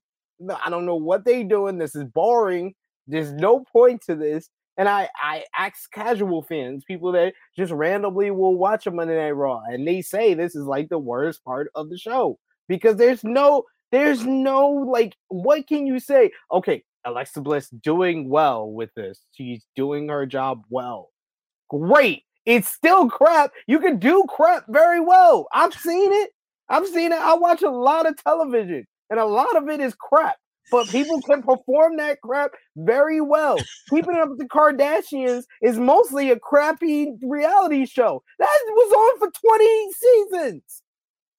I 0.63 0.69
don't 0.69 0.85
know 0.85 0.95
what 0.95 1.25
they 1.25 1.43
doing. 1.43 1.77
This 1.77 1.95
is 1.95 2.03
boring. 2.03 2.73
There's 3.07 3.31
no 3.31 3.63
point 3.71 4.01
to 4.03 4.15
this. 4.15 4.49
And 4.77 4.87
I, 4.87 5.09
I 5.21 5.43
ask 5.57 5.91
casual 5.91 6.43
fans, 6.43 6.83
people 6.85 7.11
that 7.13 7.33
just 7.55 7.71
randomly 7.73 8.29
will 8.29 8.55
watch 8.55 8.85
a 8.85 8.91
Monday 8.91 9.17
Night 9.17 9.31
Raw, 9.31 9.61
and 9.67 9.87
they 9.87 10.03
say 10.03 10.35
this 10.35 10.55
is 10.55 10.65
like 10.65 10.89
the 10.89 10.99
worst 10.99 11.43
part 11.43 11.71
of 11.73 11.89
the 11.89 11.97
show 11.97 12.37
because 12.67 12.95
there's 12.95 13.23
no, 13.23 13.63
there's 13.91 14.23
no 14.23 14.69
like, 14.69 15.15
what 15.29 15.67
can 15.67 15.87
you 15.87 15.99
say? 15.99 16.29
Okay, 16.51 16.83
Alexa 17.05 17.41
Bliss 17.41 17.69
doing 17.69 18.29
well 18.29 18.69
with 18.69 18.89
this. 18.95 19.21
She's 19.31 19.65
doing 19.75 20.09
her 20.09 20.25
job 20.25 20.63
well. 20.69 21.09
Great. 21.69 22.23
It's 22.45 22.69
still 22.69 23.09
crap. 23.09 23.51
You 23.67 23.79
can 23.79 23.99
do 23.99 24.23
crap 24.29 24.65
very 24.69 24.99
well. 24.99 25.47
I've 25.53 25.73
seen 25.73 26.13
it. 26.13 26.31
I've 26.69 26.87
seen 26.87 27.11
it. 27.11 27.19
I 27.19 27.33
watch 27.35 27.61
a 27.61 27.69
lot 27.69 28.07
of 28.07 28.21
television, 28.23 28.85
and 29.09 29.19
a 29.19 29.25
lot 29.25 29.55
of 29.55 29.69
it 29.69 29.79
is 29.79 29.95
crap. 29.95 30.37
But 30.69 30.87
people 30.89 31.21
can 31.21 31.43
perform 31.43 31.97
that 31.97 32.19
crap 32.21 32.51
very 32.75 33.21
well. 33.21 33.57
Keeping 33.89 34.17
Up 34.17 34.29
with 34.29 34.39
the 34.39 34.45
Kardashians 34.45 35.43
is 35.61 35.79
mostly 35.79 36.31
a 36.31 36.39
crappy 36.39 37.13
reality 37.21 37.85
show. 37.85 38.21
That 38.39 38.57
was 38.69 38.93
on 38.93 39.19
for 39.19 39.31
20 39.49 39.91
seasons. 39.93 40.83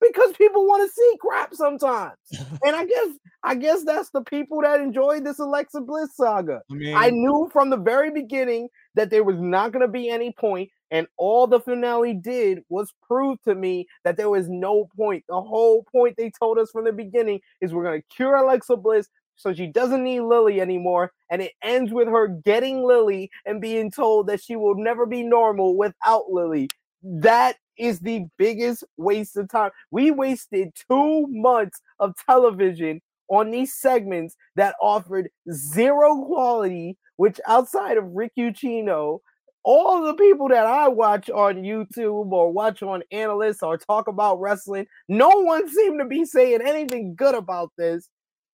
Because 0.00 0.32
people 0.36 0.66
want 0.66 0.88
to 0.88 0.94
see 0.94 1.16
crap 1.20 1.54
sometimes. 1.54 2.16
and 2.64 2.76
I 2.76 2.84
guess 2.84 3.08
I 3.42 3.54
guess 3.54 3.84
that's 3.84 4.10
the 4.10 4.22
people 4.22 4.60
that 4.62 4.80
enjoyed 4.80 5.24
this 5.24 5.38
Alexa 5.38 5.80
Bliss 5.80 6.16
saga. 6.16 6.62
I, 6.70 6.74
mean, 6.74 6.96
I 6.96 7.10
knew 7.10 7.48
from 7.52 7.70
the 7.70 7.76
very 7.76 8.10
beginning 8.10 8.68
that 8.94 9.10
there 9.10 9.24
was 9.24 9.40
not 9.40 9.72
going 9.72 9.86
to 9.86 9.92
be 9.92 10.08
any 10.08 10.32
point, 10.32 10.70
and 10.90 11.06
all 11.16 11.46
the 11.46 11.60
finale 11.60 12.14
did 12.14 12.60
was 12.68 12.92
prove 13.06 13.40
to 13.42 13.54
me 13.54 13.86
that 14.04 14.16
there 14.16 14.30
was 14.30 14.48
no 14.48 14.88
point. 14.96 15.24
The 15.28 15.40
whole 15.40 15.84
point 15.92 16.16
they 16.16 16.30
told 16.30 16.58
us 16.58 16.70
from 16.70 16.84
the 16.84 16.92
beginning 16.92 17.40
is 17.60 17.72
we're 17.72 17.84
going 17.84 18.00
to 18.00 18.16
cure 18.16 18.36
Alexa 18.36 18.76
Bliss 18.76 19.08
so 19.38 19.54
she 19.54 19.68
doesn't 19.68 20.02
need 20.02 20.20
Lily 20.20 20.60
anymore. 20.60 21.12
And 21.30 21.40
it 21.40 21.52
ends 21.62 21.92
with 21.92 22.08
her 22.08 22.26
getting 22.26 22.82
Lily 22.82 23.30
and 23.46 23.60
being 23.60 23.90
told 23.90 24.26
that 24.26 24.42
she 24.42 24.56
will 24.56 24.74
never 24.74 25.06
be 25.06 25.22
normal 25.22 25.76
without 25.76 26.30
Lily. 26.30 26.68
That 27.02 27.56
is 27.78 28.00
the 28.00 28.26
biggest 28.36 28.84
waste 28.96 29.36
of 29.36 29.48
time. 29.48 29.70
We 29.90 30.10
wasted 30.10 30.72
two 30.90 31.26
months 31.28 31.80
of 31.98 32.14
television 32.26 33.00
on 33.28 33.50
these 33.50 33.74
segments 33.74 34.36
that 34.56 34.74
offered 34.80 35.28
zero 35.52 36.24
quality, 36.24 36.96
which 37.16 37.40
outside 37.46 37.96
of 37.96 38.12
Rick 38.12 38.32
Ucchino, 38.38 39.20
all 39.64 40.02
the 40.02 40.14
people 40.14 40.48
that 40.48 40.66
I 40.66 40.88
watch 40.88 41.28
on 41.28 41.56
YouTube 41.56 42.32
or 42.32 42.50
watch 42.52 42.82
on 42.82 43.02
analysts 43.12 43.62
or 43.62 43.76
talk 43.76 44.08
about 44.08 44.40
wrestling, 44.40 44.86
no 45.08 45.28
one 45.28 45.68
seemed 45.68 46.00
to 46.00 46.06
be 46.06 46.24
saying 46.24 46.60
anything 46.64 47.14
good 47.14 47.34
about 47.34 47.70
this. 47.76 48.08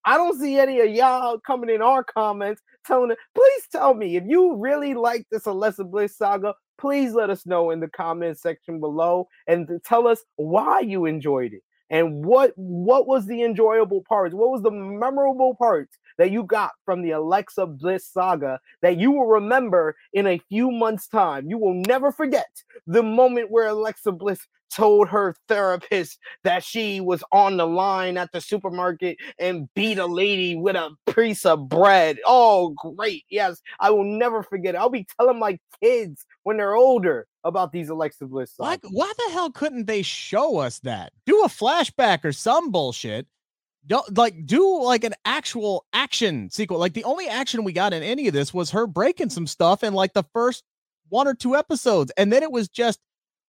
I 0.05 0.17
don't 0.17 0.39
see 0.39 0.59
any 0.59 0.81
of 0.81 0.91
y'all 0.91 1.39
coming 1.39 1.71
in 1.71 1.81
our 1.81 2.05
comments 2.05 2.61
telling 2.87 3.13
it. 3.13 3.19
Please 3.35 3.63
tell 3.71 3.95
me 3.95 4.17
if 4.17 4.25
you 4.27 4.57
really 4.57 4.95
like 4.95 5.27
this 5.31 5.47
Alexa 5.47 5.85
Bliss 5.85 6.17
saga. 6.17 6.55
Please 6.79 7.15
let 7.15 7.31
us 7.31 7.47
know 7.47 7.71
in 7.71 7.81
the 7.81 7.89
comment 7.89 8.39
section 8.39 8.81
below 8.81 9.29
and 9.47 9.69
tell 9.85 10.07
us 10.07 10.25
why 10.37 10.81
you 10.81 11.07
enjoyed 11.07 11.53
it 11.53 11.63
and 11.91 12.25
what 12.25 12.53
what 12.57 13.07
was 13.07 13.27
the 13.27 13.43
enjoyable 13.43 14.03
parts. 14.09 14.35
What 14.35 14.51
was 14.51 14.63
the 14.63 14.71
memorable 14.71 15.55
parts 15.55 15.97
that 16.19 16.31
you 16.31 16.45
got 16.45 16.73
from 16.85 17.03
the 17.03 17.13
Alexa 17.13 17.67
Bliss 17.67 18.09
saga 18.09 18.61
that 18.83 18.99
you 18.99 19.11
will 19.11 19.27
remember 19.27 19.97
in 20.13 20.27
a 20.27 20.41
few 20.49 20.71
months' 20.71 21.09
time. 21.09 21.49
You 21.49 21.59
will 21.59 21.75
never 21.87 22.13
forget 22.13 22.63
the 22.87 23.03
moment 23.03 23.51
where 23.51 23.69
Alexa 23.69 24.13
Bliss 24.13 24.47
told 24.71 25.09
her 25.09 25.35
therapist 25.49 26.19
that 26.43 26.65
she 26.65 27.01
was 27.01 27.23
on 27.33 27.57
the 27.57 27.67
line 27.67 28.17
at 28.17 28.33
the 28.33 28.41
supermarket 28.41 29.17
and 29.39 29.69
beat 29.75 29.99
a 29.99 30.07
lady 30.07 30.57
with 30.57 30.77
a 30.77 30.91
piece 31.13 31.47
of 31.47 31.69
bread. 31.69 32.19
Oh, 32.27 32.71
great. 32.71 33.25
Yes, 33.29 33.61
I 33.81 33.91
will 33.91 34.05
never 34.05 34.43
forget 34.43 34.75
it. 34.75 34.79
I'll 34.79 34.89
be 34.89 35.07
telling 35.19 35.39
my 35.39 35.59
kids 35.83 36.25
when 36.43 36.57
they're 36.57 36.75
older 36.75 37.27
about 37.45 37.73
these 37.73 37.89
Alexa 37.89 38.27
Bliss 38.27 38.53
songs. 38.53 38.67
Like, 38.67 38.85
why 38.91 39.13
the 39.17 39.33
hell 39.33 39.51
couldn't 39.51 39.87
they 39.87 40.03
show 40.03 40.59
us 40.59 40.81
that? 40.81 41.13
Do 41.27 41.43
a 41.43 41.49
flashback 41.49 42.25
or 42.25 42.33
some 42.33 42.71
bullshit. 42.71 43.27
Don't 43.87 44.17
like 44.17 44.47
do 44.47 44.83
like 44.83 45.05
an 45.05 45.13
actual 45.27 45.85
action 45.93 46.49
sequel. 46.49 46.79
Like 46.79 46.95
the 46.95 47.05
only 47.05 47.29
action 47.29 47.65
we 47.65 47.75
got 47.75 47.93
in 47.93 48.03
any 48.03 48.27
of 48.27 48.33
this 48.33 48.55
was 48.55 48.71
her 48.71 48.87
breaking 48.87 49.29
some 49.29 49.47
stuff 49.47 49.85
in 49.85 49.93
like 49.93 50.15
the 50.15 50.25
first 50.33 50.65
one 51.11 51.29
or 51.29 51.35
two 51.35 51.55
episodes, 51.55 52.11
and 52.17 52.33
then 52.33 52.43
it 52.43 52.51
was 52.51 52.67
just 52.67 52.99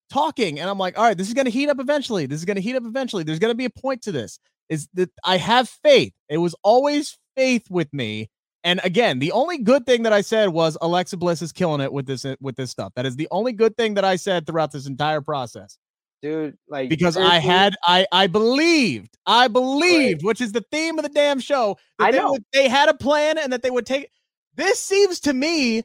talking 0.09 0.59
and 0.59 0.69
i'm 0.69 0.77
like 0.77 0.97
all 0.97 1.03
right 1.03 1.17
this 1.17 1.27
is 1.27 1.33
going 1.33 1.45
to 1.45 1.51
heat 1.51 1.69
up 1.69 1.79
eventually. 1.79 2.25
This 2.25 2.39
is 2.39 2.45
going 2.45 2.55
to 2.55 2.61
heat 2.61 2.75
up 2.75 2.85
eventually. 2.85 3.23
There's 3.23 3.39
going 3.39 3.51
to 3.51 3.57
be 3.57 3.65
a 3.65 3.69
point 3.69 4.01
to 4.03 4.11
this. 4.11 4.39
Is 4.69 4.87
that 4.93 5.11
i 5.23 5.37
have 5.37 5.69
faith. 5.69 6.13
It 6.29 6.37
was 6.37 6.55
always 6.63 7.17
faith 7.35 7.69
with 7.69 7.91
me 7.93 8.29
and 8.63 8.79
again 8.83 9.19
the 9.19 9.31
only 9.31 9.57
good 9.57 9.85
thing 9.85 10.03
that 10.03 10.13
i 10.13 10.21
said 10.21 10.47
was 10.49 10.77
alexa 10.81 11.17
bliss 11.17 11.41
is 11.41 11.51
killing 11.51 11.81
it 11.81 11.91
with 11.91 12.05
this 12.05 12.25
uh, 12.25 12.35
with 12.39 12.55
this 12.55 12.71
stuff. 12.71 12.93
That 12.95 13.05
is 13.05 13.15
the 13.15 13.27
only 13.31 13.53
good 13.53 13.75
thing 13.77 13.95
that 13.95 14.05
i 14.05 14.15
said 14.15 14.45
throughout 14.45 14.71
this 14.71 14.87
entire 14.87 15.21
process. 15.21 15.77
Dude 16.21 16.57
like 16.67 16.89
because 16.89 17.17
i 17.17 17.39
had 17.39 17.75
i 17.83 18.07
i 18.11 18.27
believed 18.27 19.17
i 19.25 19.47
believed 19.47 20.23
right. 20.23 20.27
which 20.27 20.41
is 20.41 20.53
the 20.53 20.65
theme 20.71 20.97
of 20.97 21.03
the 21.03 21.09
damn 21.09 21.39
show 21.39 21.77
i 21.99 22.09
know. 22.09 22.31
would, 22.31 22.45
they 22.51 22.67
had 22.67 22.89
a 22.89 22.95
plan 22.95 23.37
and 23.37 23.53
that 23.53 23.61
they 23.61 23.69
would 23.69 23.85
take 23.85 24.09
this 24.55 24.79
seems 24.79 25.19
to 25.19 25.33
me 25.33 25.83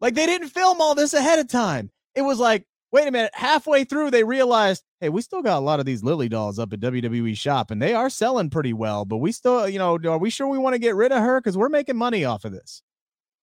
like 0.00 0.14
they 0.14 0.26
didn't 0.26 0.48
film 0.48 0.80
all 0.80 0.94
this 0.94 1.14
ahead 1.14 1.38
of 1.38 1.48
time. 1.48 1.90
It 2.14 2.22
was 2.22 2.38
like 2.38 2.66
wait 2.94 3.08
a 3.08 3.10
minute, 3.10 3.32
halfway 3.34 3.82
through, 3.82 4.08
they 4.08 4.22
realized, 4.22 4.84
hey, 5.00 5.08
we 5.08 5.20
still 5.20 5.42
got 5.42 5.58
a 5.58 5.60
lot 5.60 5.80
of 5.80 5.84
these 5.84 6.04
Lily 6.04 6.28
dolls 6.28 6.60
up 6.60 6.72
at 6.72 6.78
WWE 6.78 7.36
shop 7.36 7.72
and 7.72 7.82
they 7.82 7.92
are 7.92 8.08
selling 8.08 8.48
pretty 8.48 8.72
well, 8.72 9.04
but 9.04 9.16
we 9.16 9.32
still, 9.32 9.68
you 9.68 9.80
know, 9.80 9.98
are 10.04 10.16
we 10.16 10.30
sure 10.30 10.46
we 10.46 10.58
want 10.58 10.74
to 10.74 10.78
get 10.78 10.94
rid 10.94 11.10
of 11.10 11.18
her? 11.18 11.40
Because 11.40 11.58
we're 11.58 11.68
making 11.68 11.96
money 11.96 12.24
off 12.24 12.44
of 12.44 12.52
this. 12.52 12.82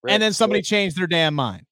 Right. 0.04 0.14
And 0.14 0.24
then 0.24 0.32
somebody 0.32 0.62
changed 0.62 0.98
their 0.98 1.06
damn 1.06 1.36
mind. 1.36 1.64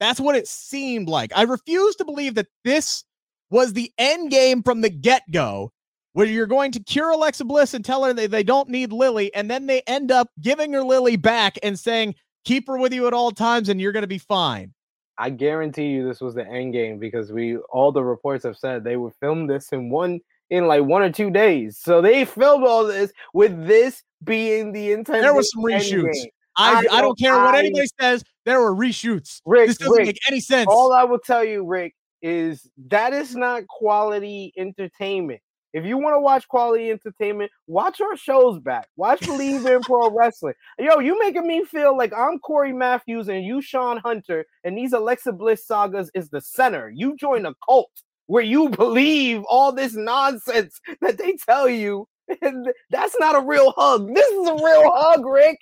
That's 0.00 0.18
what 0.18 0.34
it 0.34 0.48
seemed 0.48 1.08
like. 1.08 1.30
I 1.32 1.42
refuse 1.42 1.94
to 1.96 2.04
believe 2.04 2.34
that 2.34 2.48
this 2.64 3.04
was 3.50 3.72
the 3.72 3.92
end 3.98 4.32
game 4.32 4.64
from 4.64 4.80
the 4.80 4.90
get 4.90 5.22
go, 5.30 5.70
where 6.14 6.26
you're 6.26 6.46
going 6.46 6.72
to 6.72 6.80
cure 6.80 7.10
Alexa 7.10 7.44
Bliss 7.44 7.72
and 7.72 7.84
tell 7.84 8.02
her 8.02 8.12
they, 8.12 8.26
they 8.26 8.42
don't 8.42 8.68
need 8.68 8.92
Lily, 8.92 9.32
and 9.32 9.48
then 9.48 9.66
they 9.66 9.82
end 9.86 10.10
up 10.10 10.28
giving 10.40 10.72
her 10.72 10.82
Lily 10.82 11.14
back 11.14 11.56
and 11.62 11.78
saying, 11.78 12.16
keep 12.44 12.66
her 12.66 12.78
with 12.78 12.92
you 12.92 13.06
at 13.06 13.12
all 13.12 13.30
times 13.30 13.68
and 13.68 13.80
you're 13.80 13.92
going 13.92 14.02
to 14.02 14.08
be 14.08 14.18
fine. 14.18 14.74
I 15.18 15.30
guarantee 15.30 15.88
you 15.88 16.06
this 16.06 16.20
was 16.20 16.34
the 16.34 16.46
end 16.46 16.72
game 16.72 16.98
because 16.98 17.32
we 17.32 17.56
all 17.56 17.90
the 17.90 18.04
reports 18.04 18.44
have 18.44 18.56
said 18.56 18.84
they 18.84 18.96
would 18.96 19.14
film 19.20 19.46
this 19.46 19.72
in 19.72 19.90
one 19.90 20.20
in 20.50 20.66
like 20.66 20.84
one 20.84 21.02
or 21.02 21.10
two 21.10 21.30
days. 21.30 21.78
So 21.78 22.00
they 22.00 22.24
filmed 22.24 22.64
all 22.64 22.86
this 22.86 23.12
with 23.34 23.66
this 23.66 24.02
being 24.24 24.72
the 24.72 24.92
intent. 24.92 25.22
There 25.22 25.34
were 25.34 25.42
some 25.42 25.62
reshoots. 25.64 26.26
I, 26.56 26.86
I, 26.90 26.98
I, 26.98 27.00
don't 27.00 27.18
care 27.18 27.34
I, 27.34 27.44
what 27.44 27.54
anybody 27.54 27.86
says. 28.00 28.24
There 28.44 28.60
were 28.60 28.74
reshoots. 28.74 29.40
Rick, 29.46 29.68
this 29.68 29.78
doesn't 29.78 29.96
Rick, 29.96 30.06
make 30.06 30.18
any 30.28 30.40
sense. 30.40 30.66
All 30.68 30.92
I 30.92 31.04
will 31.04 31.20
tell 31.20 31.44
you, 31.44 31.64
Rick, 31.64 31.94
is 32.20 32.68
that 32.88 33.12
is 33.12 33.36
not 33.36 33.66
quality 33.68 34.52
entertainment. 34.56 35.40
If 35.72 35.84
you 35.84 35.98
want 35.98 36.14
to 36.14 36.20
watch 36.20 36.48
quality 36.48 36.90
entertainment, 36.90 37.50
watch 37.66 38.00
our 38.00 38.16
shows 38.16 38.58
back. 38.58 38.88
Watch 38.96 39.20
Bleav 39.20 39.66
in 39.66 39.82
Pro 39.82 40.10
Wrestling. 40.14 40.54
Yo, 40.78 40.98
you 40.98 41.18
making 41.18 41.46
me 41.46 41.64
feel 41.64 41.96
like 41.96 42.12
I'm 42.14 42.38
Cory 42.38 42.72
Matthews 42.72 43.28
and 43.28 43.44
you 43.44 43.60
Shawn 43.60 43.98
Hunter, 43.98 44.46
and 44.64 44.76
these 44.76 44.92
Alexa 44.92 45.32
Bliss 45.32 45.66
sagas 45.66 46.10
is 46.14 46.30
the 46.30 46.40
center. 46.40 46.90
You 46.94 47.16
join 47.16 47.44
a 47.44 47.54
cult 47.68 47.90
where 48.26 48.42
you 48.42 48.68
believe 48.70 49.42
all 49.48 49.72
this 49.72 49.94
nonsense 49.94 50.80
that 51.00 51.18
they 51.18 51.36
tell 51.48 51.68
you. 51.68 52.06
And 52.42 52.68
that's 52.90 53.16
not 53.18 53.36
a 53.36 53.46
real 53.46 53.72
hug. 53.76 54.14
This 54.14 54.28
is 54.28 54.48
a 54.48 54.54
real 54.54 54.92
hug, 54.94 55.24
Rick. 55.24 55.58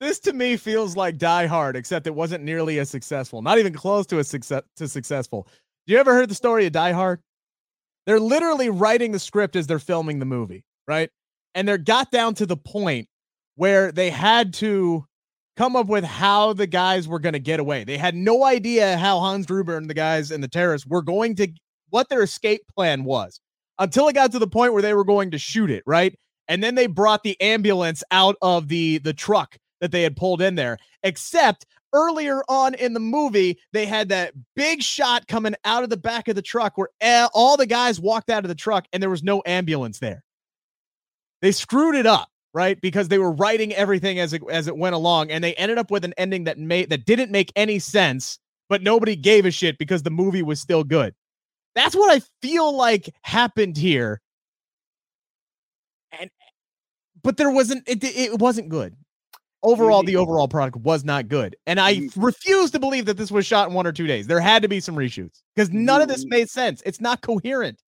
This 0.00 0.20
to 0.20 0.32
me 0.32 0.56
feels 0.56 0.96
like 0.96 1.18
Die 1.18 1.46
Hard, 1.46 1.74
except 1.74 2.06
it 2.06 2.14
wasn't 2.14 2.44
nearly 2.44 2.78
as 2.78 2.88
successful. 2.88 3.42
Not 3.42 3.58
even 3.58 3.72
close 3.72 4.06
to 4.06 4.20
a 4.20 4.24
success 4.24 4.62
to 4.76 4.86
successful. 4.86 5.48
Do 5.86 5.92
you 5.92 5.98
ever 5.98 6.14
heard 6.14 6.30
the 6.30 6.36
story 6.36 6.66
of 6.66 6.72
Die 6.72 6.92
Hard? 6.92 7.20
They're 8.08 8.18
literally 8.18 8.70
writing 8.70 9.12
the 9.12 9.18
script 9.18 9.54
as 9.54 9.66
they're 9.66 9.78
filming 9.78 10.18
the 10.18 10.24
movie, 10.24 10.64
right? 10.86 11.10
And 11.54 11.68
they're 11.68 11.76
got 11.76 12.10
down 12.10 12.32
to 12.36 12.46
the 12.46 12.56
point 12.56 13.06
where 13.56 13.92
they 13.92 14.08
had 14.08 14.54
to 14.54 15.04
come 15.58 15.76
up 15.76 15.88
with 15.88 16.04
how 16.04 16.54
the 16.54 16.66
guys 16.66 17.06
were 17.06 17.18
going 17.18 17.34
to 17.34 17.38
get 17.38 17.60
away. 17.60 17.84
They 17.84 17.98
had 17.98 18.14
no 18.14 18.44
idea 18.44 18.96
how 18.96 19.18
Hans 19.18 19.44
Gruber 19.44 19.76
and 19.76 19.90
the 19.90 19.94
guys 19.94 20.30
and 20.30 20.42
the 20.42 20.48
terrorists 20.48 20.86
were 20.86 21.02
going 21.02 21.34
to 21.36 21.48
what 21.90 22.08
their 22.08 22.22
escape 22.22 22.62
plan 22.74 23.04
was 23.04 23.40
until 23.78 24.08
it 24.08 24.14
got 24.14 24.32
to 24.32 24.38
the 24.38 24.46
point 24.46 24.72
where 24.72 24.80
they 24.80 24.94
were 24.94 25.04
going 25.04 25.30
to 25.32 25.38
shoot 25.38 25.70
it, 25.70 25.82
right? 25.84 26.18
And 26.48 26.64
then 26.64 26.76
they 26.76 26.86
brought 26.86 27.24
the 27.24 27.38
ambulance 27.42 28.02
out 28.10 28.36
of 28.40 28.68
the 28.68 28.98
the 29.00 29.12
truck 29.12 29.58
that 29.82 29.92
they 29.92 30.02
had 30.02 30.16
pulled 30.16 30.40
in 30.40 30.54
there. 30.54 30.78
Except 31.02 31.66
earlier 31.92 32.42
on 32.48 32.74
in 32.74 32.92
the 32.92 33.00
movie, 33.00 33.58
they 33.72 33.86
had 33.86 34.08
that 34.10 34.34
big 34.54 34.82
shot 34.82 35.26
coming 35.26 35.54
out 35.64 35.82
of 35.82 35.90
the 35.90 35.96
back 35.96 36.28
of 36.28 36.36
the 36.36 36.42
truck 36.42 36.76
where 36.76 36.88
all 37.34 37.56
the 37.56 37.66
guys 37.66 38.00
walked 38.00 38.30
out 38.30 38.44
of 38.44 38.48
the 38.48 38.54
truck 38.54 38.86
and 38.92 39.02
there 39.02 39.10
was 39.10 39.22
no 39.22 39.42
ambulance 39.46 39.98
there. 39.98 40.22
They 41.40 41.52
screwed 41.52 41.94
it 41.94 42.06
up, 42.06 42.28
right? 42.52 42.80
Because 42.80 43.08
they 43.08 43.18
were 43.18 43.32
writing 43.32 43.72
everything 43.74 44.18
as 44.18 44.32
it 44.32 44.42
as 44.50 44.66
it 44.66 44.76
went 44.76 44.94
along, 44.94 45.30
and 45.30 45.42
they 45.42 45.54
ended 45.54 45.78
up 45.78 45.90
with 45.90 46.04
an 46.04 46.14
ending 46.18 46.44
that 46.44 46.58
made 46.58 46.90
that 46.90 47.06
didn't 47.06 47.30
make 47.30 47.52
any 47.54 47.78
sense, 47.78 48.38
but 48.68 48.82
nobody 48.82 49.14
gave 49.14 49.46
a 49.46 49.50
shit 49.50 49.78
because 49.78 50.02
the 50.02 50.10
movie 50.10 50.42
was 50.42 50.60
still 50.60 50.82
good. 50.82 51.14
That's 51.74 51.94
what 51.94 52.10
I 52.10 52.20
feel 52.42 52.76
like 52.76 53.14
happened 53.22 53.76
here. 53.76 54.20
And 56.18 56.28
but 57.22 57.36
there 57.36 57.50
wasn't 57.50 57.88
it, 57.88 58.02
it 58.02 58.38
wasn't 58.38 58.68
good 58.68 58.96
overall 59.62 60.02
the 60.02 60.16
overall 60.16 60.48
product 60.48 60.76
was 60.76 61.04
not 61.04 61.28
good. 61.28 61.56
And 61.66 61.80
i 61.80 62.08
refuse 62.16 62.70
to 62.72 62.78
believe 62.78 63.06
that 63.06 63.16
this 63.16 63.30
was 63.30 63.46
shot 63.46 63.68
in 63.68 63.74
one 63.74 63.86
or 63.86 63.92
two 63.92 64.06
days. 64.06 64.26
There 64.26 64.40
had 64.40 64.62
to 64.62 64.68
be 64.68 64.80
some 64.80 64.96
reshoots 64.96 65.42
because 65.54 65.70
none 65.70 66.00
of 66.00 66.08
this 66.08 66.24
made 66.26 66.48
sense. 66.48 66.82
It's 66.86 67.00
not 67.00 67.20
coherent. 67.20 67.80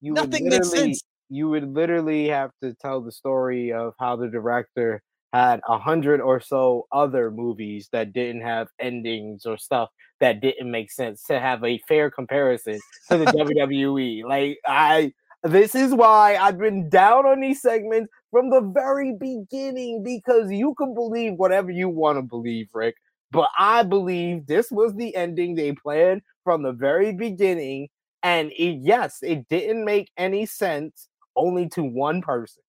Nothing 0.00 0.48
makes 0.48 0.70
sense. 0.70 1.02
you 1.28 1.48
would 1.48 1.72
literally 1.72 2.28
have 2.28 2.50
to 2.62 2.74
tell 2.74 3.00
the 3.00 3.12
story 3.12 3.72
of 3.72 3.94
how 3.98 4.16
the 4.16 4.28
director 4.28 5.02
had 5.32 5.60
a 5.66 5.78
hundred 5.78 6.20
or 6.20 6.40
so 6.40 6.86
other 6.92 7.30
movies 7.30 7.88
that 7.92 8.12
didn't 8.12 8.42
have 8.42 8.68
endings 8.78 9.46
or 9.46 9.56
stuff 9.56 9.88
that 10.20 10.40
didn't 10.40 10.70
make 10.70 10.90
sense 10.90 11.22
to 11.24 11.40
have 11.40 11.64
a 11.64 11.80
fair 11.88 12.10
comparison 12.10 12.78
to 13.08 13.18
the 13.18 13.24
WWE. 13.26 14.24
Like 14.24 14.58
I 14.66 15.12
this 15.44 15.74
is 15.74 15.92
why 15.92 16.36
I've 16.36 16.58
been 16.58 16.88
down 16.88 17.26
on 17.26 17.40
these 17.40 17.60
segments 17.60 18.12
from 18.32 18.50
the 18.50 18.62
very 18.62 19.14
beginning 19.14 20.02
because 20.02 20.50
you 20.50 20.74
can 20.74 20.94
believe 20.94 21.34
whatever 21.34 21.70
you 21.70 21.88
want 21.88 22.18
to 22.18 22.22
believe, 22.22 22.68
Rick. 22.72 22.96
But 23.30 23.50
I 23.58 23.82
believe 23.82 24.46
this 24.46 24.70
was 24.70 24.94
the 24.94 25.14
ending 25.14 25.54
they 25.54 25.72
planned 25.72 26.22
from 26.42 26.62
the 26.62 26.72
very 26.72 27.12
beginning. 27.12 27.88
And 28.22 28.50
it, 28.52 28.78
yes, 28.80 29.18
it 29.22 29.48
didn't 29.48 29.84
make 29.84 30.10
any 30.16 30.46
sense 30.46 31.08
only 31.36 31.68
to 31.70 31.84
one 31.84 32.22
person, 32.22 32.62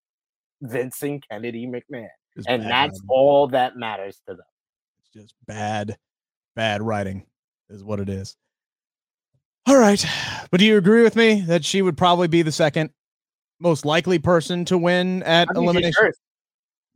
Vincent 0.60 1.24
Kennedy 1.28 1.66
McMahon. 1.66 2.08
Just 2.36 2.48
and 2.48 2.62
that's 2.62 3.00
all 3.08 3.48
that 3.48 3.76
matters 3.76 4.20
to 4.28 4.34
them. 4.34 4.46
It's 5.00 5.10
just 5.10 5.34
bad, 5.46 5.96
bad 6.56 6.82
writing 6.82 7.26
is 7.70 7.82
what 7.82 8.00
it 8.00 8.08
is. 8.08 8.36
All 9.66 9.78
right. 9.78 10.04
But 10.50 10.60
do 10.60 10.66
you 10.66 10.76
agree 10.76 11.02
with 11.02 11.16
me 11.16 11.40
that 11.42 11.64
she 11.64 11.80
would 11.80 11.96
probably 11.96 12.28
be 12.28 12.42
the 12.42 12.52
second 12.52 12.90
most 13.64 13.84
likely 13.84 14.20
person 14.20 14.64
to 14.66 14.78
win 14.78 15.24
at 15.24 15.48
elimination? 15.56 16.12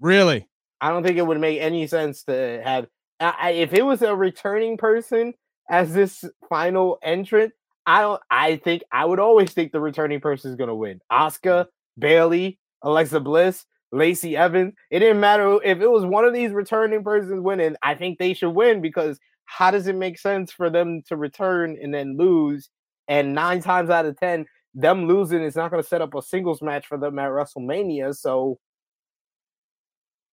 Really? 0.01 0.47
I 0.81 0.91
don't 0.91 1.03
think 1.03 1.19
it 1.19 1.27
would 1.27 1.41
make 1.41 1.61
any 1.61 1.89
sense 1.89 2.23
to 2.25 2.63
have. 2.65 2.87
I, 3.19 3.51
if 3.51 3.73
it 3.73 3.83
was 3.83 4.03
a 4.03 4.15
returning 4.15 4.77
person 4.77 5.35
as 5.69 5.93
this 5.93 6.25
final 6.49 6.99
entrant, 7.03 7.53
I 7.85 8.03
don't. 8.03 8.21
I 8.31 8.57
think 8.57 8.83
I 8.93 9.05
would 9.05 9.19
always 9.19 9.53
think 9.53 9.73
the 9.73 9.81
returning 9.81 10.21
person 10.21 10.51
is 10.51 10.57
going 10.57 10.69
to 10.69 10.75
win. 10.75 11.01
Asuka, 11.11 11.65
mm. 11.65 11.67
Bayley, 11.99 12.59
Alexa 12.83 13.19
Bliss, 13.19 13.65
Lacey 13.91 14.37
Evans. 14.37 14.75
It 14.91 15.01
didn't 15.01 15.21
matter 15.21 15.59
if 15.65 15.81
it 15.81 15.91
was 15.91 16.05
one 16.05 16.25
of 16.25 16.35
these 16.35 16.53
returning 16.53 17.03
persons 17.03 17.41
winning. 17.41 17.75
I 17.83 17.95
think 17.95 18.19
they 18.19 18.35
should 18.35 18.51
win 18.51 18.81
because 18.81 19.19
how 19.47 19.71
does 19.71 19.87
it 19.87 19.97
make 19.97 20.19
sense 20.19 20.53
for 20.53 20.71
them 20.71 21.03
to 21.09 21.17
return 21.17 21.77
and 21.83 21.93
then 21.93 22.17
lose? 22.17 22.69
And 23.09 23.35
nine 23.35 23.63
times 23.63 23.89
out 23.89 24.05
of 24.05 24.19
ten, 24.21 24.47
them 24.79 25.07
losing 25.07 25.43
is 25.43 25.57
not 25.57 25.71
going 25.71 25.83
to 25.83 25.89
set 25.89 26.01
up 26.01 26.15
a 26.15 26.23
singles 26.23 26.63
match 26.63 26.87
for 26.87 26.97
them 26.97 27.19
at 27.19 27.31
WrestleMania. 27.31 28.17
So, 28.17 28.59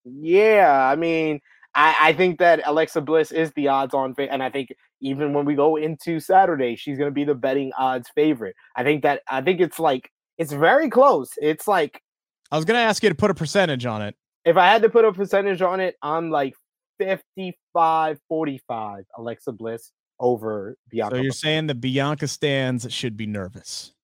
yeah, 0.03 0.87
I 0.87 0.95
mean, 0.95 1.39
I, 1.73 1.95
I 1.99 2.13
think 2.13 2.37
that 2.39 2.61
Alexa 2.63 3.01
Bliss 3.01 3.31
is 3.31 3.51
the 3.53 3.69
odds-on 3.69 4.13
favorite, 4.13 4.33
and 4.33 4.43
I 4.43 4.51
think 4.51 4.69
even 5.01 5.33
when 5.33 5.45
we 5.45 5.55
go 5.55 5.77
into 5.77 6.19
Saturday, 6.19 6.75
she's 6.75 6.97
going 6.99 7.09
to 7.09 7.13
be 7.13 7.23
the 7.23 7.33
betting 7.33 7.71
odds 7.75 8.09
favorite. 8.13 8.55
I 8.75 8.83
think 8.83 9.01
that 9.01 9.23
I 9.27 9.41
think 9.41 9.59
it's 9.59 9.79
like 9.79 10.11
it's 10.37 10.53
very 10.53 10.91
close. 10.91 11.31
It's 11.41 11.67
like 11.67 12.01
I 12.51 12.55
was 12.55 12.65
going 12.65 12.77
to 12.77 12.83
ask 12.83 13.01
you 13.01 13.09
to 13.09 13.15
put 13.15 13.31
a 13.31 13.35
percentage 13.35 13.87
on 13.87 14.03
it. 14.03 14.15
If 14.45 14.57
I 14.57 14.67
had 14.67 14.83
to 14.83 14.89
put 14.89 15.05
a 15.05 15.11
percentage 15.11 15.63
on 15.63 15.79
it, 15.79 15.95
I'm 16.03 16.29
like 16.29 16.53
55 16.99 18.19
45 18.29 19.05
Alexa 19.17 19.51
Bliss 19.53 19.91
over 20.19 20.77
Bianca. 20.89 21.15
So 21.15 21.21
you're 21.23 21.31
saying 21.31 21.65
the 21.65 21.73
Bianca 21.73 22.27
stands 22.27 22.91
should 22.93 23.17
be 23.17 23.25
nervous. 23.25 23.94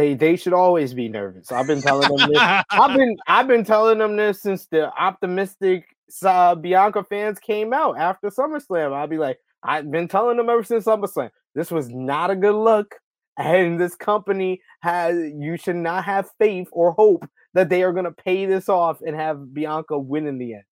They 0.00 0.14
they 0.14 0.36
should 0.36 0.54
always 0.54 0.94
be 0.94 1.10
nervous. 1.10 1.52
I've 1.52 1.66
been 1.66 1.82
telling 1.82 2.08
them 2.08 2.30
this. 2.30 2.38
I've 2.70 2.96
been 2.96 3.18
I've 3.26 3.46
been 3.46 3.64
telling 3.64 3.98
them 3.98 4.16
this 4.16 4.40
since 4.40 4.64
the 4.70 4.90
optimistic 4.94 5.84
uh, 6.24 6.54
Bianca 6.54 7.04
fans 7.04 7.38
came 7.38 7.74
out 7.74 7.98
after 7.98 8.30
SummerSlam. 8.30 8.94
I'll 8.94 9.06
be 9.06 9.18
like, 9.18 9.38
I've 9.62 9.90
been 9.90 10.08
telling 10.08 10.38
them 10.38 10.48
ever 10.48 10.64
since 10.64 10.86
SummerSlam. 10.86 11.28
This 11.54 11.70
was 11.70 11.90
not 11.90 12.30
a 12.30 12.36
good 12.36 12.54
look. 12.54 12.94
And 13.36 13.78
this 13.78 13.94
company 13.94 14.62
has 14.80 15.16
you 15.36 15.58
should 15.58 15.76
not 15.76 16.04
have 16.04 16.30
faith 16.38 16.68
or 16.72 16.92
hope 16.92 17.28
that 17.52 17.68
they 17.68 17.82
are 17.82 17.92
gonna 17.92 18.10
pay 18.10 18.46
this 18.46 18.70
off 18.70 19.02
and 19.02 19.14
have 19.14 19.52
Bianca 19.52 19.98
win 19.98 20.26
in 20.26 20.38
the 20.38 20.54
end. 20.54 20.64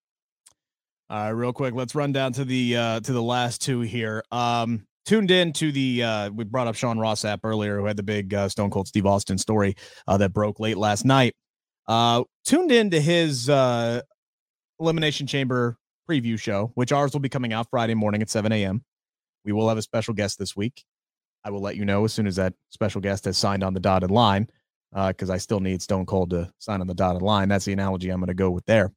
All 1.11 1.19
right, 1.19 1.29
real 1.29 1.53
quick, 1.53 1.75
let's 1.75 1.95
run 1.95 2.13
down 2.13 2.33
to 2.33 2.47
the 2.47 2.77
uh 2.79 3.01
to 3.01 3.13
the 3.13 3.23
last 3.23 3.61
two 3.61 3.83
here. 3.83 4.23
Um 4.33 4.87
tuned 5.09 5.31
in 5.31 5.55
to 5.55 5.73
the 5.73 6.03
uh 6.03 6.29
we 6.31 6.45
brought 6.45 6.67
up 6.67 6.75
Sean 6.75 6.99
Ross 6.99 7.23
Sapp 7.23 7.41
earlier 7.43 7.79
who 7.79 7.87
had 7.87 7.97
the 7.97 8.03
big 8.03 8.35
uh, 8.35 8.47
Stone 8.47 8.69
Cold 8.69 8.89
Steve 8.89 9.07
Austin 9.07 9.39
story 9.39 9.75
uh 10.07 10.19
that 10.19 10.35
broke 10.35 10.61
late 10.61 10.77
last 10.77 11.07
night. 11.07 11.35
Uh 11.87 12.25
tuned 12.45 12.71
in 12.71 12.91
to 12.91 13.01
his 13.01 13.49
uh 13.49 14.03
Elimination 14.79 15.27
Chamber 15.27 15.79
preview 16.09 16.39
show, 16.39 16.73
which 16.75 16.93
ours 16.93 17.15
will 17.15 17.21
be 17.21 17.31
coming 17.31 17.55
out 17.55 17.69
Friday 17.71 17.95
morning 17.95 18.21
at 18.21 18.29
7 18.29 18.53
a.m. 18.53 18.85
We 19.47 19.53
will 19.53 19.69
have 19.71 19.79
a 19.79 19.83
special 19.83 20.13
guest 20.13 20.39
this 20.39 20.55
week. 20.55 20.85
I 21.43 21.51
will 21.51 21.63
let 21.63 21.77
you 21.77 21.87
know 21.87 22.05
as 22.05 22.13
soon 22.13 22.27
as 22.27 22.37
that 22.37 22.53
special 22.69 23.01
guest 23.01 23.25
has 23.25 23.39
signed 23.39 23.65
on 23.65 23.73
the 23.73 23.81
dotted 23.81 24.11
line, 24.11 24.49
because 24.93 25.31
uh, 25.31 25.35
I 25.35 25.39
still 25.39 25.61
need 25.61 25.81
Stone 25.81 26.05
Cold 26.07 26.31
to 26.31 26.53
sign 26.59 26.81
on 26.81 26.87
the 26.87 26.95
dotted 26.95 27.23
line. 27.23 27.49
That's 27.49 27.65
the 27.65 27.73
analogy 27.73 28.11
I'm 28.11 28.21
going 28.21 28.29
to 28.29 28.35
go 28.35 28.51
with 28.51 28.67
there. 28.67 28.93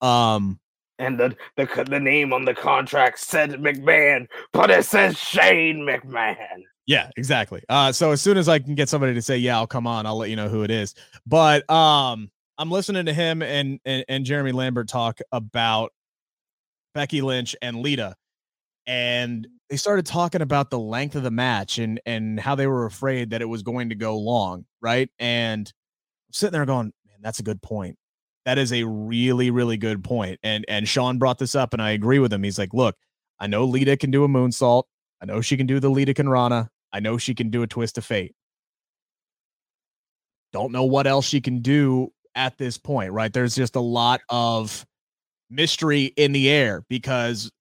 Um, 0.00 0.59
and 1.00 1.18
the, 1.18 1.34
the 1.56 1.84
the 1.88 1.98
name 1.98 2.32
on 2.32 2.44
the 2.44 2.54
contract 2.54 3.18
said 3.18 3.50
McMahon, 3.52 4.28
but 4.52 4.70
it 4.70 4.84
says 4.84 5.18
Shane 5.18 5.78
McMahon. 5.78 6.62
Yeah, 6.86 7.10
exactly. 7.16 7.62
Uh, 7.68 7.92
so 7.92 8.12
as 8.12 8.20
soon 8.20 8.36
as 8.36 8.48
I 8.48 8.58
can 8.58 8.74
get 8.74 8.88
somebody 8.88 9.14
to 9.14 9.22
say, 9.22 9.36
"Yeah, 9.38 9.56
I'll 9.56 9.66
come 9.66 9.86
on," 9.86 10.06
I'll 10.06 10.16
let 10.16 10.30
you 10.30 10.36
know 10.36 10.48
who 10.48 10.62
it 10.62 10.70
is. 10.70 10.94
But 11.26 11.68
um, 11.70 12.30
I'm 12.58 12.70
listening 12.70 13.06
to 13.06 13.12
him 13.12 13.42
and 13.42 13.80
and, 13.84 14.04
and 14.08 14.24
Jeremy 14.24 14.52
Lambert 14.52 14.88
talk 14.88 15.20
about 15.32 15.92
Becky 16.94 17.22
Lynch 17.22 17.56
and 17.62 17.78
Lita, 17.78 18.14
and 18.86 19.46
they 19.70 19.76
started 19.76 20.04
talking 20.04 20.42
about 20.42 20.70
the 20.70 20.78
length 20.78 21.14
of 21.14 21.22
the 21.22 21.30
match 21.30 21.78
and 21.78 22.00
and 22.04 22.38
how 22.38 22.54
they 22.54 22.66
were 22.66 22.86
afraid 22.86 23.30
that 23.30 23.40
it 23.40 23.48
was 23.48 23.62
going 23.62 23.88
to 23.88 23.94
go 23.94 24.18
long, 24.18 24.66
right? 24.80 25.08
And 25.18 25.66
I'm 26.28 26.32
sitting 26.32 26.52
there 26.52 26.66
going, 26.66 26.92
"Man, 27.06 27.18
that's 27.22 27.38
a 27.38 27.44
good 27.44 27.62
point." 27.62 27.96
That 28.50 28.58
is 28.58 28.72
a 28.72 28.82
really, 28.82 29.52
really 29.52 29.76
good 29.76 30.02
point. 30.02 30.40
And 30.42 30.64
and 30.66 30.88
Sean 30.88 31.18
brought 31.18 31.38
this 31.38 31.54
up, 31.54 31.72
and 31.72 31.80
I 31.80 31.90
agree 31.90 32.18
with 32.18 32.32
him. 32.32 32.42
He's 32.42 32.58
like, 32.58 32.74
look, 32.74 32.96
I 33.38 33.46
know 33.46 33.64
Lita 33.64 33.96
can 33.96 34.10
do 34.10 34.24
a 34.24 34.28
moonsault. 34.28 34.82
I 35.22 35.26
know 35.26 35.40
she 35.40 35.56
can 35.56 35.68
do 35.68 35.78
the 35.78 35.88
Lita 35.88 36.20
Rana. 36.20 36.68
I 36.92 36.98
know 36.98 37.16
she 37.16 37.32
can 37.32 37.50
do 37.50 37.62
a 37.62 37.68
twist 37.68 37.96
of 37.96 38.04
fate. 38.04 38.34
Don't 40.52 40.72
know 40.72 40.82
what 40.82 41.06
else 41.06 41.26
she 41.26 41.40
can 41.40 41.60
do 41.60 42.12
at 42.34 42.58
this 42.58 42.76
point, 42.76 43.12
right? 43.12 43.32
There's 43.32 43.54
just 43.54 43.76
a 43.76 43.80
lot 43.80 44.20
of 44.28 44.84
mystery 45.48 46.06
in 46.16 46.32
the 46.32 46.50
air 46.50 46.82
because, 46.88 47.52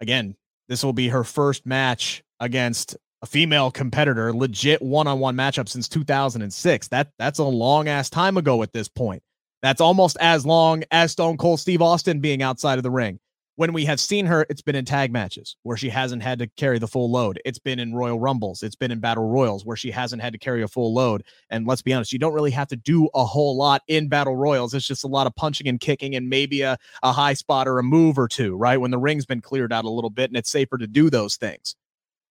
again, 0.00 0.36
this 0.68 0.84
will 0.84 0.92
be 0.92 1.08
her 1.08 1.24
first 1.24 1.66
match 1.66 2.22
against 2.38 2.96
a 3.22 3.26
female 3.26 3.72
competitor, 3.72 4.32
legit 4.32 4.80
one-on-one 4.80 5.34
matchup 5.34 5.68
since 5.68 5.88
2006. 5.88 6.86
That 6.86 7.10
that's 7.18 7.40
a 7.40 7.44
long 7.44 7.88
ass 7.88 8.08
time 8.08 8.36
ago 8.36 8.62
at 8.62 8.72
this 8.72 8.86
point. 8.86 9.24
That's 9.66 9.80
almost 9.80 10.16
as 10.20 10.46
long 10.46 10.84
as 10.92 11.10
Stone 11.10 11.38
Cold 11.38 11.58
Steve 11.58 11.82
Austin 11.82 12.20
being 12.20 12.40
outside 12.40 12.78
of 12.78 12.84
the 12.84 12.90
ring. 12.92 13.18
When 13.56 13.72
we 13.72 13.84
have 13.86 13.98
seen 13.98 14.24
her, 14.26 14.46
it's 14.48 14.62
been 14.62 14.76
in 14.76 14.84
tag 14.84 15.10
matches 15.10 15.56
where 15.64 15.76
she 15.76 15.88
hasn't 15.88 16.22
had 16.22 16.38
to 16.38 16.46
carry 16.56 16.78
the 16.78 16.86
full 16.86 17.10
load. 17.10 17.40
It's 17.44 17.58
been 17.58 17.80
in 17.80 17.92
Royal 17.92 18.20
Rumbles. 18.20 18.62
It's 18.62 18.76
been 18.76 18.92
in 18.92 19.00
Battle 19.00 19.28
Royals 19.28 19.66
where 19.66 19.76
she 19.76 19.90
hasn't 19.90 20.22
had 20.22 20.32
to 20.34 20.38
carry 20.38 20.62
a 20.62 20.68
full 20.68 20.94
load. 20.94 21.24
And 21.50 21.66
let's 21.66 21.82
be 21.82 21.92
honest, 21.92 22.12
you 22.12 22.18
don't 22.20 22.32
really 22.32 22.52
have 22.52 22.68
to 22.68 22.76
do 22.76 23.08
a 23.12 23.24
whole 23.24 23.56
lot 23.56 23.82
in 23.88 24.06
Battle 24.08 24.36
Royals. 24.36 24.72
It's 24.72 24.86
just 24.86 25.02
a 25.02 25.08
lot 25.08 25.26
of 25.26 25.34
punching 25.34 25.66
and 25.66 25.80
kicking 25.80 26.14
and 26.14 26.28
maybe 26.28 26.62
a, 26.62 26.78
a 27.02 27.10
high 27.10 27.34
spot 27.34 27.66
or 27.66 27.80
a 27.80 27.82
move 27.82 28.20
or 28.20 28.28
two, 28.28 28.54
right? 28.54 28.80
When 28.80 28.92
the 28.92 28.98
ring's 28.98 29.26
been 29.26 29.40
cleared 29.40 29.72
out 29.72 29.84
a 29.84 29.90
little 29.90 30.10
bit 30.10 30.30
and 30.30 30.36
it's 30.36 30.48
safer 30.48 30.78
to 30.78 30.86
do 30.86 31.10
those 31.10 31.34
things. 31.34 31.74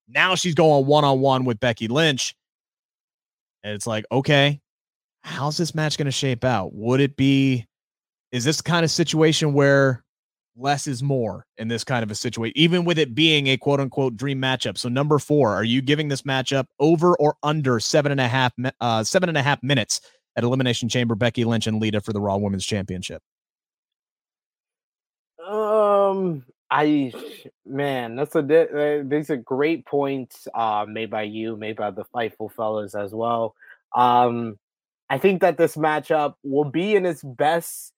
Now 0.07 0.35
she's 0.35 0.55
going 0.55 0.85
one 0.85 1.03
on 1.03 1.19
one 1.19 1.43
with 1.43 1.59
Becky 1.59 1.89
Lynch. 1.89 2.33
And 3.61 3.73
it's 3.73 3.85
like, 3.85 4.05
okay, 4.09 4.61
how's 5.25 5.57
this 5.57 5.73
match 5.73 5.97
going 5.97 6.05
to 6.05 6.11
shape 6.11 6.43
out? 6.45 6.73
Would 6.73 7.01
it 7.01 7.17
be, 7.17 7.65
is 8.31 8.45
this 8.45 8.61
kind 8.61 8.85
of 8.85 8.91
situation 8.91 9.53
where 9.53 10.03
less 10.55 10.87
is 10.87 11.03
more 11.03 11.45
in 11.57 11.67
this 11.67 11.83
kind 11.83 12.03
of 12.03 12.11
a 12.11 12.15
situation, 12.15 12.53
even 12.55 12.85
with 12.85 12.99
it 12.99 13.15
being 13.15 13.47
a 13.47 13.57
quote 13.57 13.79
unquote 13.79 14.15
dream 14.15 14.39
matchup? 14.39 14.77
So, 14.77 14.87
number 14.87 15.17
four, 15.17 15.53
are 15.53 15.63
you 15.63 15.81
giving 15.81 16.07
this 16.07 16.21
matchup 16.21 16.67
over 16.79 17.17
or 17.17 17.35
under 17.41 17.79
seven 17.79 18.11
and 18.11 18.21
a 18.21 18.27
half, 18.27 18.53
uh, 18.79 19.03
seven 19.03 19.27
and 19.27 19.37
a 19.37 19.41
half 19.41 19.61
minutes 19.63 19.99
at 20.35 20.43
Elimination 20.43 20.87
Chamber, 20.89 21.15
Becky 21.15 21.43
Lynch 21.43 21.65
and 21.65 21.81
Lita 21.81 22.01
for 22.01 22.13
the 22.13 22.21
Raw 22.21 22.37
Women's 22.37 22.65
Championship? 22.65 23.21
Um, 25.45 26.45
I 26.69 27.11
man, 27.65 28.15
that's 28.15 28.35
a 28.35 29.03
these 29.03 29.29
are 29.31 29.37
great 29.37 29.87
points 29.87 30.47
uh, 30.53 30.85
made 30.87 31.09
by 31.09 31.23
you, 31.23 31.57
made 31.57 31.77
by 31.77 31.89
the 31.89 32.05
Fightful 32.13 32.51
fellas 32.51 32.93
as 32.93 33.11
well. 33.11 33.55
Um, 33.95 34.59
I 35.09 35.17
think 35.17 35.41
that 35.41 35.57
this 35.57 35.75
matchup 35.75 36.35
will 36.43 36.65
be 36.65 36.95
in 36.95 37.05
its 37.05 37.23
best 37.23 37.93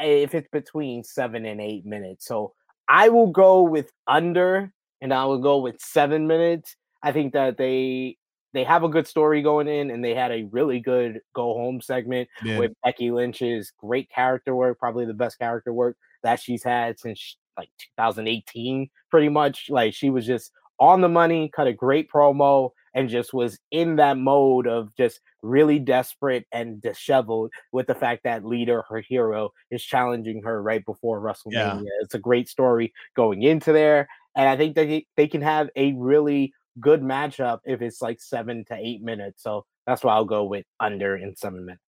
if 0.00 0.34
it's 0.34 0.48
between 0.52 1.04
seven 1.04 1.44
and 1.46 1.60
eight 1.60 1.84
minutes. 1.84 2.26
So 2.26 2.52
I 2.88 3.08
will 3.08 3.28
go 3.28 3.62
with 3.62 3.90
under 4.06 4.72
and 5.00 5.12
I 5.12 5.24
will 5.24 5.38
go 5.38 5.58
with 5.58 5.80
seven 5.80 6.26
minutes. 6.26 6.76
I 7.02 7.12
think 7.12 7.32
that 7.32 7.58
they 7.58 8.16
they 8.52 8.64
have 8.64 8.84
a 8.84 8.88
good 8.88 9.06
story 9.06 9.42
going 9.42 9.66
in 9.66 9.90
and 9.90 10.04
they 10.04 10.14
had 10.14 10.30
a 10.30 10.44
really 10.52 10.78
good 10.78 11.20
go 11.34 11.54
home 11.54 11.80
segment 11.80 12.28
yeah. 12.44 12.58
with 12.58 12.72
Becky 12.84 13.10
Lynch's 13.10 13.72
great 13.78 14.08
character 14.10 14.54
work, 14.54 14.78
probably 14.78 15.04
the 15.04 15.12
best 15.12 15.38
character 15.38 15.72
work 15.72 15.96
that 16.22 16.40
she's 16.40 16.62
had 16.62 16.98
since 17.00 17.36
like 17.58 17.68
2018, 17.96 18.88
pretty 19.10 19.28
much. 19.28 19.66
Like 19.70 19.92
she 19.92 20.08
was 20.08 20.24
just 20.24 20.52
on 20.78 21.00
the 21.00 21.08
money, 21.08 21.50
cut 21.54 21.66
a 21.66 21.72
great 21.72 22.08
promo, 22.08 22.70
and 22.94 23.08
just 23.08 23.34
was 23.34 23.58
in 23.70 23.96
that 23.96 24.16
mode 24.16 24.66
of 24.66 24.94
just 24.96 25.20
really 25.42 25.78
desperate 25.78 26.46
and 26.52 26.80
disheveled 26.80 27.50
with 27.72 27.86
the 27.86 27.94
fact 27.94 28.22
that 28.24 28.44
Lita, 28.44 28.82
her 28.88 29.00
hero, 29.00 29.50
is 29.70 29.82
challenging 29.82 30.42
her 30.42 30.62
right 30.62 30.84
before 30.84 31.20
WrestleMania. 31.20 31.82
Yeah. 31.82 31.90
It's 32.02 32.14
a 32.14 32.18
great 32.18 32.48
story 32.48 32.92
going 33.16 33.42
into 33.42 33.72
there. 33.72 34.08
And 34.36 34.48
I 34.48 34.56
think 34.56 34.74
that 34.76 35.02
they 35.16 35.28
can 35.28 35.42
have 35.42 35.68
a 35.76 35.92
really 35.92 36.52
good 36.80 37.02
matchup 37.02 37.60
if 37.64 37.82
it's 37.82 38.00
like 38.00 38.20
seven 38.20 38.64
to 38.66 38.76
eight 38.76 39.02
minutes. 39.02 39.42
So 39.42 39.64
that's 39.86 40.02
why 40.02 40.14
I'll 40.14 40.24
go 40.24 40.44
with 40.44 40.64
under 40.80 41.16
in 41.16 41.36
seven 41.36 41.66
minutes. 41.66 41.82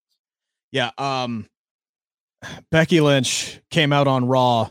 Yeah. 0.71 0.91
Um 0.97 1.47
Becky 2.71 3.01
Lynch 3.01 3.59
came 3.71 3.91
out 3.91 4.07
on 4.07 4.27
Raw 4.27 4.69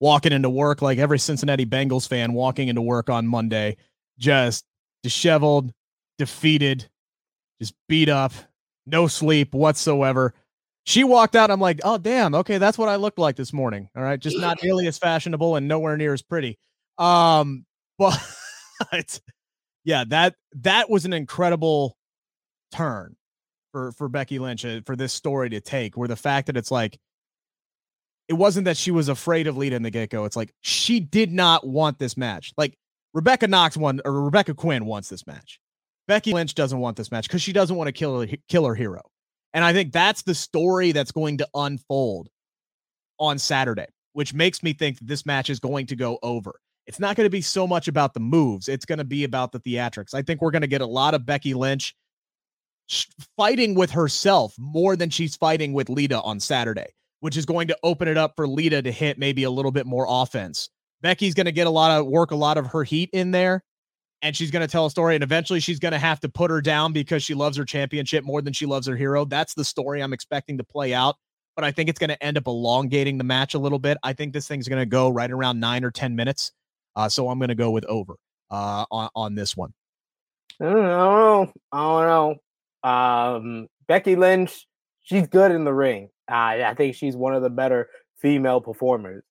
walking 0.00 0.32
into 0.32 0.50
work 0.50 0.82
like 0.82 0.98
every 0.98 1.18
Cincinnati 1.18 1.64
Bengals 1.64 2.08
fan 2.08 2.32
walking 2.32 2.68
into 2.68 2.82
work 2.82 3.08
on 3.08 3.26
Monday, 3.26 3.76
just 4.18 4.64
disheveled, 5.04 5.70
defeated, 6.18 6.88
just 7.60 7.74
beat 7.88 8.08
up, 8.08 8.32
no 8.86 9.06
sleep 9.06 9.54
whatsoever. 9.54 10.34
She 10.86 11.04
walked 11.04 11.36
out. 11.36 11.50
I'm 11.50 11.60
like, 11.60 11.80
oh 11.84 11.98
damn, 11.98 12.34
okay, 12.34 12.58
that's 12.58 12.76
what 12.76 12.88
I 12.88 12.96
looked 12.96 13.18
like 13.18 13.36
this 13.36 13.52
morning. 13.52 13.88
All 13.96 14.02
right, 14.02 14.18
just 14.18 14.38
not 14.38 14.58
nearly 14.62 14.88
as 14.88 14.98
fashionable 14.98 15.54
and 15.54 15.68
nowhere 15.68 15.96
near 15.96 16.12
as 16.12 16.22
pretty. 16.22 16.58
Um, 16.98 17.64
but 17.98 19.20
yeah, 19.84 20.04
that 20.08 20.34
that 20.62 20.90
was 20.90 21.04
an 21.04 21.12
incredible 21.12 21.96
turn 22.72 23.14
for 23.72 23.92
for 23.92 24.08
Becky 24.08 24.38
Lynch 24.38 24.64
uh, 24.64 24.80
for 24.84 24.96
this 24.96 25.12
story 25.12 25.50
to 25.50 25.60
take. 25.60 25.96
Where 25.96 26.08
the 26.08 26.16
fact 26.16 26.48
that 26.48 26.56
it's 26.56 26.70
like 26.70 26.98
it 28.28 28.34
wasn't 28.34 28.64
that 28.64 28.76
she 28.76 28.90
was 28.90 29.08
afraid 29.08 29.46
of 29.46 29.56
Lita 29.56 29.76
in 29.76 29.82
the 29.82 29.90
get 29.90 30.10
go. 30.10 30.24
It's 30.24 30.36
like 30.36 30.52
she 30.60 31.00
did 31.00 31.30
not 31.30 31.66
want 31.66 31.98
this 31.98 32.16
match. 32.16 32.52
Like 32.56 32.76
Rebecca 33.14 33.46
Knox 33.46 33.76
won 33.76 34.00
or 34.04 34.20
Rebecca 34.20 34.54
Quin 34.54 34.84
wants 34.84 35.08
this 35.08 35.26
match. 35.26 35.60
Becky 36.06 36.32
Lynch 36.32 36.54
doesn't 36.54 36.80
want 36.80 36.96
this 36.96 37.10
match 37.10 37.28
because 37.28 37.40
she 37.40 37.52
doesn't 37.52 37.76
want 37.76 37.88
to 37.88 37.92
kill 37.92 38.26
kill 38.48 38.66
her 38.66 38.74
hero. 38.74 39.00
And 39.54 39.64
I 39.64 39.72
think 39.72 39.92
that's 39.92 40.22
the 40.22 40.34
story 40.34 40.92
that's 40.92 41.12
going 41.12 41.38
to 41.38 41.48
unfold 41.54 42.28
on 43.20 43.38
Saturday, 43.38 43.86
which 44.12 44.34
makes 44.34 44.62
me 44.62 44.72
think 44.72 44.98
that 44.98 45.06
this 45.06 45.24
match 45.24 45.48
is 45.48 45.60
going 45.60 45.86
to 45.86 45.96
go 45.96 46.18
over. 46.22 46.56
It's 46.86 47.00
not 47.00 47.16
going 47.16 47.24
to 47.24 47.30
be 47.30 47.40
so 47.40 47.66
much 47.66 47.88
about 47.88 48.12
the 48.12 48.20
moves, 48.20 48.68
it's 48.68 48.84
going 48.84 48.98
to 48.98 49.04
be 49.04 49.24
about 49.24 49.52
the 49.52 49.60
theatrics. 49.60 50.12
I 50.12 50.22
think 50.22 50.42
we're 50.42 50.50
going 50.50 50.62
to 50.62 50.68
get 50.68 50.82
a 50.82 50.86
lot 50.86 51.14
of 51.14 51.24
Becky 51.24 51.54
Lynch 51.54 51.94
fighting 53.36 53.74
with 53.74 53.90
herself 53.92 54.54
more 54.58 54.96
than 54.96 55.08
she's 55.08 55.36
fighting 55.36 55.72
with 55.72 55.88
Lita 55.88 56.20
on 56.20 56.40
Saturday, 56.40 56.88
which 57.20 57.36
is 57.36 57.46
going 57.46 57.68
to 57.68 57.78
open 57.82 58.08
it 58.08 58.18
up 58.18 58.34
for 58.36 58.46
Lita 58.46 58.82
to 58.82 58.92
hit 58.92 59.18
maybe 59.18 59.44
a 59.44 59.50
little 59.50 59.70
bit 59.70 59.86
more 59.86 60.06
offense. 60.06 60.68
Becky's 61.04 61.34
going 61.34 61.46
to 61.46 61.52
get 61.52 61.68
a 61.68 61.70
lot 61.70 62.00
of 62.00 62.06
work, 62.06 62.32
a 62.32 62.36
lot 62.36 62.58
of 62.58 62.66
her 62.66 62.82
heat 62.82 63.10
in 63.12 63.30
there 63.30 63.62
and 64.24 64.34
she's 64.34 64.50
going 64.50 64.62
to 64.62 64.72
tell 64.72 64.86
a 64.86 64.90
story 64.90 65.14
and 65.14 65.22
eventually 65.22 65.60
she's 65.60 65.78
going 65.78 65.92
to 65.92 65.98
have 65.98 66.18
to 66.18 66.30
put 66.30 66.50
her 66.50 66.62
down 66.62 66.94
because 66.94 67.22
she 67.22 67.34
loves 67.34 67.58
her 67.58 67.64
championship 67.64 68.24
more 68.24 68.40
than 68.40 68.54
she 68.54 68.64
loves 68.64 68.86
her 68.86 68.96
hero. 68.96 69.26
That's 69.26 69.52
the 69.52 69.64
story 69.64 70.02
I'm 70.02 70.14
expecting 70.14 70.56
to 70.56 70.64
play 70.64 70.94
out, 70.94 71.16
but 71.54 71.64
I 71.64 71.70
think 71.70 71.90
it's 71.90 71.98
going 71.98 72.08
to 72.08 72.22
end 72.24 72.38
up 72.38 72.46
elongating 72.46 73.18
the 73.18 73.24
match 73.24 73.52
a 73.52 73.58
little 73.58 73.78
bit. 73.78 73.98
I 74.02 74.14
think 74.14 74.32
this 74.32 74.48
thing's 74.48 74.66
going 74.66 74.80
to 74.80 74.86
go 74.86 75.10
right 75.10 75.30
around 75.30 75.60
9 75.60 75.84
or 75.84 75.90
10 75.90 76.16
minutes. 76.16 76.52
Uh, 76.96 77.06
so 77.06 77.28
I'm 77.28 77.38
going 77.38 77.50
to 77.50 77.54
go 77.54 77.70
with 77.70 77.84
over 77.84 78.16
uh, 78.50 78.86
on 78.90 79.10
on 79.14 79.34
this 79.34 79.54
one. 79.54 79.74
I 80.60 80.64
don't 80.64 80.82
know. 80.84 81.52
I 81.70 81.78
don't 81.82 82.38
know. 82.82 82.88
Um, 82.88 83.68
Becky 83.88 84.16
Lynch, 84.16 84.66
she's 85.02 85.26
good 85.26 85.50
in 85.50 85.64
the 85.64 85.74
ring. 85.74 86.08
Uh, 86.30 86.64
I 86.64 86.74
think 86.74 86.94
she's 86.94 87.14
one 87.14 87.34
of 87.34 87.42
the 87.42 87.50
better 87.50 87.88
female 88.16 88.60
performers 88.62 89.22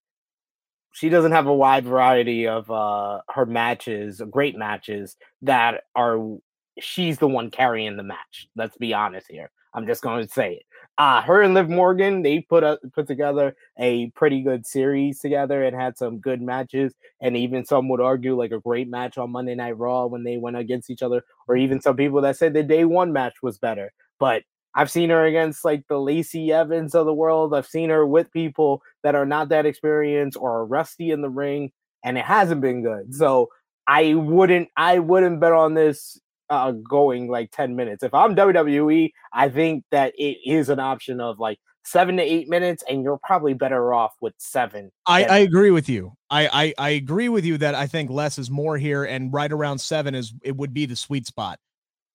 she 0.94 1.10
doesn't 1.10 1.32
have 1.32 1.48
a 1.48 1.54
wide 1.54 1.86
variety 1.86 2.48
of 2.48 2.72
uh 2.72 3.20
her 3.30 3.46
matches, 3.46 4.22
great 4.30 4.56
matches 4.56 5.18
that 5.42 5.84
are 5.96 6.38
she's 6.80 7.18
the 7.18 7.28
one 7.28 7.52
carrying 7.52 7.98
the 7.98 8.04
match. 8.04 8.48
Let's 8.56 8.78
be 8.78 8.94
honest 8.94 9.28
here. 9.30 9.52
I'm 9.74 9.88
just 9.88 10.04
going 10.04 10.26
to 10.26 10.32
say 10.32 10.54
it. 10.54 10.64
Uh 11.00 11.22
her 11.24 11.42
and 11.42 11.56
Liv 11.56 11.68
Morgan, 11.68 12.22
they 12.22 12.42
put 12.42 12.64
a, 12.64 12.78
put 12.94 13.08
together 13.08 13.56
a 13.80 14.12
pretty 14.12 14.42
good 14.42 14.66
series 14.68 15.20
together 15.20 15.64
and 15.64 15.76
had 15.76 15.98
some 15.98 16.20
good 16.20 16.42
matches 16.42 16.94
and 17.22 17.36
even 17.36 17.66
some 17.66 17.90
would 17.90 18.00
argue 18.02 18.38
like 18.38 18.52
a 18.52 18.60
great 18.60 18.88
match 18.88 19.18
on 19.18 19.32
Monday 19.32 19.56
Night 19.56 19.78
Raw 19.78 20.06
when 20.06 20.24
they 20.24 20.38
went 20.38 20.58
against 20.58 20.92
each 20.92 21.02
other 21.02 21.24
or 21.48 21.58
even 21.58 21.82
some 21.82 21.98
people 21.98 22.22
that 22.22 22.38
said 22.38 22.54
the 22.54 22.62
day 22.62 22.86
one 22.86 23.12
match 23.12 23.42
was 23.42 23.58
better. 23.58 23.92
But 24.20 24.44
I've 24.76 24.92
seen 24.92 25.10
her 25.10 25.26
against 25.26 25.64
like 25.64 25.86
the 25.88 26.00
Lacey 26.00 26.52
Evans 26.52 26.96
of 26.96 27.06
the 27.06 27.14
world. 27.14 27.54
I've 27.54 27.68
seen 27.68 27.90
her 27.90 28.06
with 28.06 28.32
people 28.32 28.82
that 29.04 29.16
are 29.16 29.26
not 29.26 29.50
that 29.50 29.66
experienced 29.66 30.38
or 30.40 30.60
are 30.60 30.66
rusty 30.66 31.12
in 31.12 31.22
the 31.22 31.30
ring, 31.30 31.72
and 32.04 32.18
it 32.18 32.26
hasn't 32.26 32.62
been 32.62 32.82
good. 32.82 33.14
So 33.14 33.50
I 33.88 34.14
wouldn't 34.14 34.70
I 34.76 35.00
wouldn't 35.00 35.40
bet 35.40 35.52
on 35.52 35.74
this 35.74 36.20
uh, 36.50 36.72
going 36.72 37.28
like 37.30 37.52
10 37.52 37.76
minutes. 37.76 38.04
If 38.04 38.14
I'm 38.14 38.36
WWE, 38.36 39.12
I 39.32 39.50
think 39.50 39.84
that 39.92 40.14
it 40.18 40.38
is 40.46 40.70
an 40.70 40.80
option 40.80 41.20
of 41.20 41.40
like 41.40 41.60
seven 41.86 42.18
to 42.18 42.24
eight 42.24 42.50
minutes, 42.50 42.84
and 42.90 43.04
you're 43.04 43.20
probably 43.24 43.54
better 43.54 43.94
off 43.94 44.14
with 44.22 44.34
seven. 44.38 44.92
I, 45.06 45.24
I 45.26 45.38
agree 45.40 45.72
with 45.72 45.90
you. 45.90 46.14
I, 46.30 46.48
I 46.48 46.74
I 46.78 46.90
agree 46.92 47.30
with 47.30 47.46
you 47.46 47.58
that 47.60 47.76
I 47.76 47.88
think 47.88 48.10
less 48.10 48.38
is 48.38 48.50
more 48.50 48.78
here, 48.78 49.04
and 49.04 49.34
right 49.34 49.52
around 49.52 49.80
seven 49.80 50.16
is 50.16 50.34
it 50.42 50.56
would 50.56 50.74
be 50.74 50.86
the 50.86 50.96
sweet 50.96 51.28
spot. 51.28 51.60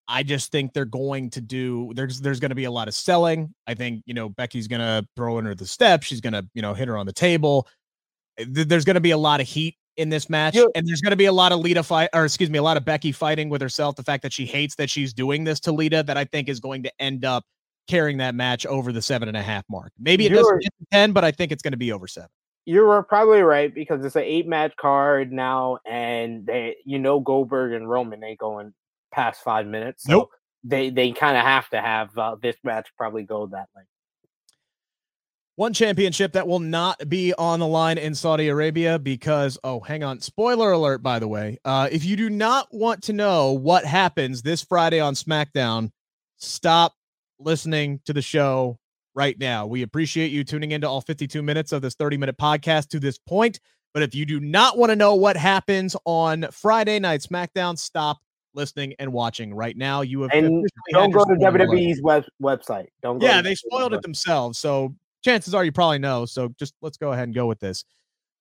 I 0.09 0.23
just 0.23 0.51
think 0.51 0.73
they're 0.73 0.87
going 0.87 1.29
to 1.31 1.41
do 1.41 1.93
there's 1.95 2.21
there's 2.21 2.41
going 2.41 2.49
to 2.49 2.55
be 2.55 2.65
a 2.65 2.71
lot 2.71 2.89
of 2.89 2.95
selling. 2.95 3.55
I 3.67 3.75
think, 3.75 4.03
you 4.07 4.15
know, 4.15 4.31
Becky's 4.31 4.67
going 4.67 4.81
to 4.81 5.07
throw 5.17 5.39
in 5.39 5.45
her 5.45 5.55
the 5.55 5.67
step, 5.67 6.03
she's 6.03 6.21
going 6.21 6.33
to, 6.33 6.47
you 6.55 6.63
know, 6.63 6.73
hit 6.73 6.89
her 6.89 6.97
on 6.97 7.07
the 7.07 7.13
table. 7.13 7.69
Eh, 8.39 8.45
there's 8.49 8.87
going 8.87 8.95
to 8.95 9.01
be 9.01 9.11
a 9.11 9.19
lot 9.19 9.41
of 9.41 9.47
heat 9.47 9.77
in 9.99 10.09
this 10.09 10.31
match 10.31 10.57
and 10.57 10.87
there's 10.87 11.01
going 11.01 11.11
to 11.11 11.17
be 11.17 11.27
a 11.27 11.33
lot 11.33 11.51
of 11.53 11.59
Lita 11.59 11.83
fight 11.83 12.09
or 12.15 12.25
excuse 12.25 12.49
me, 12.49 12.59
a 12.59 12.63
lot 12.63 12.77
of 12.77 12.85
Becky 12.85 13.13
fighting 13.13 13.49
with 13.51 13.61
herself, 13.61 13.97
the 13.97 14.03
fact 14.03 14.23
that 14.23 14.33
she 14.33 14.47
hates 14.47 14.77
that 14.77 14.89
she's 14.89 15.13
doing 15.13 15.45
this 15.45 15.61
to 15.61 15.73
Lita 15.73 16.03
that 16.05 16.17
I 16.17 16.25
think 16.25 16.49
is 16.49 16.61
going 16.61 16.85
to 16.85 16.93
end 17.01 17.25
up 17.25 17.45
carrying 17.89 18.19
that 18.19 18.35
match 18.35 18.65
over 18.65 18.93
the 18.93 19.03
seven 19.03 19.29
and 19.29 19.37
a 19.37 19.43
half 19.43 19.65
mark. 19.69 19.93
Maybe 19.99 20.25
it 20.25 20.33
You're, 20.33 20.43
doesn't 20.43 20.63
get 20.63 20.73
to 20.79 20.87
10, 20.93 21.13
but 21.13 21.25
I 21.25 21.33
think 21.33 21.53
it's 21.53 21.63
going 21.63 21.73
to 21.73 21.79
be 21.79 21.93
over 21.93 22.07
seven. 22.07 22.31
You're 22.65 23.03
probably 23.03 23.41
right 23.41 23.75
because 23.75 24.05
it's 24.05 24.15
an 24.15 24.25
eight 24.25 24.47
match 24.47 24.75
card 24.77 25.33
now, 25.33 25.79
and 25.87 26.47
they, 26.47 26.77
you 26.85 26.99
know, 26.99 27.19
Goldberg 27.19 27.73
and 27.73 27.89
Roman 27.89 28.23
ain't 28.23 28.39
going 28.39 28.75
past 29.13 29.43
five 29.43 29.67
minutes. 29.67 30.05
So 30.05 30.13
nope. 30.13 30.31
They 30.65 30.91
they 30.91 31.13
kind 31.13 31.37
of 31.37 31.45
have 31.45 31.69
to 31.71 31.81
have 31.81 32.17
uh, 32.19 32.37
this 32.41 32.57
match 32.65 32.89
probably 32.97 33.23
go 33.23 33.47
that 33.47 33.69
length. 33.75 33.89
One 35.59 35.73
championship 35.73 36.35
that 36.35 36.47
will 36.47 36.61
not 36.61 37.09
be 37.09 37.35
on 37.35 37.59
the 37.59 37.67
line 37.67 37.99
in 37.99 38.15
Saudi 38.15 38.47
Arabia 38.47 38.97
because, 38.97 39.59
oh, 39.65 39.81
hang 39.81 40.05
on. 40.05 40.21
Spoiler 40.21 40.71
alert, 40.71 41.03
by 41.03 41.19
the 41.19 41.27
way. 41.27 41.59
Uh, 41.65 41.89
if 41.91 42.05
you 42.05 42.15
do 42.15 42.31
not 42.31 42.69
want 42.71 43.03
to 43.05 43.13
know 43.13 43.51
what 43.55 43.85
happens 43.85 44.43
this 44.43 44.63
Friday 44.63 45.01
on 45.01 45.15
SmackDown, 45.15 45.91
stop 46.37 46.95
listening 47.41 48.01
to 48.05 48.13
the 48.13 48.23
show 48.23 48.79
right 49.17 49.37
now. 49.37 49.67
We 49.67 49.83
appreciate 49.83 50.31
you 50.31 50.45
tuning 50.45 50.71
into 50.71 50.89
all 50.89 51.01
52 51.01 51.43
minutes 51.43 51.73
of 51.73 51.83
this 51.83 51.97
30 51.97 52.19
minute 52.19 52.39
podcast 52.39 52.91
to 52.91 53.01
this 53.01 53.19
point. 53.19 53.59
But 53.93 54.05
if 54.05 54.15
you 54.15 54.27
do 54.27 54.39
not 54.39 54.79
want 54.79 54.91
to 54.91 54.97
know 54.97 55.17
what 55.17 55.37
happens 55.37 55.97
on 56.05 56.47
Friday 56.53 57.01
night 57.01 57.23
SmackDown, 57.23 57.77
stop 57.77 58.19
listening 58.55 58.95
and 58.99 59.13
watching 59.13 59.55
right 59.55 59.77
now. 59.77 60.03
You 60.03 60.23
have 60.23 60.31
and 60.33 60.67
don't 60.91 61.11
go 61.11 61.25
to 61.25 61.35
WWE's 61.35 62.01
web, 62.03 62.25
website. 62.43 62.87
Don't. 63.03 63.23
yeah, 63.23 63.41
they 63.41 63.55
spoiled 63.55 63.95
it 63.95 64.03
themselves. 64.03 64.59
So 64.59 64.95
chances 65.25 65.55
are 65.55 65.65
you 65.65 65.73
probably 65.73 65.99
know. 65.99 66.27
So 66.27 66.49
just 66.59 66.75
let's 66.83 66.97
go 66.97 67.13
ahead 67.13 67.25
and 67.25 67.35
go 67.35 67.47
with 67.47 67.61
this. 67.61 67.85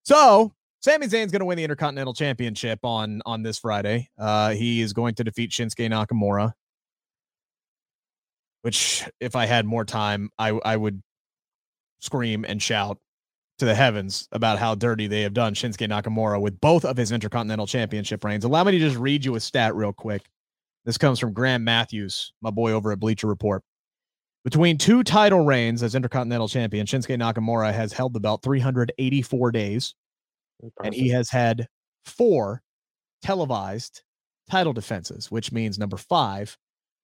So 0.04 0.54
Sami 0.82 1.08
Zayn's 1.08 1.32
going 1.32 1.40
to 1.40 1.46
win 1.46 1.58
the 1.58 1.64
Intercontinental 1.64 2.14
Championship 2.14 2.80
on 2.84 3.22
on 3.26 3.44
this 3.44 3.60
Friday. 3.60 4.10
Uh, 4.18 4.52
he 4.52 4.82
is 4.82 4.94
going 4.94 5.16
to 5.16 5.24
defeat 5.24 5.52
Shinsuke 5.52 5.90
Nakamura. 5.90 6.54
Which, 8.62 9.08
if 9.20 9.36
I 9.36 9.46
had 9.46 9.66
more 9.66 9.86
time, 9.86 10.30
I 10.38 10.50
I 10.50 10.76
would 10.76 11.02
scream 12.00 12.46
and 12.48 12.62
shout 12.62 13.00
to 13.58 13.66
the 13.66 13.76
heavens 13.76 14.28
about 14.32 14.60
how 14.60 14.76
dirty 14.76 15.08
they 15.08 15.22
have 15.22 15.34
done 15.34 15.54
Shinsuke 15.54 15.90
Nakamura 15.90 16.40
with 16.40 16.60
both 16.62 16.86
of 16.86 16.98
his 16.98 17.12
Intercontinental 17.12 17.68
Championship 17.68 18.24
reigns. 18.24 18.44
Allow 18.44 18.64
me 18.64 18.74
to 18.74 18.80
just 18.80 18.98
read 18.98 19.26
you 19.26 19.36
a 19.36 19.40
stat 19.40 19.76
real 19.76 19.94
quick. 19.94 20.24
This 20.86 20.98
comes 20.98 21.20
from 21.20 21.34
Graham 21.34 21.64
Matthews, 21.64 22.34
my 22.42 22.52
boy 22.52 22.72
over 22.72 22.92
at 22.92 23.00
Bleacher 23.00 23.28
Report. 23.28 23.64
Between 24.44 24.78
two 24.78 25.04
title 25.04 25.44
reigns 25.44 25.84
as 25.84 25.96
Intercontinental 25.96 26.48
Champion, 26.48 26.86
Shinsuke 26.86 27.18
Nakamura 27.18 27.74
has 27.74 27.92
held 27.92 28.14
the 28.14 28.20
belt 28.20 28.44
384 28.44 29.52
days, 29.52 29.96
and 30.84 30.94
he 30.94 31.10
has 31.10 31.30
had 31.30 31.68
four 32.06 32.62
televised 33.22 34.04
title 34.50 34.72
defenses, 34.72 35.30
which 35.30 35.52
means 35.52 35.78
number 35.78 35.98
five 35.98 36.58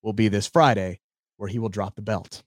will 0.03 0.13
be 0.13 0.27
this 0.27 0.47
Friday, 0.47 1.01
where 1.37 1.49
he 1.49 1.59
will 1.59 1.69
drop 1.69 1.95
the 1.95 2.01
belt. 2.01 2.43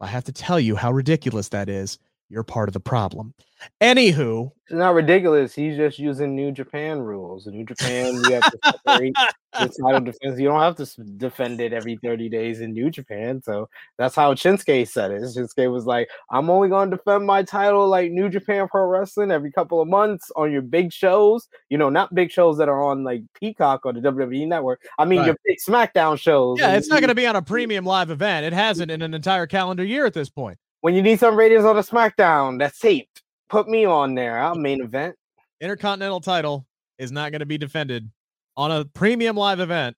I 0.00 0.08
have 0.08 0.24
to 0.24 0.32
tell 0.32 0.58
you 0.58 0.74
how 0.76 0.92
ridiculous 0.92 1.48
that 1.50 1.68
is 1.68 1.98
you're 2.32 2.42
part 2.42 2.68
of 2.68 2.72
the 2.72 2.80
problem. 2.80 3.34
Anywho, 3.80 4.50
it's 4.64 4.72
not 4.72 4.94
ridiculous. 4.94 5.54
He's 5.54 5.76
just 5.76 5.98
using 5.98 6.34
New 6.34 6.50
Japan 6.50 7.00
rules. 7.00 7.46
In 7.46 7.52
New 7.52 7.64
Japan, 7.64 8.14
you 8.14 8.32
have 8.32 8.50
to 8.50 8.58
separate 8.64 9.14
the 9.52 9.68
title 9.82 10.00
defense. 10.00 10.40
You 10.40 10.48
don't 10.48 10.60
have 10.60 10.76
to 10.76 11.02
defend 11.18 11.60
it 11.60 11.72
every 11.72 11.98
30 12.02 12.28
days 12.28 12.60
in 12.60 12.72
New 12.72 12.90
Japan. 12.90 13.42
So 13.42 13.68
that's 13.98 14.16
how 14.16 14.34
Shinsuke 14.34 14.88
said 14.88 15.10
it. 15.10 15.22
Shinsuke 15.22 15.70
was 15.70 15.84
like, 15.84 16.08
I'm 16.30 16.50
only 16.50 16.70
going 16.70 16.90
to 16.90 16.96
defend 16.96 17.26
my 17.26 17.42
title 17.42 17.86
like 17.86 18.10
New 18.10 18.28
Japan 18.28 18.66
Pro 18.66 18.86
Wrestling 18.86 19.30
every 19.30 19.52
couple 19.52 19.80
of 19.80 19.88
months 19.88 20.32
on 20.34 20.50
your 20.50 20.62
big 20.62 20.92
shows. 20.92 21.48
You 21.68 21.78
know, 21.78 21.90
not 21.90 22.14
big 22.14 22.32
shows 22.32 22.58
that 22.58 22.68
are 22.68 22.82
on 22.82 23.04
like 23.04 23.22
Peacock 23.34 23.84
or 23.84 23.92
the 23.92 24.00
WWE 24.00 24.48
Network. 24.48 24.80
I 24.98 25.04
mean, 25.04 25.20
right. 25.20 25.26
your 25.26 25.36
big 25.44 25.58
SmackDown 25.58 26.18
shows. 26.18 26.58
Yeah, 26.58 26.76
it's 26.76 26.88
not 26.88 27.00
going 27.00 27.08
to 27.08 27.14
be 27.14 27.26
on 27.26 27.36
a 27.36 27.42
premium 27.42 27.84
live 27.84 28.10
event. 28.10 28.46
It 28.46 28.54
hasn't 28.54 28.90
in 28.90 29.02
an 29.02 29.14
entire 29.14 29.46
calendar 29.46 29.84
year 29.84 30.06
at 30.06 30.14
this 30.14 30.30
point 30.30 30.58
when 30.82 30.94
you 30.94 31.00
need 31.00 31.18
some 31.18 31.36
ratings 31.36 31.64
on 31.64 31.76
a 31.76 31.80
SmackDown 31.80 32.58
that's 32.58 32.78
taped, 32.78 33.22
put 33.48 33.68
me 33.68 33.84
on 33.86 34.14
there. 34.14 34.38
I'll 34.38 34.56
main 34.56 34.82
event. 34.82 35.16
Intercontinental 35.60 36.20
title 36.20 36.66
is 36.98 37.10
not 37.10 37.30
going 37.30 37.40
to 37.40 37.46
be 37.46 37.56
defended 37.56 38.10
on 38.56 38.70
a 38.70 38.84
premium 38.84 39.36
live 39.36 39.60
event 39.60 39.96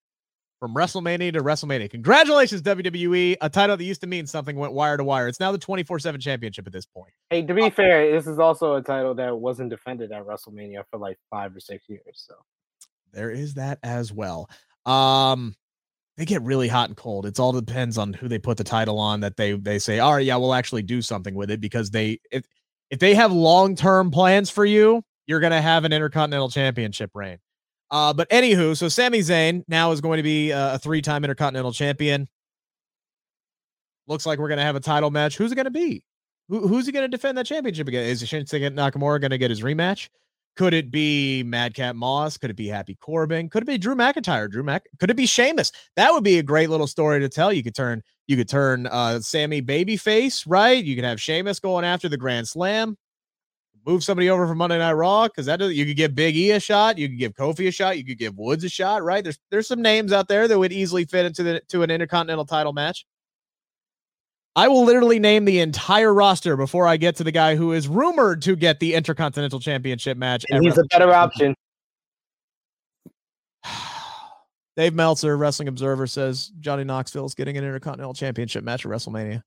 from 0.60 0.74
WrestleMania 0.74 1.32
to 1.32 1.40
WrestleMania. 1.40 1.90
Congratulations, 1.90 2.60
WWE. 2.62 3.36
A 3.40 3.48
title 3.48 3.78
that 3.78 3.84
used 3.84 4.02
to 4.02 4.06
mean 4.06 4.26
something 4.26 4.56
went 4.56 4.74
wire 4.74 4.98
to 4.98 5.04
wire. 5.04 5.26
It's 5.26 5.40
now 5.40 5.52
the 5.52 5.58
24 5.58 5.98
7 5.98 6.20
championship 6.20 6.66
at 6.66 6.72
this 6.72 6.86
point. 6.86 7.12
Hey, 7.30 7.42
to 7.42 7.54
be 7.54 7.62
uh, 7.62 7.70
fair, 7.70 8.12
this 8.12 8.26
is 8.26 8.38
also 8.38 8.74
a 8.74 8.82
title 8.82 9.14
that 9.14 9.36
wasn't 9.36 9.70
defended 9.70 10.12
at 10.12 10.24
WrestleMania 10.24 10.84
for 10.90 10.98
like 10.98 11.18
five 11.30 11.56
or 11.56 11.60
six 11.60 11.88
years. 11.88 12.02
So 12.28 12.34
there 13.12 13.30
is 13.30 13.54
that 13.54 13.78
as 13.82 14.12
well. 14.12 14.50
Um, 14.84 15.54
they 16.16 16.24
get 16.24 16.42
really 16.42 16.68
hot 16.68 16.88
and 16.88 16.96
cold. 16.96 17.26
It's 17.26 17.40
all 17.40 17.52
depends 17.52 17.98
on 17.98 18.12
who 18.12 18.28
they 18.28 18.38
put 18.38 18.56
the 18.56 18.64
title 18.64 18.98
on 18.98 19.20
that 19.20 19.36
they 19.36 19.52
they 19.52 19.78
say, 19.78 19.98
all 19.98 20.14
right, 20.14 20.24
yeah, 20.24 20.36
we'll 20.36 20.54
actually 20.54 20.82
do 20.82 21.02
something 21.02 21.34
with 21.34 21.50
it 21.50 21.60
because 21.60 21.90
they 21.90 22.20
if 22.30 22.44
if 22.90 23.00
they 23.00 23.14
have 23.14 23.32
long 23.32 23.74
term 23.74 24.10
plans 24.10 24.50
for 24.50 24.64
you, 24.64 25.02
you're 25.26 25.40
gonna 25.40 25.62
have 25.62 25.84
an 25.84 25.92
intercontinental 25.92 26.50
championship 26.50 27.10
reign. 27.14 27.38
Uh, 27.90 28.12
but 28.12 28.28
anywho, 28.30 28.76
so 28.76 28.88
Sami 28.88 29.20
Zayn 29.20 29.62
now 29.68 29.92
is 29.92 30.00
going 30.00 30.16
to 30.16 30.22
be 30.22 30.50
a 30.50 30.78
three 30.78 31.02
time 31.02 31.24
intercontinental 31.24 31.72
champion. 31.72 32.28
Looks 34.06 34.26
like 34.26 34.38
we're 34.38 34.48
gonna 34.48 34.62
have 34.62 34.76
a 34.76 34.80
title 34.80 35.10
match. 35.10 35.36
Who's 35.36 35.52
it 35.52 35.56
gonna 35.56 35.70
be? 35.70 36.04
Who, 36.48 36.66
who's 36.68 36.86
he 36.86 36.92
gonna 36.92 37.08
defend 37.08 37.38
that 37.38 37.46
championship 37.46 37.88
again? 37.88 38.04
Is 38.06 38.22
Shinsuke 38.22 38.74
Nakamura 38.74 39.20
gonna 39.20 39.38
get 39.38 39.50
his 39.50 39.62
rematch? 39.62 40.08
Could 40.56 40.72
it 40.72 40.90
be 40.90 41.42
Madcap 41.42 41.96
Moss? 41.96 42.36
Could 42.38 42.50
it 42.50 42.56
be 42.56 42.68
Happy 42.68 42.94
Corbin? 42.94 43.48
Could 43.48 43.64
it 43.64 43.66
be 43.66 43.78
Drew 43.78 43.96
McIntyre? 43.96 44.48
Drew 44.48 44.62
Mac? 44.62 44.84
Could 45.00 45.10
it 45.10 45.16
be 45.16 45.26
Sheamus? 45.26 45.72
That 45.96 46.12
would 46.12 46.22
be 46.22 46.38
a 46.38 46.42
great 46.44 46.70
little 46.70 46.86
story 46.86 47.18
to 47.20 47.28
tell. 47.28 47.52
You 47.52 47.62
could 47.62 47.74
turn 47.74 48.02
you 48.28 48.36
could 48.36 48.48
turn 48.48 48.86
uh 48.86 49.20
Sami 49.20 49.60
babyface, 49.62 50.44
right? 50.46 50.82
You 50.82 50.94
could 50.94 51.04
have 51.04 51.20
Sheamus 51.20 51.58
going 51.58 51.84
after 51.84 52.08
the 52.08 52.16
Grand 52.16 52.46
Slam. 52.46 52.96
Move 53.86 54.02
somebody 54.02 54.30
over 54.30 54.46
from 54.46 54.58
Monday 54.58 54.78
Night 54.78 54.92
Raw 54.92 55.26
because 55.26 55.44
that 55.44 55.60
you 55.60 55.84
could 55.84 55.96
give 55.96 56.14
Big 56.14 56.36
E 56.36 56.52
a 56.52 56.60
shot, 56.60 56.96
you 56.96 57.08
could 57.08 57.18
give 57.18 57.34
Kofi 57.34 57.68
a 57.68 57.70
shot, 57.70 57.98
you 57.98 58.04
could 58.04 58.18
give 58.18 58.38
Woods 58.38 58.64
a 58.64 58.68
shot, 58.68 59.02
right? 59.02 59.22
There's 59.22 59.38
there's 59.50 59.68
some 59.68 59.82
names 59.82 60.10
out 60.12 60.28
there 60.28 60.48
that 60.48 60.58
would 60.58 60.72
easily 60.72 61.04
fit 61.04 61.26
into 61.26 61.42
the 61.42 61.60
to 61.68 61.82
an 61.82 61.90
intercontinental 61.90 62.46
title 62.46 62.72
match. 62.72 63.04
I 64.56 64.68
will 64.68 64.84
literally 64.84 65.18
name 65.18 65.44
the 65.46 65.58
entire 65.60 66.14
roster 66.14 66.56
before 66.56 66.86
I 66.86 66.96
get 66.96 67.16
to 67.16 67.24
the 67.24 67.32
guy 67.32 67.56
who 67.56 67.72
is 67.72 67.88
rumored 67.88 68.40
to 68.42 68.54
get 68.54 68.78
the 68.78 68.94
Intercontinental 68.94 69.58
Championship 69.58 70.16
match. 70.16 70.44
And 70.48 70.64
he's 70.64 70.78
a 70.78 70.84
better 70.84 71.12
option. 71.12 71.56
Dave 74.76 74.94
Meltzer, 74.94 75.36
Wrestling 75.36 75.68
Observer, 75.68 76.06
says 76.06 76.52
Johnny 76.60 76.84
Knoxville 76.84 77.26
is 77.26 77.34
getting 77.34 77.56
an 77.56 77.64
Intercontinental 77.64 78.14
Championship 78.14 78.62
match 78.62 78.86
at 78.86 78.92
WrestleMania. 78.92 79.42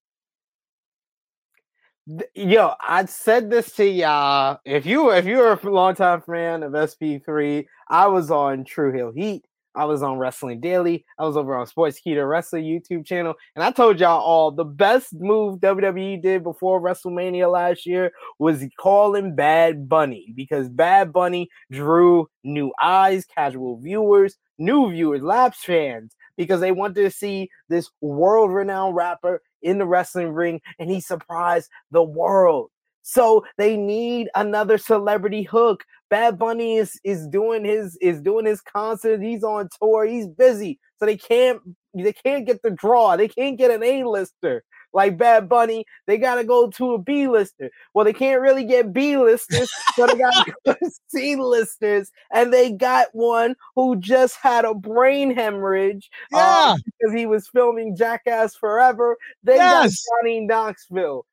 Yo, 2.34 2.74
I 2.80 3.05
said 3.05 3.49
this 3.49 3.74
to 3.76 3.86
y'all. 3.86 4.60
If 4.64 4.86
you 4.86 5.12
if 5.12 5.26
you're 5.26 5.51
a 5.51 5.70
longtime 5.70 6.22
fan 6.22 6.64
of 6.64 6.72
SP3, 6.72 7.66
I 7.89 8.08
was 8.08 8.32
on 8.32 8.64
True 8.64 8.93
Hill 8.93 9.12
Heat 9.14 9.45
I 9.78 9.86
was 9.86 10.01
on 10.01 10.17
Wrestling 10.17 10.59
Daily. 10.59 11.05
I 11.19 11.25
was 11.25 11.38
over 11.38 11.55
on 11.55 11.67
Sportskeeda 11.67 12.28
Wrestling 12.28 12.65
YouTube 12.65 13.05
channel. 13.05 13.36
And 13.55 13.63
I 13.63 13.69
told 13.69 13.99
y'all 13.99 14.19
all 14.19 14.49
the 14.49 14.65
best 14.65 15.13
move 15.13 15.59
WWE 15.59 16.19
did 16.19 16.43
before 16.43 16.82
WrestleMania 16.82 17.51
last 17.51 17.86
year 17.86 18.11
was 18.39 18.65
calling 18.80 19.36
Bad 19.36 19.88
Bunny 19.88 20.34
because 20.36 20.67
Bad 20.67 21.13
Bunny 21.13 21.47
drew 21.71 22.28
new 22.43 22.73
eyes, 22.82 23.23
casual 23.25 23.78
viewers, 23.78 24.36
new 24.57 24.89
viewers, 24.89 25.21
lapsed 25.21 25.65
fans 25.65 26.15
because 26.38 26.59
they 26.59 26.71
wanted 26.71 26.95
to 26.95 27.11
see 27.11 27.47
this 27.69 27.91
world 28.01 28.51
renowned 28.51 28.95
rapper 28.95 29.43
in 29.61 29.78
the 29.78 29.86
wrestling 29.86 30.34
ring 30.34 30.59
and 30.80 30.89
he 30.89 30.99
surprised 30.99 31.69
the 31.91 32.03
world. 32.03 32.71
So 33.10 33.45
they 33.58 33.78
need 33.78 34.28
another 34.36 34.78
celebrity 34.78 35.43
hook. 35.43 35.86
Bad 36.10 36.38
Bunny 36.38 36.76
is 36.76 36.99
is 37.05 37.26
doing 37.28 37.64
his 37.64 37.97
is 38.01 38.20
doing 38.20 38.45
his 38.45 38.60
concert. 38.60 39.22
He's 39.22 39.45
on 39.45 39.70
tour. 39.82 40.05
He's 40.05 40.28
busy. 40.28 40.78
So 40.99 41.05
they 41.05 41.16
can't 41.16 41.62
they 41.93 42.12
can't 42.12 42.45
get 42.45 42.62
the 42.64 42.72
draw. 42.72 43.16
They 43.16 43.30
can't 43.30 43.58
get 43.58 43.72
an 43.72 43.82
A-lister 43.82 44.66
like 44.91 45.18
Bad 45.18 45.47
Bunny. 45.47 45.86
They 46.05 46.18
gotta 46.18 46.43
go 46.43 46.70
to 46.70 46.95
a 46.95 46.97
B-lister. 46.97 47.72
Well, 47.93 48.03
they 48.03 48.12
can't 48.12 48.41
really 48.41 48.66
get 48.66 48.91
B-listers, 48.91 49.72
so 49.95 50.05
they 50.05 50.18
gotta 50.18 50.53
go 50.66 50.76
C-listers. 51.08 52.12
And 52.34 52.51
they 52.51 52.74
got 52.74 53.08
one 53.14 53.55
who 53.78 53.95
just 53.95 54.36
had 54.41 54.66
a 54.66 54.74
brain 54.74 55.34
hemorrhage 55.34 56.10
um, 56.34 56.39
yeah. 56.39 56.72
um, 56.72 56.80
because 56.84 57.16
he 57.16 57.26
was 57.26 57.47
filming 57.47 57.95
Jackass 57.95 58.53
Forever. 58.53 59.16
They 59.43 59.55
yes. 59.55 60.03
got 60.03 60.24
Johnny 60.24 60.41
Knoxville. 60.41 61.26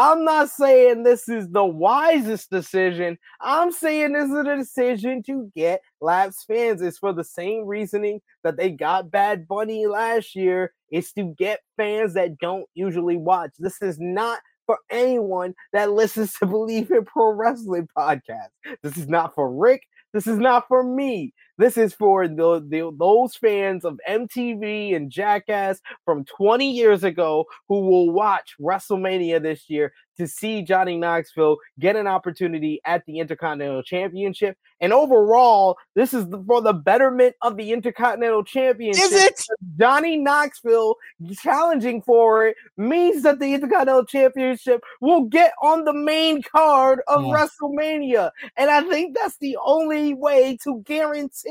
I'm 0.00 0.24
not 0.24 0.48
saying 0.48 1.02
this 1.02 1.28
is 1.28 1.48
the 1.48 1.64
wisest 1.64 2.50
decision. 2.50 3.18
I'm 3.40 3.72
saying 3.72 4.12
this 4.12 4.30
is 4.30 4.36
a 4.36 4.56
decision 4.56 5.24
to 5.24 5.50
get 5.56 5.80
Labs 6.00 6.44
fans. 6.44 6.82
It's 6.82 6.98
for 6.98 7.12
the 7.12 7.24
same 7.24 7.66
reasoning 7.66 8.20
that 8.44 8.56
they 8.56 8.70
got 8.70 9.10
Bad 9.10 9.48
Bunny 9.48 9.88
last 9.88 10.36
year. 10.36 10.72
It's 10.92 11.12
to 11.14 11.34
get 11.36 11.62
fans 11.76 12.14
that 12.14 12.38
don't 12.38 12.66
usually 12.74 13.16
watch. 13.16 13.50
This 13.58 13.82
is 13.82 13.98
not 13.98 14.38
for 14.66 14.78
anyone 14.88 15.56
that 15.72 15.90
listens 15.90 16.32
to 16.34 16.46
Bleav 16.46 16.92
in 16.92 17.04
Pro 17.04 17.32
Wrestling 17.32 17.88
podcast. 17.98 18.50
This 18.84 18.96
is 18.96 19.08
not 19.08 19.34
for 19.34 19.52
Rick. 19.52 19.82
This 20.14 20.28
is 20.28 20.38
not 20.38 20.68
for 20.68 20.84
me. 20.84 21.34
This 21.58 21.76
is 21.76 21.92
for 21.92 22.28
the, 22.28 22.64
the 22.66 22.92
those 22.96 23.34
fans 23.34 23.84
of 23.84 24.00
MTV 24.08 24.94
and 24.94 25.10
Jackass 25.10 25.80
from 26.04 26.24
20 26.24 26.70
years 26.70 27.02
ago 27.04 27.46
who 27.68 27.80
will 27.80 28.10
watch 28.10 28.54
WrestleMania 28.60 29.42
this 29.42 29.68
year 29.68 29.92
to 30.18 30.26
see 30.26 30.62
Johnny 30.62 30.96
Knoxville 30.96 31.58
get 31.78 31.96
an 31.96 32.06
opportunity 32.06 32.80
at 32.84 33.04
the 33.06 33.18
Intercontinental 33.20 33.82
Championship. 33.82 34.56
And 34.80 34.92
overall, 34.92 35.76
this 35.94 36.12
is 36.12 36.26
for 36.46 36.60
the 36.60 36.72
betterment 36.72 37.36
of 37.42 37.56
the 37.56 37.72
Intercontinental 37.72 38.44
Championship. 38.44 39.04
Is 39.04 39.12
it? 39.12 39.40
Johnny 39.78 40.16
Knoxville 40.16 40.96
challenging 41.40 42.02
for 42.02 42.46
it 42.46 42.56
means 42.76 43.22
that 43.22 43.38
the 43.38 43.54
Intercontinental 43.54 44.04
Championship 44.04 44.82
will 45.00 45.22
get 45.22 45.52
on 45.62 45.84
the 45.84 45.94
main 45.94 46.42
card 46.42 47.00
of 47.06 47.24
oh. 47.24 47.30
WrestleMania. 47.30 48.30
And 48.56 48.70
I 48.70 48.82
think 48.82 49.16
that's 49.16 49.36
the 49.38 49.56
only 49.64 50.14
way 50.14 50.58
to 50.64 50.82
guarantee 50.84 51.47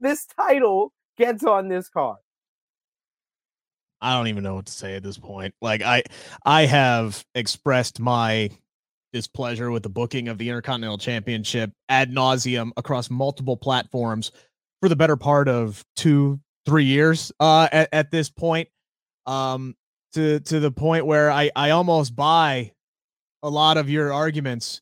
this 0.00 0.26
title 0.26 0.92
gets 1.16 1.44
on 1.44 1.68
this 1.68 1.88
card. 1.88 2.18
I 4.00 4.14
don't 4.16 4.28
even 4.28 4.42
know 4.42 4.54
what 4.54 4.66
to 4.66 4.72
say 4.72 4.96
at 4.96 5.02
this 5.02 5.18
point. 5.18 5.54
Like 5.60 5.82
I 5.82 6.02
I 6.44 6.66
have 6.66 7.24
expressed 7.34 8.00
my 8.00 8.50
displeasure 9.12 9.70
with 9.70 9.82
the 9.82 9.88
booking 9.88 10.28
of 10.28 10.38
the 10.38 10.48
Intercontinental 10.48 10.98
Championship 10.98 11.70
ad 11.88 12.10
nauseum 12.10 12.70
across 12.76 13.10
multiple 13.10 13.56
platforms 13.56 14.30
for 14.80 14.88
the 14.88 14.96
better 14.96 15.16
part 15.16 15.48
of 15.48 15.84
two, 15.96 16.40
three 16.64 16.84
years 16.84 17.32
uh 17.40 17.68
at, 17.70 17.88
at 17.92 18.10
this 18.10 18.30
point. 18.30 18.68
Um 19.26 19.76
to 20.14 20.40
to 20.40 20.60
the 20.60 20.70
point 20.70 21.06
where 21.06 21.30
I, 21.30 21.50
I 21.54 21.70
almost 21.70 22.16
buy 22.16 22.72
a 23.42 23.50
lot 23.50 23.76
of 23.76 23.88
your 23.88 24.12
arguments, 24.12 24.80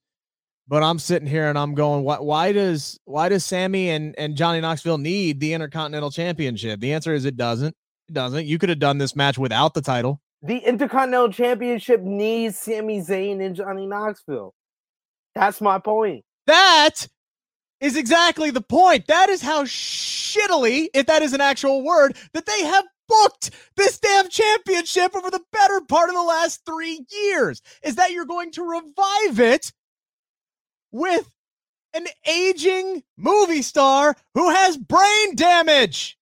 but 0.69 0.83
I'm 0.83 0.99
sitting 0.99 1.27
here 1.27 1.49
and 1.49 1.59
I'm 1.59 1.75
going, 1.75 2.05
why 2.05 2.19
why 2.19 2.53
does 2.53 3.01
why 3.07 3.31
does 3.31 3.45
Sami 3.45 3.89
and, 3.89 4.15
and 4.19 4.37
Johnny 4.37 4.61
Knoxville 4.61 4.99
need 4.99 5.41
the 5.41 5.55
Intercontinental 5.55 6.11
Championship? 6.11 6.81
The 6.81 6.93
answer 6.93 7.15
is 7.15 7.25
it 7.25 7.37
doesn't. 7.37 7.75
It 8.09 8.13
doesn't. 8.13 8.47
You 8.47 8.59
could 8.59 8.69
have 8.69 8.79
done 8.79 8.99
this 8.99 9.17
match 9.17 9.39
without 9.39 9.75
the 9.75 9.81
title. 9.81 10.21
The 10.43 10.59
Intercontinental 10.59 11.33
Championship 11.33 12.03
needs 12.03 12.59
Sami 12.59 13.01
Zayn 13.01 13.45
and 13.45 13.57
Johnny 13.57 13.87
Knoxville. 13.87 14.55
That's 15.35 15.61
my 15.61 15.79
point. 15.79 16.25
That 16.47 17.09
is 17.81 17.97
exactly 17.97 18.51
the 18.51 18.61
point. 18.61 19.07
That 19.07 19.29
is 19.31 19.41
how 19.41 19.65
shittily, 19.65 20.89
if 20.95 21.07
that 21.07 21.23
is 21.23 21.33
an 21.33 21.41
actual 21.41 21.83
word, 21.83 22.17
that 22.35 22.47
they 22.47 22.63
have 22.65 22.85
booked 23.09 23.51
this 23.77 23.99
damn 23.99 24.29
championship 24.29 25.17
over 25.17 25.31
the 25.31 25.43
better 25.51 25.81
part 25.89 26.09
of 26.09 26.15
the 26.15 26.23
last 26.23 26.61
three 26.67 27.05
years. 27.11 27.63
Is 27.83 27.97
that 27.97 28.13
you're 28.13 28.27
going 28.27 28.53
to 28.53 28.63
revive 28.63 29.41
it 29.41 29.73
with 30.93 31.31
an 31.95 32.07
aging 32.27 33.03
movie 33.17 33.63
star 33.63 34.17
who 34.35 34.51
has 34.51 34.77
brain 34.77 35.35
damage. 35.35 36.19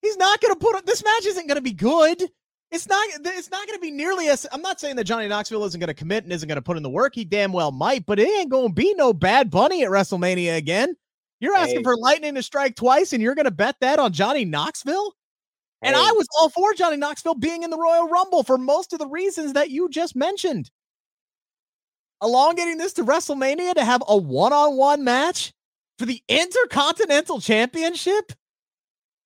He's 0.00 0.16
not 0.16 0.40
going 0.40 0.54
to 0.54 0.58
put 0.58 0.84
this 0.84 1.04
match 1.04 1.26
isn't 1.26 1.46
going 1.46 1.56
to 1.56 1.62
be 1.62 1.72
good. 1.72 2.28
It's 2.70 2.88
not. 2.88 3.06
It's 3.12 3.50
not 3.50 3.66
going 3.66 3.78
to 3.78 3.82
be 3.82 3.90
nearly 3.90 4.28
as. 4.28 4.46
I'm 4.50 4.62
not 4.62 4.80
saying 4.80 4.96
that 4.96 5.04
Johnny 5.04 5.28
Knoxville 5.28 5.64
isn't 5.64 5.78
going 5.78 5.88
to 5.88 5.94
commit 5.94 6.24
and 6.24 6.32
isn't 6.32 6.48
going 6.48 6.56
to 6.56 6.62
put 6.62 6.78
in 6.78 6.82
the 6.82 6.90
work. 6.90 7.14
He 7.14 7.24
damn 7.24 7.52
well 7.52 7.70
might, 7.70 8.06
but 8.06 8.18
it 8.18 8.28
ain't 8.28 8.50
going 8.50 8.68
to 8.68 8.74
be 8.74 8.94
no 8.94 9.12
Bad 9.12 9.50
Bunny 9.50 9.84
at 9.84 9.90
WrestleMania 9.90 10.56
again. 10.56 10.96
You're 11.38 11.54
asking 11.54 11.78
hey. 11.78 11.82
for 11.82 11.96
lightning 11.96 12.34
to 12.36 12.42
strike 12.42 12.74
twice, 12.74 13.12
and 13.12 13.22
you're 13.22 13.34
going 13.34 13.44
to 13.44 13.50
bet 13.50 13.76
that 13.80 13.98
on 13.98 14.12
Johnny 14.12 14.46
Knoxville. 14.46 15.12
Hey. 15.82 15.88
And 15.88 15.96
I 15.96 16.12
was 16.12 16.26
all 16.38 16.48
for 16.48 16.72
Johnny 16.72 16.96
Knoxville 16.96 17.34
being 17.34 17.62
in 17.62 17.70
the 17.70 17.76
Royal 17.76 18.08
Rumble 18.08 18.42
for 18.42 18.56
most 18.56 18.92
of 18.92 18.98
the 18.98 19.08
reasons 19.08 19.52
that 19.52 19.68
you 19.70 19.90
just 19.90 20.16
mentioned. 20.16 20.70
Elongating 22.22 22.78
this 22.78 22.92
to 22.94 23.04
WrestleMania 23.04 23.74
to 23.74 23.84
have 23.84 24.02
a 24.06 24.16
one-on-one 24.16 25.02
match 25.02 25.52
for 25.98 26.06
the 26.06 26.22
Intercontinental 26.28 27.40
Championship. 27.40 28.32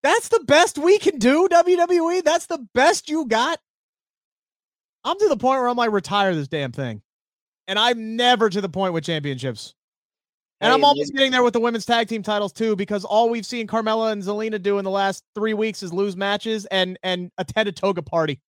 That's 0.03 0.29
the 0.29 0.43
best 0.45 0.77
we 0.77 0.97
can 0.99 1.19
do, 1.19 1.47
WWE. 1.49 2.23
That's 2.23 2.47
the 2.47 2.65
best 2.73 3.09
you 3.09 3.25
got. 3.25 3.59
I'm 5.03 5.17
to 5.19 5.29
the 5.29 5.37
point 5.37 5.59
where 5.59 5.67
I'm 5.67 5.77
like, 5.77 5.91
retire 5.91 6.33
this 6.35 6.47
damn 6.47 6.71
thing. 6.71 7.01
And 7.67 7.77
I'm 7.77 8.15
never 8.15 8.49
to 8.49 8.61
the 8.61 8.69
point 8.69 8.93
with 8.93 9.03
championships. 9.03 9.73
And 10.59 10.71
hey, 10.71 10.75
I'm 10.75 10.83
almost 10.83 11.13
getting 11.13 11.31
there 11.31 11.43
with 11.43 11.53
the 11.53 11.59
women's 11.59 11.85
tag 11.85 12.07
team 12.07 12.23
titles 12.23 12.51
too, 12.51 12.75
because 12.75 13.05
all 13.05 13.29
we've 13.29 13.45
seen 13.45 13.67
Carmella 13.67 14.11
and 14.11 14.23
Zelina 14.23 14.61
do 14.61 14.79
in 14.79 14.85
the 14.85 14.91
last 14.91 15.23
three 15.35 15.53
weeks 15.53 15.83
is 15.83 15.93
lose 15.93 16.15
matches 16.15 16.65
and 16.67 16.97
and 17.03 17.31
attend 17.37 17.69
a 17.69 17.71
toga 17.71 18.01
party. 18.01 18.39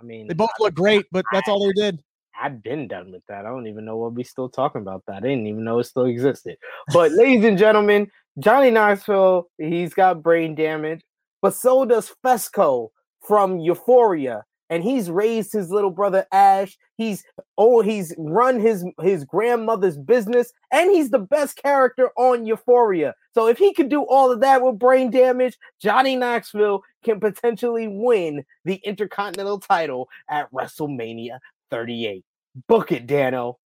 I 0.00 0.02
mean, 0.02 0.26
they 0.26 0.34
both 0.34 0.50
look 0.58 0.74
great, 0.74 1.06
but 1.12 1.24
that's 1.32 1.48
all 1.48 1.64
they 1.64 1.72
did. 1.72 2.02
I've 2.40 2.62
been 2.62 2.88
done 2.88 3.12
with 3.12 3.22
that. 3.28 3.44
I 3.44 3.50
don't 3.50 3.66
even 3.66 3.84
know 3.84 3.96
what 3.96 4.14
we 4.14 4.24
still 4.24 4.48
talking 4.48 4.80
about 4.80 5.04
that. 5.06 5.16
I 5.16 5.20
didn't 5.20 5.46
even 5.46 5.64
know 5.64 5.78
it 5.78 5.84
still 5.84 6.06
existed. 6.06 6.56
But 6.92 7.12
ladies 7.12 7.44
and 7.44 7.58
gentlemen, 7.58 8.10
Johnny 8.38 8.70
Knoxville, 8.70 9.48
he's 9.58 9.92
got 9.92 10.22
brain 10.22 10.54
damage. 10.54 11.02
but 11.42 11.54
so 11.54 11.84
does 11.84 12.12
Fezco 12.24 12.88
from 13.20 13.58
Euphoria 13.58 14.44
and 14.70 14.84
he's 14.84 15.10
raised 15.10 15.52
his 15.52 15.70
little 15.70 15.90
brother 15.90 16.24
Ash. 16.32 16.78
He's 16.96 17.24
oh, 17.58 17.82
he's 17.82 18.14
run 18.16 18.60
his 18.60 18.86
his 19.02 19.24
grandmother's 19.24 19.98
business, 19.98 20.52
and 20.70 20.90
he's 20.90 21.10
the 21.10 21.18
best 21.18 21.56
character 21.60 22.10
on 22.16 22.46
Euphoria. 22.46 23.14
So 23.34 23.48
if 23.48 23.58
he 23.58 23.74
could 23.74 23.90
do 23.90 24.02
all 24.02 24.30
of 24.30 24.40
that 24.40 24.62
with 24.62 24.78
brain 24.78 25.10
damage, 25.10 25.58
Johnny 25.82 26.16
Knoxville 26.16 26.82
can 27.04 27.20
potentially 27.20 27.88
win 27.88 28.44
the 28.64 28.76
Intercontinental 28.84 29.58
title 29.58 30.08
at 30.28 30.50
WrestleMania 30.52 31.40
38. 31.70 32.24
Book 32.54 32.92
it, 32.92 33.06
Dano. 33.06 33.58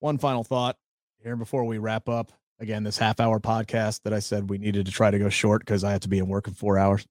One 0.00 0.18
final 0.18 0.42
thought 0.42 0.76
here 1.22 1.36
before 1.36 1.64
we 1.64 1.78
wrap 1.78 2.08
up. 2.08 2.32
Again, 2.58 2.84
this 2.84 2.98
half 2.98 3.20
hour 3.20 3.40
podcast 3.40 4.02
that 4.02 4.12
I 4.12 4.20
said 4.20 4.48
we 4.50 4.58
needed 4.58 4.86
to 4.86 4.92
try 4.92 5.10
to 5.10 5.18
go 5.18 5.28
short 5.28 5.62
because 5.62 5.84
I 5.84 5.92
have 5.92 6.00
to 6.00 6.08
be 6.08 6.18
in 6.18 6.28
work 6.28 6.48
in 6.48 6.54
four 6.54 6.78
hours. 6.78 7.06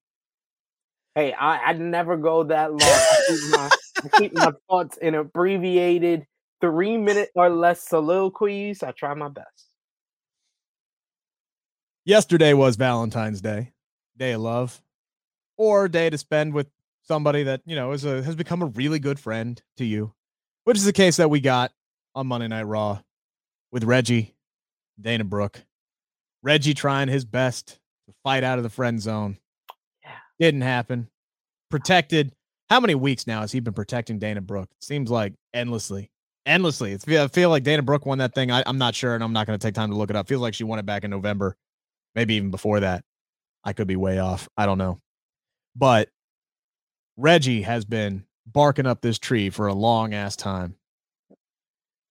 Hey, 1.16 1.34
I, 1.34 1.58
I 1.58 1.74
never 1.74 2.16
go 2.16 2.44
that 2.44 2.72
long. 2.72 2.82
I 2.82 3.24
keep, 3.28 3.52
my, 3.52 3.70
I 3.98 4.18
keep 4.18 4.34
my 4.34 4.52
thoughts 4.70 4.98
in 4.98 5.16
abbreviated 5.16 6.26
three 6.62 6.98
minute 6.98 7.30
or 7.36 7.50
less 7.50 7.84
soliloquies. 7.88 8.84
I 8.84 8.92
try 8.92 9.14
my 9.14 9.28
best. 9.28 9.68
Yesterday 12.06 12.54
was 12.54 12.78
Valentine's 12.78 13.42
Day, 13.42 13.74
day 14.18 14.32
of 14.32 14.42
love, 14.42 14.82
or 15.58 15.88
day 15.88 16.10
to 16.10 16.18
spend 16.18 16.54
with 16.54 16.68
somebody 17.04 17.44
that 17.44 17.62
you 17.66 17.76
know 17.76 17.92
is 17.92 18.06
a 18.06 18.22
has 18.24 18.36
become 18.36 18.62
a 18.62 18.68
really 18.68 19.00
good 19.00 19.20
friend 19.20 19.62
to 19.78 19.86
you, 19.86 20.14
which 20.64 20.78
is 20.78 20.86
the 20.86 20.94
case 20.94 21.18
that 21.18 21.30
we 21.30 21.40
got 21.40 21.72
on 22.16 22.28
Monday 22.28 22.48
Night 22.48 22.64
Raw 22.64 23.00
with 23.72 23.84
Reggie, 23.84 24.36
Dana 25.00 25.24
Brooke. 25.24 25.62
Reggie 26.44 26.74
trying 26.74 27.08
his 27.08 27.26
best 27.26 27.80
to 28.08 28.14
fight 28.24 28.44
out 28.44 28.58
of 28.58 28.64
the 28.64 28.70
friend 28.70 29.02
zone. 29.02 29.38
Didn't 30.40 30.62
happen. 30.62 31.08
Protected. 31.70 32.34
How 32.70 32.80
many 32.80 32.96
weeks 32.96 33.28
now 33.28 33.42
has 33.42 33.52
he 33.52 33.60
been 33.60 33.74
protecting 33.74 34.18
Dana 34.18 34.42
Brooke? 34.42 34.70
It 34.80 34.84
seems 34.84 35.12
like 35.12 35.34
endlessly. 35.54 36.10
Endlessly. 36.46 36.94
It's, 36.94 37.08
I 37.08 37.28
feel 37.28 37.50
like 37.50 37.64
Dana 37.64 37.84
Brooke 37.84 38.06
won 38.06 38.18
that 38.18 38.34
thing. 38.34 38.50
I, 38.50 38.64
am 38.66 38.78
not 38.78 38.96
sure, 38.96 39.14
and 39.14 39.24
I'm 39.24 39.34
not 39.34 39.46
going 39.46 39.60
to 39.60 39.64
take 39.64 39.76
time 39.76 39.92
to 39.92 39.96
look 39.96 40.10
it 40.10 40.16
up. 40.16 40.28
Feels 40.28 40.42
like 40.42 40.56
she 40.56 40.64
won 40.64 40.80
it 40.80 40.86
back 40.86 41.04
in 41.04 41.12
November, 41.12 41.56
maybe 42.16 42.36
even 42.36 42.50
before 42.50 42.80
that. 42.80 43.04
I 43.64 43.74
could 43.74 43.88
be 43.88 43.96
way 43.96 44.18
off. 44.18 44.50
I 44.58 44.66
don't 44.66 44.80
know. 44.80 44.98
But 45.76 46.10
Reggie 47.18 47.64
has 47.64 47.86
been 47.86 48.26
barking 48.46 48.86
up 48.86 49.02
this 49.02 49.20
tree 49.20 49.50
for 49.50 49.68
a 49.68 49.74
long 49.74 50.14
ass 50.14 50.36
time. 50.36 50.76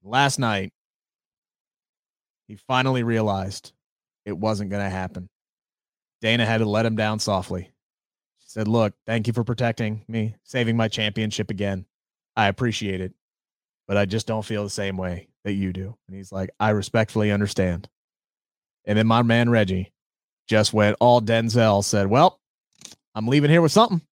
Last 0.03 0.39
night, 0.39 0.73
he 2.47 2.57
finally 2.57 3.03
realized 3.03 3.73
it 4.25 4.37
wasn't 4.37 4.71
going 4.71 4.83
to 4.83 4.91
happen. 4.91 5.29
Dana 6.21 6.45
had 6.45 6.59
to 6.59 6.67
let 6.67 6.87
him 6.87 6.97
down 6.97 7.19
softly 7.19 7.71
She 8.41 8.49
said, 8.49 8.69
Look, 8.69 8.95
thank 9.07 9.27
you 9.27 9.33
for 9.33 9.45
protecting 9.45 10.05
me, 10.09 10.35
saving 10.45 10.77
my 10.77 10.89
championship 10.89 11.51
again. 11.51 11.87
I 12.37 12.49
appreciate 12.49 13.01
it, 13.01 13.13
but 13.89 13.97
I 13.97 14.05
just 14.05 14.27
don't 14.27 14.45
feel 14.45 14.65
the 14.65 14.71
same 14.71 14.97
way 14.97 15.29
that 15.45 15.53
you 15.53 15.73
do. 15.73 15.97
And 16.07 16.17
he's 16.17 16.33
like, 16.33 16.51
I 16.61 16.71
respectfully 16.71 17.31
understand. 17.31 17.89
And 18.85 18.99
then 18.99 19.07
my 19.07 19.23
man 19.23 19.51
Reggie 19.51 19.93
just 20.49 20.73
went 20.73 20.97
all 21.01 21.21
Denzel, 21.21 21.85
said, 21.85 22.09
Well, 22.09 22.41
I'm 23.15 23.29
leaving 23.29 23.51
here 23.51 23.63
with 23.63 23.73
something. 23.73 24.03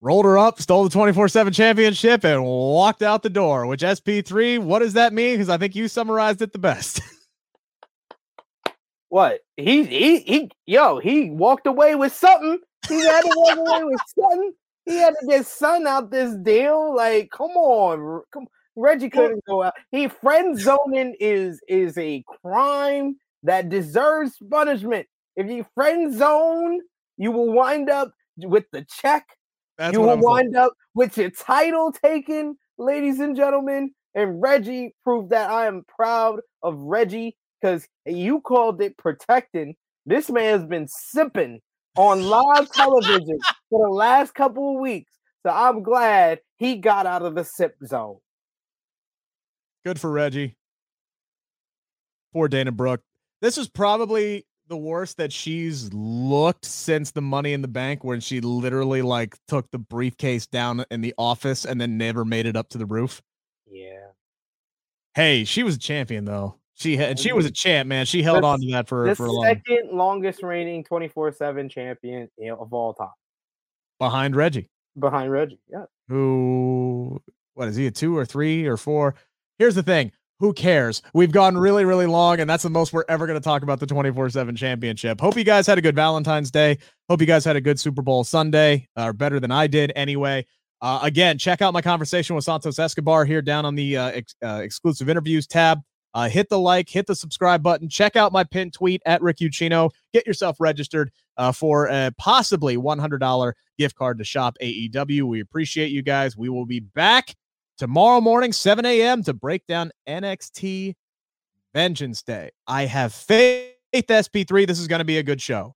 Rolled 0.00 0.26
her 0.26 0.38
up, 0.38 0.60
stole 0.60 0.84
the 0.84 0.90
24 0.90 1.28
7 1.28 1.52
championship, 1.52 2.24
and 2.24 2.44
walked 2.44 3.02
out 3.02 3.22
the 3.22 3.30
door. 3.30 3.66
Which 3.66 3.82
SP3, 3.82 4.60
what 4.60 4.78
does 4.78 4.92
that 4.92 5.12
mean? 5.12 5.34
Because 5.34 5.48
I 5.48 5.56
think 5.56 5.74
you 5.74 5.88
summarized 5.88 6.40
it 6.40 6.52
the 6.52 6.58
best. 6.58 7.00
what? 9.08 9.40
He, 9.56 9.84
he, 9.84 10.20
he, 10.20 10.50
yo, 10.66 11.00
he 11.00 11.30
walked 11.30 11.66
away 11.66 11.96
with 11.96 12.14
something. 12.14 12.60
He 12.88 13.00
had 13.04 13.22
to 13.22 13.32
walk 13.34 13.58
away 13.58 13.84
with 13.84 14.00
Sutton. 14.16 14.52
He 14.84 14.96
had 14.96 15.14
to 15.20 15.26
get 15.26 15.46
Sun 15.46 15.86
out 15.86 16.10
this 16.10 16.34
deal. 16.42 16.94
Like, 16.94 17.30
come 17.30 17.50
on, 17.50 18.22
come. 18.32 18.46
Reggie 18.76 19.10
couldn't 19.10 19.44
go 19.44 19.64
out. 19.64 19.74
He 19.90 20.06
friend 20.06 20.58
zoning 20.58 21.16
is 21.18 21.60
is 21.68 21.98
a 21.98 22.22
crime 22.42 23.16
that 23.42 23.68
deserves 23.68 24.36
punishment. 24.50 25.06
If 25.36 25.50
you 25.50 25.66
friend 25.74 26.14
zone, 26.14 26.80
you 27.16 27.32
will 27.32 27.52
wind 27.52 27.90
up 27.90 28.12
with 28.38 28.64
the 28.72 28.86
check. 28.88 29.26
That's 29.78 29.92
you 29.92 30.00
will 30.00 30.10
I'm 30.10 30.20
wind 30.20 30.54
saying. 30.54 30.64
up 30.64 30.72
with 30.94 31.16
your 31.16 31.30
title 31.30 31.92
taken, 31.92 32.56
ladies 32.78 33.20
and 33.20 33.36
gentlemen. 33.36 33.92
And 34.14 34.42
Reggie 34.42 34.94
proved 35.04 35.30
that 35.30 35.50
I 35.50 35.66
am 35.66 35.84
proud 35.86 36.40
of 36.62 36.76
Reggie 36.76 37.36
because 37.60 37.86
you 38.04 38.40
called 38.40 38.82
it 38.82 38.96
protecting. 38.96 39.76
This 40.04 40.28
man's 40.28 40.66
been 40.66 40.88
sipping 40.88 41.60
on 41.96 42.24
live 42.24 42.70
television 42.72 43.38
for 43.70 43.86
the 43.86 43.94
last 43.94 44.34
couple 44.34 44.74
of 44.74 44.80
weeks. 44.80 45.12
So 45.44 45.52
I'm 45.52 45.84
glad 45.84 46.40
he 46.56 46.76
got 46.76 47.06
out 47.06 47.22
of 47.22 47.36
the 47.36 47.44
sip 47.44 47.76
zone. 47.86 48.16
Good 49.84 50.00
for 50.00 50.10
Reggie. 50.10 50.56
Poor 52.32 52.48
Dana 52.48 52.72
Brooke. 52.72 53.02
This 53.40 53.56
is 53.56 53.68
probably 53.68 54.47
the 54.68 54.76
worst 54.76 55.16
that 55.16 55.32
she's 55.32 55.92
looked 55.92 56.64
since 56.64 57.10
the 57.10 57.22
money 57.22 57.52
in 57.52 57.62
the 57.62 57.68
bank 57.68 58.04
when 58.04 58.20
she 58.20 58.40
literally 58.40 59.02
like 59.02 59.36
took 59.48 59.70
the 59.70 59.78
briefcase 59.78 60.46
down 60.46 60.84
in 60.90 61.00
the 61.00 61.14
office 61.18 61.64
and 61.64 61.80
then 61.80 61.98
never 61.98 62.24
made 62.24 62.46
it 62.46 62.56
up 62.56 62.68
to 62.70 62.78
the 62.78 62.86
roof. 62.86 63.22
Yeah. 63.66 64.08
Hey, 65.14 65.44
she 65.44 65.62
was 65.62 65.76
a 65.76 65.78
champion 65.78 66.24
though. 66.24 66.56
She 66.74 66.96
had 66.96 67.18
she 67.18 67.32
was 67.32 67.44
a 67.44 67.48
mm-hmm. 67.48 67.54
champ, 67.54 67.88
man. 67.88 68.06
She 68.06 68.22
held 68.22 68.44
the, 68.44 68.46
on 68.46 68.60
to 68.60 68.70
that 68.72 68.88
for 68.88 69.08
the 69.08 69.14
for 69.16 69.26
a 69.26 69.32
long. 69.32 69.44
second 69.44 69.90
longest 69.90 70.44
reigning 70.44 70.84
twenty 70.84 71.08
four 71.08 71.32
seven 71.32 71.68
champion 71.68 72.28
you 72.38 72.48
know, 72.48 72.56
of 72.56 72.72
all 72.72 72.94
time, 72.94 73.08
behind 73.98 74.36
Reggie. 74.36 74.70
Behind 74.96 75.30
Reggie, 75.30 75.58
yeah. 75.68 75.86
Who? 76.08 77.20
What 77.54 77.66
is 77.66 77.74
he? 77.74 77.86
A 77.88 77.90
two 77.90 78.16
or 78.16 78.24
three 78.24 78.66
or 78.66 78.76
four? 78.76 79.16
Here's 79.58 79.74
the 79.74 79.82
thing. 79.82 80.12
Who 80.40 80.52
cares? 80.52 81.02
We've 81.14 81.32
gone 81.32 81.58
really, 81.58 81.84
really 81.84 82.06
long, 82.06 82.38
and 82.38 82.48
that's 82.48 82.62
the 82.62 82.70
most 82.70 82.92
we're 82.92 83.04
ever 83.08 83.26
going 83.26 83.38
to 83.38 83.44
talk 83.44 83.62
about 83.62 83.80
the 83.80 83.86
24 83.86 84.30
7 84.30 84.54
championship. 84.54 85.20
Hope 85.20 85.36
you 85.36 85.44
guys 85.44 85.66
had 85.66 85.78
a 85.78 85.82
good 85.82 85.96
Valentine's 85.96 86.50
Day. 86.50 86.78
Hope 87.08 87.20
you 87.20 87.26
guys 87.26 87.44
had 87.44 87.56
a 87.56 87.60
good 87.60 87.80
Super 87.80 88.02
Bowl 88.02 88.22
Sunday, 88.22 88.86
or 88.96 89.12
better 89.12 89.40
than 89.40 89.50
I 89.50 89.66
did 89.66 89.92
anyway. 89.96 90.46
Uh, 90.80 91.00
again, 91.02 91.38
check 91.38 91.60
out 91.60 91.72
my 91.72 91.82
conversation 91.82 92.36
with 92.36 92.44
Santos 92.44 92.78
Escobar 92.78 93.24
here 93.24 93.42
down 93.42 93.64
on 93.64 93.74
the 93.74 93.96
uh, 93.96 94.10
ex- 94.10 94.36
uh, 94.44 94.60
exclusive 94.62 95.08
interviews 95.08 95.46
tab. 95.46 95.80
Uh, 96.14 96.28
hit 96.28 96.48
the 96.48 96.58
like, 96.58 96.88
hit 96.88 97.06
the 97.06 97.16
subscribe 97.16 97.62
button. 97.62 97.88
Check 97.88 98.14
out 98.16 98.32
my 98.32 98.44
pinned 98.44 98.72
tweet 98.72 99.02
at 99.04 99.20
Rick 99.20 99.38
Ucchino. 99.38 99.90
Get 100.12 100.26
yourself 100.26 100.56
registered 100.60 101.10
uh, 101.36 101.52
for 101.52 101.86
a 101.86 102.12
possibly 102.16 102.76
$100 102.76 103.52
gift 103.76 103.96
card 103.96 104.18
to 104.18 104.24
shop 104.24 104.56
AEW. 104.62 105.22
We 105.22 105.40
appreciate 105.40 105.90
you 105.90 106.02
guys. 106.02 106.36
We 106.36 106.48
will 106.48 106.64
be 106.64 106.80
back 106.80 107.34
tomorrow 107.78 108.20
morning, 108.20 108.52
7 108.52 108.84
a.m., 108.84 109.22
to 109.22 109.32
break 109.32 109.66
down 109.66 109.90
NXT 110.08 110.94
Vengeance 111.74 112.22
Day. 112.22 112.50
I 112.66 112.86
have 112.86 113.14
faith, 113.14 113.74
SP3. 113.94 114.66
This 114.66 114.78
is 114.78 114.88
going 114.88 114.98
to 114.98 115.04
be 115.04 115.18
a 115.18 115.22
good 115.22 115.40
show. 115.40 115.74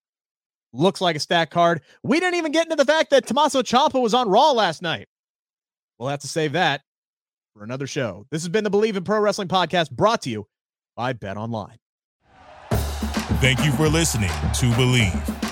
Looks 0.73 1.01
like 1.01 1.17
a 1.17 1.21
stack 1.21 1.51
card. 1.51 1.83
We 2.03 2.19
didn't 2.19 2.37
even 2.37 2.53
get 2.53 2.67
into 2.67 2.77
the 2.77 2.85
fact 2.85 3.11
that 3.11 3.27
Tommaso 3.27 3.63
Ciampa 3.63 4.01
was 4.01 4.15
on 4.15 4.29
Raw 4.29 4.53
last 4.53 4.83
night. 4.83 5.07
We'll 5.99 6.09
have 6.09 6.21
to 6.21 6.29
save 6.29 6.53
that 6.53 6.83
for 7.55 7.63
another 7.63 7.87
show. 7.87 8.27
This 8.31 8.43
has 8.43 8.49
been 8.49 8.65
the 8.65 8.71
Bleav 8.71 8.97
in 8.97 9.05
Pro 9.05 9.21
Wrestling 9.21 9.49
podcast 9.49 9.91
brought 9.91 10.23
to 10.23 10.31
you 10.31 10.47
by 10.97 11.13
Bet 11.13 11.37
Online. 11.37 11.79
Thank 13.41 13.65
you 13.65 13.73
for 13.73 13.89
listening 13.89 14.31
to 14.31 14.71
Bleav. 14.73 15.52